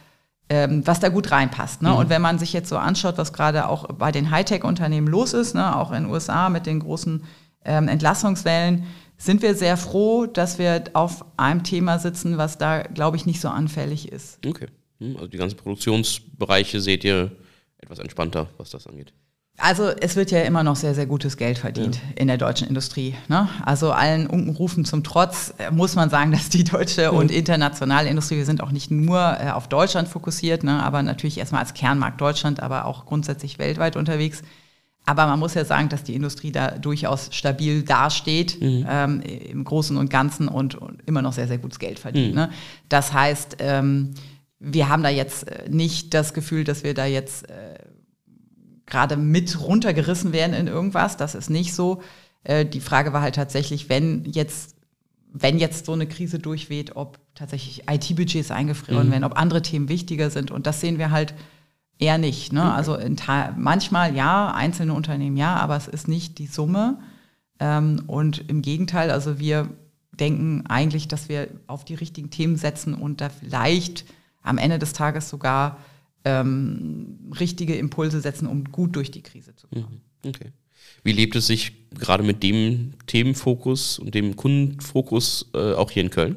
ähm, 0.48 0.86
was 0.86 1.00
da 1.00 1.08
gut 1.08 1.30
reinpasst. 1.30 1.80
Ne? 1.80 1.90
Mhm. 1.90 1.96
Und 1.96 2.10
wenn 2.10 2.20
man 2.20 2.38
sich 2.38 2.52
jetzt 2.52 2.68
so 2.68 2.76
anschaut, 2.76 3.16
was 3.16 3.32
gerade 3.32 3.68
auch 3.68 3.86
bei 3.94 4.12
den 4.12 4.30
Hightech-Unternehmen 4.30 5.06
los 5.06 5.32
ist, 5.32 5.54
ne? 5.54 5.74
auch 5.76 5.92
in 5.92 6.02
den 6.02 6.12
USA 6.12 6.50
mit 6.50 6.66
den 6.66 6.80
großen 6.80 7.22
ähm, 7.64 7.88
Entlassungswellen, 7.88 8.84
sind 9.16 9.40
wir 9.40 9.54
sehr 9.54 9.76
froh, 9.76 10.26
dass 10.26 10.58
wir 10.58 10.84
auf 10.92 11.24
einem 11.38 11.62
Thema 11.62 11.98
sitzen, 12.00 12.36
was 12.36 12.58
da, 12.58 12.82
glaube 12.82 13.16
ich, 13.16 13.24
nicht 13.24 13.40
so 13.40 13.48
anfällig 13.48 14.10
ist. 14.10 14.44
Okay. 14.44 14.66
Hm, 14.98 15.14
also 15.14 15.28
die 15.28 15.38
ganzen 15.38 15.56
Produktionsbereiche 15.56 16.80
seht 16.80 17.04
ihr 17.04 17.30
etwas 17.82 17.98
entspannter, 17.98 18.48
was 18.56 18.70
das 18.70 18.86
angeht. 18.86 19.12
Also 19.58 19.88
es 19.88 20.16
wird 20.16 20.30
ja 20.30 20.40
immer 20.40 20.62
noch 20.62 20.76
sehr, 20.76 20.94
sehr 20.94 21.04
gutes 21.04 21.36
Geld 21.36 21.58
verdient 21.58 21.96
ja. 21.96 22.02
in 22.16 22.26
der 22.26 22.38
deutschen 22.38 22.66
Industrie. 22.66 23.14
Ne? 23.28 23.48
Also 23.64 23.92
allen 23.92 24.26
Unkenrufen 24.26 24.84
zum 24.86 25.04
Trotz 25.04 25.54
äh, 25.58 25.70
muss 25.70 25.94
man 25.94 26.08
sagen, 26.08 26.32
dass 26.32 26.48
die 26.48 26.64
deutsche 26.64 27.12
mhm. 27.12 27.18
und 27.18 27.30
internationale 27.30 28.08
Industrie, 28.08 28.36
wir 28.36 28.46
sind 28.46 28.62
auch 28.62 28.72
nicht 28.72 28.90
nur 28.90 29.18
äh, 29.18 29.50
auf 29.50 29.68
Deutschland 29.68 30.08
fokussiert, 30.08 30.64
ne? 30.64 30.82
aber 30.82 31.02
natürlich 31.02 31.38
erstmal 31.38 31.60
als 31.60 31.74
Kernmarkt 31.74 32.20
Deutschland, 32.20 32.62
aber 32.62 32.86
auch 32.86 33.04
grundsätzlich 33.04 33.58
weltweit 33.58 33.96
unterwegs. 33.96 34.42
Aber 35.04 35.26
man 35.26 35.38
muss 35.38 35.54
ja 35.54 35.64
sagen, 35.64 35.88
dass 35.88 36.04
die 36.04 36.14
Industrie 36.14 36.52
da 36.52 36.70
durchaus 36.78 37.28
stabil 37.32 37.82
dasteht, 37.82 38.60
mhm. 38.60 38.86
ähm, 38.88 39.20
im 39.20 39.64
Großen 39.64 39.96
und 39.96 40.10
Ganzen 40.10 40.48
und, 40.48 40.76
und, 40.76 41.02
immer 41.06 41.22
noch 41.22 41.32
sehr, 41.32 41.48
sehr 41.48 41.58
gutes 41.58 41.78
Geld 41.78 41.98
verdient. 41.98 42.30
Mhm. 42.30 42.40
Ne? 42.40 42.50
Das 42.88 43.12
heißt, 43.12 43.56
ähm, 43.58 44.14
wir 44.62 44.88
haben 44.88 45.02
da 45.02 45.08
jetzt 45.08 45.48
äh, 45.48 45.68
nicht 45.68 46.14
das 46.14 46.34
Gefühl, 46.34 46.64
dass 46.64 46.84
wir 46.84 46.94
da 46.94 47.04
jetzt 47.04 47.50
äh, 47.50 47.78
gerade 48.86 49.16
mit 49.16 49.60
runtergerissen 49.60 50.32
werden 50.32 50.54
in 50.54 50.68
irgendwas. 50.68 51.16
Das 51.16 51.34
ist 51.34 51.50
nicht 51.50 51.74
so. 51.74 52.00
Äh, 52.44 52.64
die 52.64 52.80
Frage 52.80 53.12
war 53.12 53.22
halt 53.22 53.34
tatsächlich, 53.34 53.88
wenn 53.88 54.24
jetzt, 54.24 54.76
wenn 55.32 55.58
jetzt 55.58 55.86
so 55.86 55.92
eine 55.92 56.06
Krise 56.06 56.38
durchweht, 56.38 56.94
ob 56.94 57.18
tatsächlich 57.34 57.88
IT-Budgets 57.90 58.52
eingefroren 58.52 59.08
mhm. 59.08 59.12
werden, 59.12 59.24
ob 59.24 59.36
andere 59.36 59.62
Themen 59.62 59.88
wichtiger 59.88 60.30
sind. 60.30 60.52
Und 60.52 60.66
das 60.66 60.80
sehen 60.80 60.98
wir 60.98 61.10
halt 61.10 61.34
eher 61.98 62.18
nicht. 62.18 62.52
Ne? 62.52 62.62
Okay. 62.62 62.72
Also 62.72 62.98
manchmal 63.56 64.14
ja, 64.14 64.52
einzelne 64.54 64.94
Unternehmen 64.94 65.36
ja, 65.36 65.56
aber 65.56 65.76
es 65.76 65.88
ist 65.88 66.06
nicht 66.06 66.38
die 66.38 66.46
Summe. 66.46 67.00
Ähm, 67.58 68.04
und 68.06 68.48
im 68.48 68.62
Gegenteil, 68.62 69.10
also 69.10 69.40
wir 69.40 69.68
denken 70.12 70.66
eigentlich, 70.68 71.08
dass 71.08 71.28
wir 71.28 71.48
auf 71.66 71.84
die 71.84 71.94
richtigen 71.94 72.30
Themen 72.30 72.56
setzen 72.56 72.94
und 72.94 73.20
da 73.20 73.28
vielleicht 73.28 74.04
am 74.42 74.58
Ende 74.58 74.78
des 74.78 74.92
Tages 74.92 75.28
sogar 75.28 75.78
ähm, 76.24 77.18
richtige 77.38 77.74
Impulse 77.76 78.20
setzen, 78.20 78.46
um 78.46 78.64
gut 78.64 78.96
durch 78.96 79.10
die 79.10 79.22
Krise 79.22 79.54
zu 79.56 79.66
kommen. 79.68 80.02
Mhm. 80.24 80.28
Okay. 80.30 80.52
Wie 81.04 81.12
lebt 81.12 81.34
es 81.36 81.46
sich 81.46 81.72
gerade 81.94 82.22
mit 82.22 82.42
dem 82.42 82.94
Themenfokus 83.06 83.98
und 83.98 84.14
dem 84.14 84.36
Kundenfokus 84.36 85.50
äh, 85.54 85.74
auch 85.74 85.90
hier 85.90 86.02
in 86.02 86.10
Köln? 86.10 86.36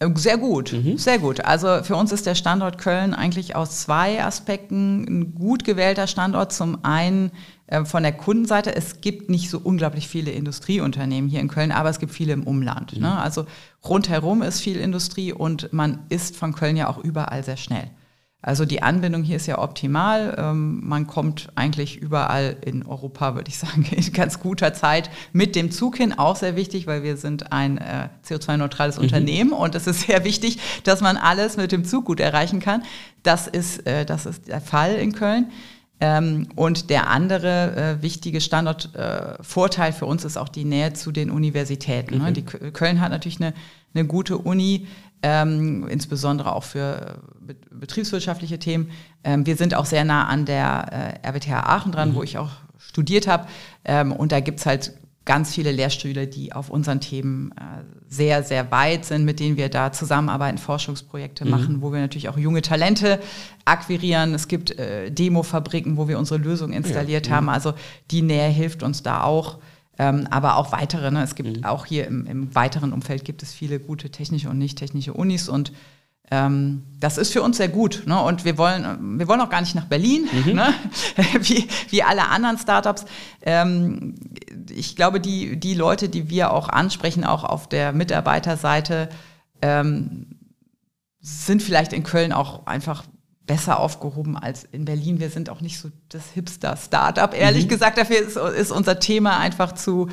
Äh, 0.00 0.08
sehr 0.14 0.38
gut, 0.38 0.72
mhm. 0.72 0.98
sehr 0.98 1.18
gut. 1.18 1.44
Also 1.44 1.82
für 1.84 1.94
uns 1.94 2.10
ist 2.10 2.26
der 2.26 2.34
Standort 2.34 2.78
Köln 2.78 3.14
eigentlich 3.14 3.54
aus 3.54 3.82
zwei 3.82 4.24
Aspekten 4.24 5.04
ein 5.04 5.34
gut 5.34 5.64
gewählter 5.64 6.06
Standort. 6.06 6.52
Zum 6.52 6.84
einen 6.84 7.30
äh, 7.66 7.84
von 7.84 8.02
der 8.02 8.12
Kundenseite, 8.12 8.74
es 8.74 9.00
gibt 9.02 9.28
nicht 9.30 9.50
so 9.50 9.60
unglaublich 9.62 10.08
viele 10.08 10.30
Industrieunternehmen 10.32 11.28
hier 11.30 11.40
in 11.40 11.48
Köln, 11.48 11.70
aber 11.70 11.90
es 11.90 12.00
gibt 12.00 12.12
viele 12.12 12.32
im 12.32 12.44
Umland. 12.44 12.96
Mhm. 12.96 13.02
Ne? 13.02 13.18
Also 13.18 13.46
rundherum 13.84 14.42
ist 14.42 14.60
viel 14.60 14.78
Industrie 14.78 15.32
und 15.32 15.72
man 15.72 16.00
ist 16.08 16.36
von 16.36 16.54
Köln 16.54 16.76
ja 16.76 16.88
auch 16.88 16.98
überall 16.98 17.44
sehr 17.44 17.58
schnell. 17.58 17.90
Also 18.42 18.64
die 18.64 18.82
Anbindung 18.82 19.22
hier 19.22 19.36
ist 19.36 19.46
ja 19.46 19.58
optimal. 19.58 20.34
Ähm, 20.38 20.80
man 20.82 21.06
kommt 21.06 21.48
eigentlich 21.56 21.98
überall 21.98 22.56
in 22.64 22.86
Europa, 22.86 23.34
würde 23.34 23.50
ich 23.50 23.58
sagen, 23.58 23.84
in 23.90 24.12
ganz 24.12 24.40
guter 24.40 24.72
Zeit 24.72 25.10
mit 25.32 25.56
dem 25.56 25.70
Zug 25.70 25.96
hin. 25.96 26.18
Auch 26.18 26.36
sehr 26.36 26.56
wichtig, 26.56 26.86
weil 26.86 27.02
wir 27.02 27.16
sind 27.16 27.52
ein 27.52 27.78
äh, 27.78 28.08
CO2-neutrales 28.26 28.96
mhm. 28.96 29.02
Unternehmen 29.02 29.52
und 29.52 29.74
es 29.74 29.86
ist 29.86 30.00
sehr 30.06 30.24
wichtig, 30.24 30.58
dass 30.84 31.00
man 31.02 31.16
alles 31.16 31.56
mit 31.56 31.70
dem 31.70 31.84
Zug 31.84 32.06
gut 32.06 32.20
erreichen 32.20 32.60
kann. 32.60 32.82
Das 33.22 33.46
ist, 33.46 33.86
äh, 33.86 34.06
das 34.06 34.24
ist 34.24 34.48
der 34.48 34.62
Fall 34.62 34.94
in 34.94 35.12
Köln. 35.12 35.50
Ähm, 36.02 36.48
und 36.56 36.88
der 36.88 37.10
andere 37.10 37.98
äh, 37.98 38.02
wichtige 38.02 38.40
Standortvorteil 38.40 39.90
äh, 39.90 39.92
für 39.92 40.06
uns 40.06 40.24
ist 40.24 40.38
auch 40.38 40.48
die 40.48 40.64
Nähe 40.64 40.94
zu 40.94 41.12
den 41.12 41.30
Universitäten. 41.30 42.18
Ne? 42.18 42.30
Mhm. 42.30 42.34
Die 42.34 42.42
Köln 42.42 43.02
hat 43.02 43.10
natürlich 43.10 43.38
eine, 43.38 43.52
eine 43.92 44.06
gute 44.06 44.38
Uni, 44.38 44.86
ähm, 45.22 45.86
insbesondere 45.88 46.54
auch 46.54 46.64
für 46.64 47.18
äh, 47.48 47.54
betriebswirtschaftliche 47.70 48.58
Themen. 48.58 48.90
Ähm, 49.24 49.46
wir 49.46 49.56
sind 49.56 49.74
auch 49.74 49.86
sehr 49.86 50.04
nah 50.04 50.26
an 50.26 50.46
der 50.46 51.18
äh, 51.22 51.28
RWTH 51.28 51.52
Aachen 51.52 51.92
dran, 51.92 52.10
mhm. 52.10 52.14
wo 52.14 52.22
ich 52.22 52.38
auch 52.38 52.50
studiert 52.78 53.26
habe. 53.26 53.46
Ähm, 53.84 54.12
und 54.12 54.32
da 54.32 54.40
gibt's 54.40 54.66
halt 54.66 54.92
ganz 55.26 55.54
viele 55.54 55.70
Lehrstühle, 55.70 56.26
die 56.26 56.52
auf 56.52 56.70
unseren 56.70 57.00
Themen 57.00 57.52
äh, 57.52 57.84
sehr, 58.08 58.42
sehr 58.42 58.70
weit 58.70 59.04
sind, 59.04 59.24
mit 59.24 59.38
denen 59.38 59.56
wir 59.56 59.68
da 59.68 59.92
zusammenarbeiten, 59.92 60.58
Forschungsprojekte 60.58 61.44
mhm. 61.44 61.50
machen, 61.50 61.82
wo 61.82 61.92
wir 61.92 62.00
natürlich 62.00 62.28
auch 62.28 62.38
junge 62.38 62.62
Talente 62.62 63.20
akquirieren. 63.64 64.34
Es 64.34 64.48
gibt 64.48 64.76
äh, 64.78 65.10
Demofabriken, 65.10 65.96
wo 65.96 66.08
wir 66.08 66.18
unsere 66.18 66.40
Lösung 66.40 66.72
installiert 66.72 67.28
ja. 67.28 67.36
haben. 67.36 67.48
Also 67.48 67.74
die 68.10 68.22
Nähe 68.22 68.48
hilft 68.48 68.82
uns 68.82 69.02
da 69.02 69.22
auch. 69.22 69.58
Ähm, 70.00 70.26
aber 70.30 70.56
auch 70.56 70.72
weitere. 70.72 71.10
Ne? 71.10 71.22
Es 71.22 71.34
gibt 71.34 71.58
mhm. 71.58 71.64
auch 71.66 71.84
hier 71.84 72.06
im, 72.06 72.24
im, 72.24 72.54
weiteren 72.54 72.94
Umfeld 72.94 73.22
gibt 73.22 73.42
es 73.42 73.52
viele 73.52 73.78
gute 73.78 74.08
technische 74.08 74.48
und 74.48 74.56
nicht 74.56 74.78
technische 74.78 75.12
Unis 75.12 75.46
und 75.46 75.72
ähm, 76.30 76.84
das 76.98 77.18
ist 77.18 77.34
für 77.34 77.42
uns 77.42 77.58
sehr 77.58 77.68
gut. 77.68 78.04
Ne? 78.06 78.18
Und 78.18 78.46
wir 78.46 78.56
wollen, 78.56 79.18
wir 79.18 79.28
wollen 79.28 79.42
auch 79.42 79.50
gar 79.50 79.60
nicht 79.60 79.74
nach 79.74 79.84
Berlin, 79.84 80.26
mhm. 80.32 80.54
ne? 80.54 80.72
wie, 81.40 81.68
wie 81.90 82.02
alle 82.02 82.28
anderen 82.28 82.56
Startups. 82.56 83.04
Ähm, 83.42 84.14
ich 84.70 84.96
glaube, 84.96 85.20
die, 85.20 85.60
die 85.60 85.74
Leute, 85.74 86.08
die 86.08 86.30
wir 86.30 86.54
auch 86.54 86.70
ansprechen, 86.70 87.22
auch 87.24 87.44
auf 87.44 87.68
der 87.68 87.92
Mitarbeiterseite, 87.92 89.10
ähm, 89.60 90.38
sind 91.20 91.62
vielleicht 91.62 91.92
in 91.92 92.04
Köln 92.04 92.32
auch 92.32 92.64
einfach 92.66 93.04
besser 93.46 93.80
aufgehoben 93.80 94.36
als 94.36 94.64
in 94.64 94.84
Berlin. 94.84 95.20
Wir 95.20 95.30
sind 95.30 95.50
auch 95.50 95.60
nicht 95.60 95.78
so 95.78 95.90
das 96.08 96.30
Hipster-Startup. 96.30 97.34
Ehrlich 97.34 97.64
mhm. 97.64 97.68
gesagt, 97.68 97.98
dafür 97.98 98.18
ist, 98.18 98.36
ist, 98.36 98.70
unser 98.70 99.00
Thema 99.00 99.38
einfach 99.38 99.72
zu 99.72 100.08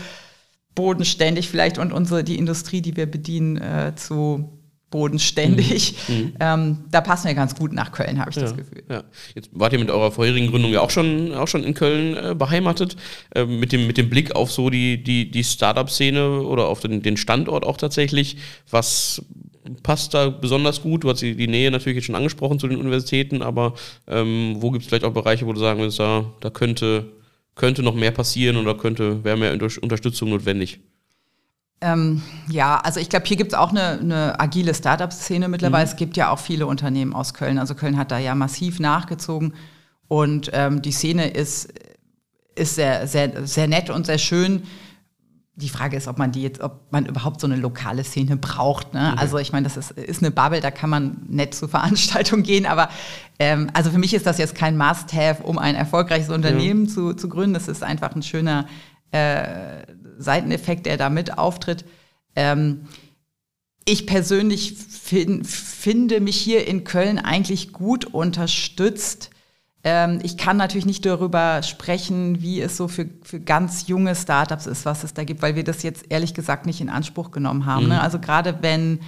bodenständig 0.75 1.49
vielleicht 1.49 1.77
und 1.77 1.91
unsere, 1.91 2.23
die 2.23 2.37
Industrie, 2.37 2.81
die 2.81 2.95
wir 2.95 3.05
bedienen, 3.05 3.57
äh, 3.57 3.93
zu 3.95 4.57
bodenständig. 4.89 5.95
Mhm. 6.07 6.15
mhm. 6.15 6.33
Ähm, 6.39 6.77
da 6.89 7.01
passen 7.01 7.27
wir 7.27 7.35
ganz 7.35 7.55
gut 7.55 7.73
nach 7.73 7.91
Köln, 7.91 8.19
habe 8.19 8.29
ich 8.29 8.37
ja, 8.37 8.43
das 8.43 8.55
Gefühl. 8.55 8.83
Ja. 8.89 9.03
Jetzt 9.35 9.49
wart 9.51 9.73
ihr 9.73 9.79
mit 9.79 9.91
eurer 9.91 10.11
vorherigen 10.11 10.49
Gründung 10.49 10.71
ja 10.71 10.81
auch 10.81 10.89
schon, 10.89 11.33
auch 11.33 11.47
schon 11.47 11.63
in 11.63 11.73
Köln 11.73 12.15
äh, 12.15 12.35
beheimatet. 12.35 12.95
Äh, 13.35 13.45
mit, 13.45 13.71
dem, 13.71 13.85
mit 13.85 13.97
dem 13.97 14.09
Blick 14.09 14.35
auf 14.35 14.51
so 14.51 14.69
die, 14.69 15.03
die, 15.03 15.29
die 15.29 15.43
Startup-Szene 15.43 16.41
oder 16.41 16.67
auf 16.67 16.79
den, 16.79 17.01
den 17.01 17.17
Standort 17.17 17.65
auch 17.65 17.77
tatsächlich. 17.77 18.37
Was 18.69 19.25
passt 19.83 20.13
da 20.13 20.29
besonders 20.29 20.81
gut? 20.81 21.03
Du 21.03 21.09
hast 21.09 21.21
die, 21.21 21.35
die 21.35 21.47
Nähe 21.47 21.71
natürlich 21.71 21.97
jetzt 21.97 22.05
schon 22.05 22.15
angesprochen 22.15 22.59
zu 22.59 22.67
den 22.67 22.79
Universitäten, 22.79 23.41
aber 23.41 23.73
ähm, 24.07 24.55
wo 24.59 24.71
gibt 24.71 24.83
es 24.83 24.89
vielleicht 24.89 25.05
auch 25.05 25.13
Bereiche, 25.13 25.45
wo 25.45 25.53
du 25.53 25.59
sagen 25.59 25.79
willst, 25.79 25.99
da, 25.99 26.25
da 26.39 26.49
könnte, 26.49 27.11
könnte 27.55 27.83
noch 27.83 27.95
mehr 27.95 28.11
passieren 28.11 28.57
oder 28.57 28.75
könnte, 28.75 29.23
wäre 29.23 29.37
mehr 29.37 29.53
Unterstützung 29.53 30.29
notwendig? 30.29 30.79
Ähm, 31.79 32.23
ja, 32.49 32.77
also 32.77 32.99
ich 32.99 33.09
glaube, 33.09 33.25
hier 33.27 33.37
gibt 33.37 33.53
es 33.53 33.57
auch 33.57 33.69
eine, 33.69 33.99
eine 33.99 34.39
agile 34.39 34.73
Startup-Szene 34.73 35.47
mittlerweile. 35.47 35.85
Mhm. 35.85 35.91
Es 35.91 35.95
gibt 35.95 36.17
ja 36.17 36.31
auch 36.31 36.39
viele 36.39 36.65
Unternehmen 36.65 37.13
aus 37.13 37.33
Köln. 37.33 37.59
Also 37.59 37.75
Köln 37.75 37.97
hat 37.97 38.11
da 38.11 38.17
ja 38.17 38.33
massiv 38.33 38.79
nachgezogen 38.79 39.53
und 40.07 40.49
ähm, 40.53 40.81
die 40.81 40.91
Szene 40.91 41.29
ist, 41.29 41.73
ist 42.55 42.75
sehr, 42.75 43.07
sehr, 43.07 43.45
sehr 43.45 43.67
nett 43.67 43.89
und 43.89 44.05
sehr 44.05 44.17
schön 44.17 44.63
die 45.57 45.69
Frage 45.69 45.97
ist, 45.97 46.07
ob 46.07 46.19
man 46.19 46.31
die 46.31 46.43
jetzt, 46.43 46.61
ob 46.61 46.91
man 46.91 47.07
überhaupt 47.07 47.41
so 47.41 47.47
eine 47.47 47.55
lokale 47.55 48.03
Szene 48.03 48.37
braucht. 48.37 48.93
Ne? 48.93 49.11
Mhm. 49.13 49.17
Also 49.17 49.39
ich 49.39 49.51
meine, 49.51 49.63
das 49.63 49.75
ist, 49.75 49.91
ist 49.91 50.21
eine 50.21 50.29
Bubble, 50.29 50.61
da 50.61 50.69
kann 50.69 50.91
man 50.91 51.17
nett 51.27 51.55
zur 51.55 51.67
Veranstaltung 51.67 52.43
gehen, 52.43 52.67
aber 52.67 52.89
ähm, 53.39 53.69
also 53.73 53.89
für 53.89 53.97
mich 53.97 54.13
ist 54.13 54.27
das 54.27 54.37
jetzt 54.37 54.53
kein 54.53 54.77
Must-have, 54.77 55.41
um 55.41 55.57
ein 55.57 55.73
erfolgreiches 55.73 56.29
Unternehmen 56.29 56.85
ja. 56.85 56.91
zu, 56.91 57.13
zu 57.13 57.27
gründen. 57.27 57.55
Das 57.55 57.67
ist 57.67 57.83
einfach 57.83 58.15
ein 58.15 58.21
schöner 58.21 58.67
äh, 59.09 59.81
Seiteneffekt, 60.19 60.85
der 60.85 60.97
da 60.97 61.09
mit 61.09 61.39
auftritt. 61.39 61.85
Ähm, 62.35 62.81
ich 63.83 64.05
persönlich 64.05 64.73
find, 64.73 65.47
finde 65.47 66.19
mich 66.19 66.37
hier 66.37 66.67
in 66.67 66.83
Köln 66.83 67.17
eigentlich 67.17 67.73
gut 67.73 68.05
unterstützt 68.05 69.31
ähm, 69.89 70.19
ich 70.21 70.35
kann 70.35 70.57
natürlich 70.57 70.85
nicht 70.85 71.05
darüber 71.05 71.63
sprechen, 71.63 72.41
wie 72.41 72.59
es 72.59 72.75
so 72.75 72.89
für, 72.89 73.07
für 73.23 73.39
ganz 73.39 73.87
junge 73.87 74.15
Startups 74.15 74.65
ist, 74.65 74.85
was 74.85 75.05
es 75.05 75.13
da 75.13 75.23
gibt, 75.23 75.41
weil 75.41 75.55
wir 75.55 75.63
das 75.63 75.81
jetzt 75.81 76.07
ehrlich 76.09 76.33
gesagt 76.33 76.65
nicht 76.65 76.81
in 76.81 76.89
Anspruch 76.89 77.31
genommen 77.31 77.65
haben. 77.65 77.83
Ne? 77.83 77.93
Mhm. 77.93 77.95
Ne? 77.95 78.01
Also 78.01 78.19
gerade 78.19 78.57
wenn 78.59 78.99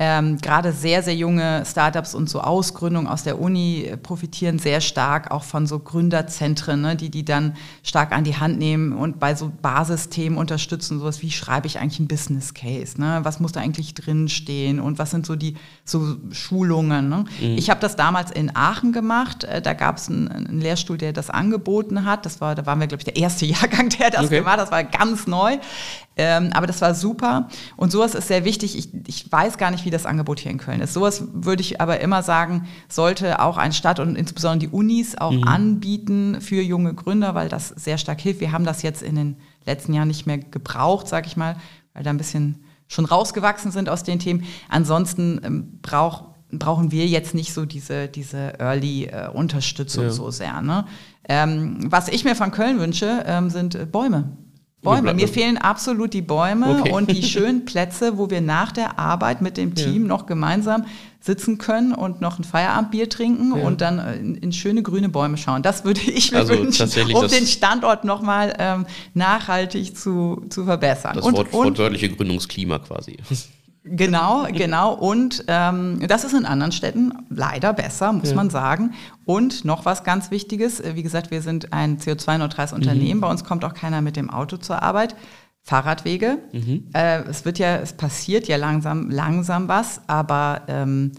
ähm, 0.00 0.38
gerade 0.38 0.72
sehr, 0.72 1.02
sehr 1.02 1.16
junge 1.16 1.64
Startups 1.66 2.14
und 2.14 2.30
so 2.30 2.40
Ausgründungen 2.40 3.08
aus 3.08 3.24
der 3.24 3.40
Uni 3.40 3.82
äh, 3.82 3.96
profitieren 3.96 4.60
sehr 4.60 4.80
stark 4.80 5.32
auch 5.32 5.42
von 5.42 5.66
so 5.66 5.80
Gründerzentren, 5.80 6.80
ne, 6.80 6.94
die 6.94 7.10
die 7.10 7.24
dann 7.24 7.56
stark 7.82 8.12
an 8.12 8.22
die 8.22 8.36
Hand 8.36 8.58
nehmen 8.58 8.92
und 8.92 9.18
bei 9.18 9.34
so 9.34 9.50
Basisthemen 9.60 10.38
unterstützen, 10.38 11.00
sowas 11.00 11.20
wie 11.20 11.32
schreibe 11.32 11.66
ich 11.66 11.80
eigentlich 11.80 11.98
einen 11.98 12.06
Business 12.06 12.54
Case, 12.54 13.00
ne? 13.00 13.20
was 13.24 13.40
muss 13.40 13.50
da 13.50 13.60
eigentlich 13.60 13.92
drinstehen 13.94 14.78
und 14.78 15.00
was 15.00 15.10
sind 15.10 15.26
so 15.26 15.34
die 15.34 15.56
so 15.84 16.16
Schulungen. 16.30 17.08
Ne? 17.08 17.24
Mhm. 17.40 17.56
Ich 17.56 17.68
habe 17.68 17.80
das 17.80 17.96
damals 17.96 18.30
in 18.30 18.54
Aachen 18.54 18.92
gemacht, 18.92 19.42
äh, 19.44 19.60
da 19.60 19.72
gab 19.72 19.96
es 19.96 20.08
einen, 20.08 20.28
einen, 20.28 20.60
Lehrstuhl, 20.60 20.96
der 20.96 21.12
das 21.12 21.28
angeboten 21.28 22.04
hat, 22.04 22.24
das 22.24 22.40
war, 22.40 22.54
da 22.54 22.66
waren 22.66 22.78
wir 22.78 22.86
glaube 22.86 23.00
ich 23.00 23.04
der 23.04 23.16
erste 23.16 23.46
Jahrgang, 23.46 23.88
der 23.88 24.10
das 24.10 24.26
okay. 24.26 24.38
gemacht, 24.38 24.60
das 24.60 24.70
war 24.70 24.84
ganz 24.84 25.26
neu. 25.26 25.58
Ähm, 26.18 26.50
aber 26.52 26.66
das 26.66 26.80
war 26.80 26.94
super. 26.94 27.48
Und 27.76 27.92
sowas 27.92 28.16
ist 28.16 28.26
sehr 28.26 28.44
wichtig. 28.44 28.76
Ich, 28.76 28.90
ich 29.06 29.30
weiß 29.30 29.56
gar 29.56 29.70
nicht, 29.70 29.84
wie 29.84 29.90
das 29.90 30.04
Angebot 30.04 30.40
hier 30.40 30.50
in 30.50 30.58
Köln 30.58 30.80
ist. 30.80 30.92
Sowas 30.92 31.22
würde 31.32 31.62
ich 31.62 31.80
aber 31.80 32.00
immer 32.00 32.24
sagen, 32.24 32.66
sollte 32.88 33.40
auch 33.40 33.56
ein 33.56 33.72
Stadt 33.72 34.00
und 34.00 34.16
insbesondere 34.16 34.68
die 34.68 34.76
Unis 34.76 35.16
auch 35.16 35.30
mhm. 35.30 35.44
anbieten 35.44 36.40
für 36.40 36.60
junge 36.60 36.92
Gründer, 36.92 37.36
weil 37.36 37.48
das 37.48 37.68
sehr 37.68 37.98
stark 37.98 38.20
hilft. 38.20 38.40
Wir 38.40 38.50
haben 38.50 38.64
das 38.64 38.82
jetzt 38.82 39.00
in 39.00 39.14
den 39.14 39.36
letzten 39.64 39.94
Jahren 39.94 40.08
nicht 40.08 40.26
mehr 40.26 40.38
gebraucht, 40.38 41.06
sag 41.06 41.26
ich 41.26 41.36
mal, 41.36 41.56
weil 41.94 42.02
da 42.02 42.10
ein 42.10 42.18
bisschen 42.18 42.64
schon 42.88 43.04
rausgewachsen 43.04 43.70
sind 43.70 43.88
aus 43.88 44.02
den 44.02 44.18
Themen. 44.18 44.44
Ansonsten 44.68 45.40
ähm, 45.44 45.78
braucht 45.80 46.24
brauchen 46.50 46.90
wir 46.90 47.06
jetzt 47.06 47.34
nicht 47.34 47.52
so 47.52 47.66
diese, 47.66 48.08
diese 48.08 48.58
Early-Unterstützung 48.58 50.04
äh, 50.04 50.06
ja. 50.06 50.12
so 50.12 50.30
sehr. 50.30 50.62
Ne? 50.62 50.86
Ähm, 51.28 51.78
was 51.90 52.08
ich 52.08 52.24
mir 52.24 52.34
von 52.34 52.50
Köln 52.52 52.78
wünsche, 52.78 53.22
ähm, 53.26 53.50
sind 53.50 53.74
äh, 53.74 53.84
Bäume. 53.84 54.32
Bäume. 54.82 55.12
Mir 55.12 55.28
fehlen 55.28 55.58
absolut 55.58 56.14
die 56.14 56.22
Bäume 56.22 56.80
okay. 56.80 56.92
und 56.92 57.10
die 57.10 57.22
schönen 57.28 57.64
Plätze, 57.64 58.16
wo 58.16 58.30
wir 58.30 58.40
nach 58.40 58.72
der 58.72 58.98
Arbeit 58.98 59.42
mit 59.42 59.56
dem 59.56 59.74
Team 59.74 60.02
ja. 60.02 60.08
noch 60.08 60.26
gemeinsam 60.26 60.84
sitzen 61.20 61.58
können 61.58 61.92
und 61.92 62.20
noch 62.20 62.38
ein 62.38 62.44
Feierabendbier 62.44 63.08
trinken 63.08 63.56
ja. 63.56 63.64
und 63.64 63.80
dann 63.80 63.98
in, 63.98 64.34
in, 64.36 64.52
schöne 64.52 64.82
grüne 64.82 65.08
Bäume 65.08 65.36
schauen. 65.36 65.62
Das 65.62 65.84
würde 65.84 66.00
ich 66.00 66.30
mir 66.30 66.38
also 66.38 66.54
wünschen, 66.54 66.88
um 67.12 67.26
den 67.26 67.46
Standort 67.46 68.04
nochmal 68.04 68.54
ähm, 68.58 68.86
nachhaltig 69.14 69.96
zu, 69.96 70.44
zu 70.48 70.64
verbessern. 70.64 71.16
Das 71.16 71.24
und, 71.24 71.36
Wort, 71.36 71.52
und, 71.52 71.64
wortwörtliche 71.66 72.10
Gründungsklima 72.10 72.78
quasi. 72.78 73.16
Genau, 73.84 74.46
genau. 74.52 74.94
Und 74.94 75.44
ähm, 75.48 76.00
das 76.06 76.24
ist 76.24 76.34
in 76.34 76.44
anderen 76.44 76.72
Städten 76.72 77.12
leider 77.30 77.72
besser, 77.72 78.12
muss 78.12 78.30
ja. 78.30 78.36
man 78.36 78.50
sagen. 78.50 78.94
Und 79.24 79.64
noch 79.64 79.84
was 79.84 80.04
ganz 80.04 80.30
Wichtiges, 80.30 80.80
äh, 80.80 80.94
wie 80.94 81.02
gesagt, 81.02 81.30
wir 81.30 81.42
sind 81.42 81.72
ein 81.72 81.98
CO2-neutrales 81.98 82.72
Unternehmen. 82.72 83.18
Mhm. 83.18 83.20
Bei 83.22 83.30
uns 83.30 83.44
kommt 83.44 83.64
auch 83.64 83.74
keiner 83.74 84.02
mit 84.02 84.16
dem 84.16 84.30
Auto 84.30 84.56
zur 84.56 84.82
Arbeit. 84.82 85.14
Fahrradwege. 85.62 86.38
Mhm. 86.52 86.88
Äh, 86.94 87.24
es 87.24 87.44
wird 87.44 87.58
ja, 87.58 87.76
es 87.76 87.92
passiert 87.92 88.48
ja 88.48 88.56
langsam, 88.56 89.10
langsam 89.10 89.68
was, 89.68 90.00
aber 90.06 90.62
ähm, 90.66 91.12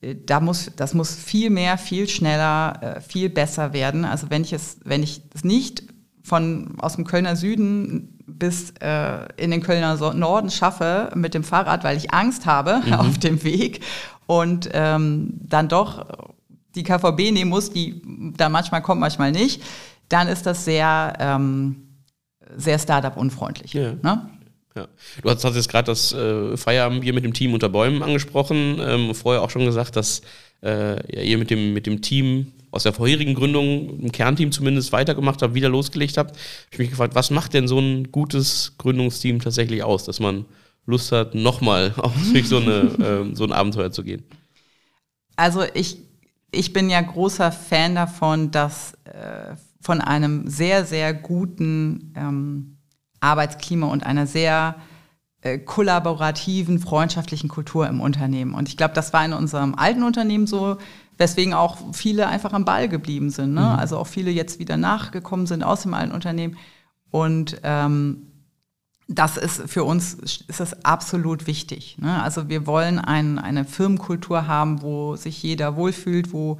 äh, 0.00 0.14
da 0.24 0.38
muss, 0.38 0.70
das 0.76 0.94
muss 0.94 1.14
viel 1.14 1.50
mehr, 1.50 1.76
viel 1.76 2.08
schneller, 2.08 2.78
äh, 2.80 3.00
viel 3.00 3.30
besser 3.30 3.72
werden. 3.72 4.04
Also 4.04 4.30
wenn 4.30 4.42
ich 4.42 4.52
es, 4.52 4.78
wenn 4.84 5.02
ich 5.02 5.22
es 5.34 5.42
nicht 5.42 5.84
von 6.22 6.78
aus 6.78 6.94
dem 6.94 7.04
Kölner 7.04 7.34
Süden 7.34 8.13
bis 8.26 8.72
äh, 8.80 9.26
in 9.36 9.50
den 9.50 9.62
Kölner 9.62 9.96
Norden 10.14 10.50
schaffe 10.50 11.10
mit 11.14 11.34
dem 11.34 11.44
Fahrrad, 11.44 11.84
weil 11.84 11.96
ich 11.96 12.12
Angst 12.12 12.46
habe 12.46 12.82
mhm. 12.86 12.92
auf 12.94 13.18
dem 13.18 13.42
Weg 13.44 13.80
und 14.26 14.68
ähm, 14.72 15.34
dann 15.42 15.68
doch 15.68 16.06
die 16.74 16.82
KVB 16.82 17.30
nehmen 17.32 17.50
muss, 17.50 17.70
die 17.70 18.02
da 18.36 18.48
manchmal 18.48 18.82
kommt, 18.82 19.00
manchmal 19.00 19.32
nicht, 19.32 19.62
dann 20.08 20.28
ist 20.28 20.46
das 20.46 20.64
sehr, 20.64 21.14
ähm, 21.20 21.76
sehr 22.56 22.78
Startup-unfreundlich. 22.78 23.72
Ja. 23.74 23.92
Ne? 24.02 24.28
Ja. 24.74 24.88
Du 25.22 25.30
hast, 25.30 25.44
hast 25.44 25.54
jetzt 25.54 25.68
gerade 25.68 25.86
das 25.86 26.12
äh, 26.12 26.56
Feierabendbier 26.56 27.12
mit 27.12 27.24
dem 27.24 27.32
Team 27.32 27.54
unter 27.54 27.68
Bäumen 27.68 28.02
angesprochen. 28.02 28.78
Ähm, 28.80 29.14
vorher 29.14 29.42
auch 29.42 29.50
schon 29.50 29.64
gesagt, 29.64 29.94
dass 29.94 30.22
äh, 30.62 30.94
ja, 31.14 31.22
ihr 31.22 31.38
mit 31.38 31.50
dem, 31.50 31.72
mit 31.74 31.86
dem 31.86 32.02
Team 32.02 32.52
aus 32.74 32.82
der 32.82 32.92
vorherigen 32.92 33.34
Gründung, 33.34 34.00
im 34.00 34.10
Kernteam 34.10 34.50
zumindest, 34.50 34.90
weitergemacht 34.90 35.42
habt, 35.42 35.54
wieder 35.54 35.68
losgelegt 35.68 36.18
habt. 36.18 36.36
Ich 36.72 36.78
mich 36.78 36.90
gefragt, 36.90 37.14
was 37.14 37.30
macht 37.30 37.54
denn 37.54 37.68
so 37.68 37.78
ein 37.78 38.10
gutes 38.10 38.74
Gründungsteam 38.78 39.40
tatsächlich 39.40 39.84
aus, 39.84 40.04
dass 40.04 40.18
man 40.18 40.44
Lust 40.84 41.12
hat, 41.12 41.36
nochmal 41.36 41.94
auf 41.96 42.12
so, 42.42 42.56
eine, 42.56 42.72
äh, 43.30 43.34
so 43.34 43.44
ein 43.44 43.52
Abenteuer 43.52 43.92
zu 43.92 44.02
gehen? 44.02 44.24
Also 45.36 45.62
ich, 45.72 45.98
ich 46.50 46.72
bin 46.72 46.90
ja 46.90 47.00
großer 47.00 47.52
Fan 47.52 47.94
davon, 47.94 48.50
dass 48.50 48.94
äh, 49.04 49.54
von 49.80 50.00
einem 50.00 50.48
sehr, 50.48 50.84
sehr 50.84 51.14
guten 51.14 52.12
ähm, 52.16 52.76
Arbeitsklima 53.20 53.86
und 53.86 54.04
einer 54.04 54.26
sehr 54.26 54.76
äh, 55.44 55.58
kollaborativen, 55.58 56.78
freundschaftlichen 56.78 57.48
Kultur 57.48 57.86
im 57.86 58.00
Unternehmen. 58.00 58.54
Und 58.54 58.68
ich 58.68 58.78
glaube, 58.78 58.94
das 58.94 59.12
war 59.12 59.24
in 59.24 59.34
unserem 59.34 59.74
alten 59.74 60.02
Unternehmen 60.02 60.46
so, 60.46 60.78
weswegen 61.18 61.52
auch 61.52 61.76
viele 61.92 62.26
einfach 62.26 62.54
am 62.54 62.64
Ball 62.64 62.88
geblieben 62.88 63.28
sind. 63.28 63.52
Ne? 63.52 63.60
Mhm. 63.60 63.66
Also 63.66 63.98
auch 63.98 64.06
viele 64.06 64.30
jetzt 64.30 64.58
wieder 64.58 64.78
nachgekommen 64.78 65.46
sind 65.46 65.62
aus 65.62 65.82
dem 65.82 65.92
alten 65.92 66.12
Unternehmen. 66.12 66.56
Und 67.10 67.60
ähm, 67.62 68.28
das 69.06 69.36
ist 69.36 69.68
für 69.70 69.84
uns 69.84 70.14
ist 70.14 70.60
das 70.60 70.82
absolut 70.82 71.46
wichtig. 71.46 71.98
Ne? 71.98 72.22
Also 72.22 72.48
wir 72.48 72.66
wollen 72.66 72.98
ein, 72.98 73.38
eine 73.38 73.66
Firmenkultur 73.66 74.46
haben, 74.46 74.80
wo 74.80 75.14
sich 75.16 75.42
jeder 75.42 75.76
wohlfühlt, 75.76 76.32
wo 76.32 76.58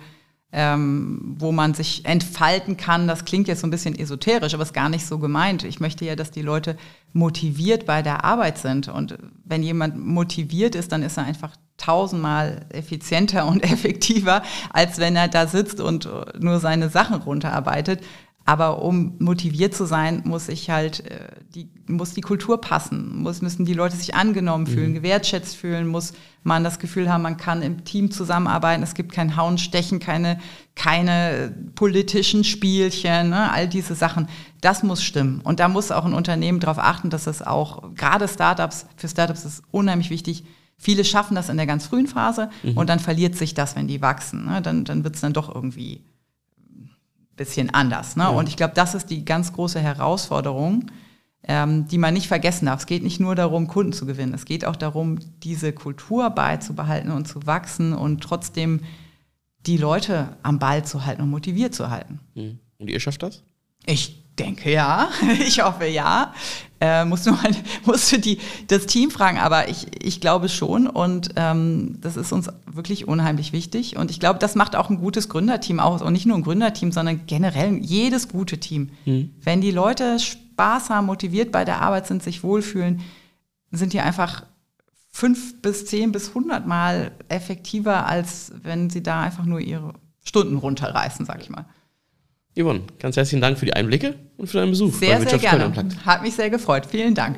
ähm, 0.57 1.35
wo 1.39 1.51
man 1.51 1.75
sich 1.75 2.05
entfalten 2.05 2.77
kann. 2.77 3.09
Das 3.09 3.25
klingt 3.25 3.49
jetzt 3.49 3.61
so 3.61 3.67
ein 3.67 3.73
bisschen 3.73 3.99
esoterisch, 3.99 4.55
aber 4.55 4.63
ist 4.63 4.73
gar 4.73 4.89
nicht 4.89 5.05
so 5.05 5.19
gemeint. 5.19 5.65
Ich 5.65 5.81
möchte 5.81 6.05
ja, 6.05 6.15
dass 6.15 6.31
die 6.31 6.43
Leute 6.43 6.77
motiviert 7.13 7.87
bei 7.87 8.03
der 8.03 8.25
Arbeit 8.25 8.59
sind. 8.59 8.87
Und 8.87 9.19
wenn 9.45 9.65
jemand 9.65 9.97
motiviert 9.99 10.77
ist, 10.77 10.93
dann 10.93 11.03
ist 11.03 11.17
er 11.17 11.25
einfach 11.25 11.57
tausendmal 11.77 12.67
effizienter 12.71 13.47
und 13.47 13.65
effektiver, 13.73 14.43
als 14.73 14.99
wenn 14.99 15.17
er 15.17 15.27
da 15.27 15.49
sitzt 15.49 15.81
und 15.81 16.09
nur 16.39 16.61
seine 16.61 16.89
Sachen 16.89 17.23
runterarbeitet. 17.23 18.01
Aber 18.47 18.83
um 18.83 19.15
motiviert 19.21 19.75
zu 19.75 19.87
sein, 19.87 20.21
muss 20.25 20.49
ich 20.49 20.69
halt, 20.69 21.01
äh, 21.11 21.29
die, 21.55 21.71
muss 21.87 22.13
die 22.13 22.21
Kultur 22.21 22.61
passen, 22.61 23.23
muss, 23.23 23.41
müssen 23.41 23.65
die 23.65 23.73
Leute 23.73 23.97
sich 23.97 24.15
angenommen 24.15 24.67
fühlen, 24.67 24.91
mhm. 24.91 24.97
gewertschätzt 24.97 25.57
fühlen, 25.57 25.87
muss 25.87 26.13
man 26.43 26.63
das 26.63 26.79
Gefühl 26.79 27.11
haben, 27.11 27.23
man 27.23 27.39
kann 27.39 27.63
im 27.63 27.85
Team 27.85 28.11
zusammenarbeiten, 28.11 28.83
es 28.83 28.93
gibt 28.93 29.13
kein 29.13 29.39
Hauen, 29.39 29.57
Stechen, 29.57 29.99
keine, 29.99 30.39
keine 30.75 31.55
politischen 31.75 32.45
Spielchen, 32.45 33.31
ne? 33.31 33.51
all 33.51 33.67
diese 33.67 33.95
Sachen. 33.95 34.29
Das 34.61 34.83
muss 34.83 35.03
stimmen. 35.03 35.41
Und 35.41 35.59
da 35.59 35.69
muss 35.69 35.91
auch 35.91 36.05
ein 36.05 36.13
Unternehmen 36.13 36.61
darauf 36.61 36.79
achten, 36.79 37.09
dass 37.09 37.27
es 37.27 37.41
auch, 37.41 37.95
gerade 37.95 38.29
Startups, 38.29 38.87
für 38.97 39.09
Startups 39.09 39.47
ist 39.47 39.63
unheimlich 39.71 40.11
wichtig, 40.11 40.45
Viele 40.77 41.05
schaffen 41.05 41.37
das 41.37 41.49
in 41.49 41.57
der 41.57 41.67
ganz 41.67 41.87
frühen 41.87 42.09
Phase 42.09 42.51
mhm. 42.63 42.77
und 42.77 42.89
dann 42.91 42.99
verliert 42.99 43.37
sich 43.37 43.55
das, 43.55 43.77
wenn 43.77 43.87
die 43.87 44.03
wachsen. 44.03 44.45
Ne? 44.45 44.61
Dann, 44.61 44.85
dann 44.85 45.05
wird 45.05 45.15
es 45.15 45.21
dann 45.21 45.33
doch 45.33 45.55
irgendwie 45.55 46.03
bisschen 47.37 47.71
anders. 47.71 48.17
Ne? 48.17 48.25
Ja. 48.25 48.29
Und 48.31 48.49
ich 48.49 48.57
glaube, 48.57 48.75
das 48.75 48.95
ist 48.95 49.11
die 49.11 49.25
ganz 49.25 49.53
große 49.53 49.81
Herausforderung, 49.81 50.91
ähm, 51.47 51.87
die 51.89 51.99
man 51.99 52.15
nicht 52.15 52.29
vergessen 52.29 52.67
darf. 52.67 52.81
Es 52.81 52.87
geht 52.87 53.03
nicht 53.03 53.21
nur 53.21 53.35
darum, 53.35 53.67
Kunden 53.67 53.93
zu 53.93 54.07
gewinnen. 54.07 54.35
Es 54.35 54.45
geht 54.45 54.65
auch 54.65 54.77
darum, 54.77 55.19
diese 55.43 55.73
Kultur 55.73 56.31
beizubehalten 56.31 57.11
und 57.11 57.27
zu 57.27 57.47
wachsen 57.47 57.93
und 57.93 58.23
trotzdem 58.23 58.81
die 59.67 59.77
Leute 59.77 60.37
am 60.43 60.59
Ball 60.59 60.85
zu 60.85 61.05
halten 61.07 61.23
und 61.23 61.31
motiviert 61.31 61.75
zu 61.75 61.91
halten. 61.91 62.21
Mhm. 62.35 62.59
Und 62.79 62.91
ihr 62.91 63.01
schafft 63.01 63.23
das? 63.23 63.43
Ich 63.87 64.24
denke 64.39 64.73
ja. 64.73 65.09
Ich 65.47 65.63
hoffe 65.63 65.87
ja. 65.87 66.33
Äh, 66.81 67.05
musst 67.05 67.27
du 67.27 67.33
mal, 67.33 67.51
musst 67.87 68.13
du 68.13 68.19
die, 68.19 68.39
das 68.67 68.87
Team 68.87 69.11
fragen, 69.11 69.39
aber 69.39 69.69
ich, 69.69 69.87
ich 70.05 70.21
glaube 70.21 70.49
schon 70.49 70.87
und 70.87 71.31
ähm, 71.37 71.99
das 72.01 72.17
ist 72.17 72.33
uns 72.33 72.49
wirklich 72.67 73.09
unheimlich 73.09 73.53
wichtig 73.53 73.97
und 73.97 74.11
ich 74.11 74.21
glaube, 74.21 74.39
das 74.39 74.55
macht 74.55 74.77
auch 74.77 74.91
ein 74.91 74.99
gutes 74.99 75.29
Gründerteam 75.29 75.81
aus 75.81 76.03
und 76.03 76.13
nicht 76.13 76.27
nur 76.27 76.37
ein 76.37 76.43
Gründerteam, 76.43 76.93
sondern 76.93 77.27
generell 77.27 77.79
jedes 77.79 78.29
gute 78.29 78.59
Team. 78.59 78.91
Mhm. 79.07 79.31
Wenn 79.41 79.61
die 79.61 79.71
Leute 79.71 80.19
Spaß 80.19 80.91
haben, 80.91 81.07
motiviert 81.07 81.53
bei 81.53 81.65
der 81.65 81.81
Arbeit 81.81 82.07
sind, 82.07 82.23
sich 82.23 82.43
wohlfühlen, 82.43 83.01
sind 83.71 83.93
die 83.93 84.01
einfach 84.01 84.45
fünf 85.11 85.63
bis 85.63 85.87
zehn 85.87 86.13
bis 86.13 86.35
hundert 86.35 86.67
Mal 86.67 87.13
effektiver, 87.29 88.07
als 88.07 88.53
wenn 88.63 88.91
sie 88.91 89.03
da 89.03 89.23
einfach 89.23 89.45
nur 89.45 89.61
ihre 89.61 89.95
Stunden 90.25 90.57
runterreißen, 90.57 91.25
sag 91.25 91.41
ich 91.41 91.51
mal. 91.51 91.67
Yvonne, 92.57 92.83
ganz 93.01 93.17
herzlichen 93.17 93.41
Dank 93.41 93.59
für 93.59 93.67
die 93.67 93.73
Einblicke 93.73 94.15
und 94.37 94.47
für 94.47 94.59
deinen 94.59 94.71
Besuch. 94.71 94.95
Sehr, 94.95 95.21
sehr 95.21 95.39
gerne. 95.39 95.73
Hat 96.07 96.23
mich 96.23 96.35
sehr 96.35 96.51
gefreut. 96.51 96.87
Vielen 96.87 97.15
Dank. 97.15 97.37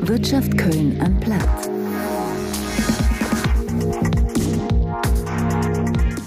Wirtschaft 0.00 0.56
Köln 0.58 1.00
am 1.00 1.18
Platz. 1.18 1.70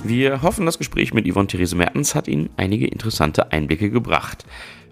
Wir 0.04 0.42
hoffen, 0.42 0.66
das 0.66 0.80
Gespräch 0.80 1.14
mit 1.14 1.32
Yvonne 1.32 1.48
Therese 1.48 1.76
Mertens 1.76 2.16
hat 2.16 2.28
Ihnen 2.28 2.50
einige 2.58 2.88
interessante 2.88 3.52
Einblicke 3.52 3.92
gebracht. 3.92 4.46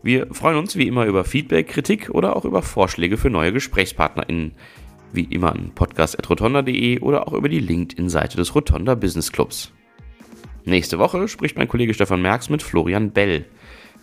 Wir 0.04 0.28
freuen 0.32 0.58
uns 0.58 0.76
wie 0.76 0.88
immer 0.88 1.06
über 1.06 1.26
Feedback, 1.26 1.68
Kritik 1.70 2.12
oder 2.12 2.36
auch 2.36 2.46
über 2.46 2.62
Vorschläge 2.62 3.18
für 3.18 3.32
neue 3.32 3.52
GesprächspartnerInnen. 3.52 4.52
Wie 5.14 5.24
immer 5.24 5.54
an 5.54 5.72
podcast.rotonda.de 5.74 7.00
oder 7.00 7.28
auch 7.28 7.34
über 7.34 7.50
die 7.50 7.60
LinkedIn-Seite 7.60 8.38
des 8.38 8.54
Rotonda 8.54 8.94
Business 8.94 9.32
Clubs. 9.32 9.72
Nächste 10.68 11.00
Woche 11.00 11.30
spricht 11.30 11.56
mein 11.58 11.70
Kollege 11.70 11.94
Stefan 11.94 12.22
Merks 12.22 12.50
mit 12.50 12.62
Florian 12.62 13.12
Bell. 13.12 13.46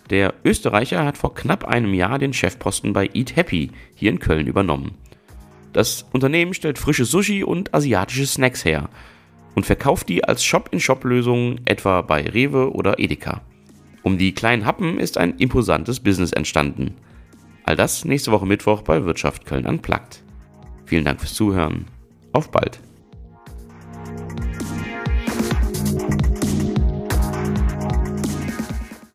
Der 0.09 0.33
Österreicher 0.43 1.05
hat 1.05 1.15
vor 1.15 1.35
knapp 1.35 1.63
einem 1.63 1.93
Jahr 1.93 2.17
den 2.17 2.33
Chefposten 2.33 2.91
bei 2.91 3.07
Eat 3.13 3.35
Happy 3.35 3.69
hier 3.93 4.09
in 4.09 4.17
Köln 4.17 4.47
übernommen. 4.47 4.95
Das 5.73 6.07
Unternehmen 6.11 6.55
stellt 6.55 6.79
frische 6.79 7.05
Sushi 7.05 7.43
und 7.43 7.75
asiatische 7.75 8.25
Snacks 8.25 8.65
her 8.65 8.89
und 9.53 9.67
verkauft 9.67 10.09
die 10.09 10.23
als 10.23 10.43
Shop-in-Shop-Lösungen 10.43 11.61
etwa 11.65 12.01
bei 12.01 12.27
Rewe 12.27 12.73
oder 12.73 12.97
Edeka. 12.97 13.41
Um 14.01 14.17
die 14.17 14.33
kleinen 14.33 14.65
Happen 14.65 14.97
ist 14.99 15.19
ein 15.19 15.37
imposantes 15.37 15.99
Business 15.99 16.31
entstanden. 16.31 16.95
All 17.63 17.75
das 17.75 18.05
nächste 18.05 18.31
Woche 18.31 18.47
Mittwoch 18.47 18.81
bei 18.81 19.05
Wirtschaft 19.05 19.45
Köln 19.45 19.67
Unplugged. 19.67 20.23
Vielen 20.85 21.05
Dank 21.05 21.19
fürs 21.19 21.35
Zuhören. 21.35 21.85
Auf 22.33 22.49
bald! 22.49 22.79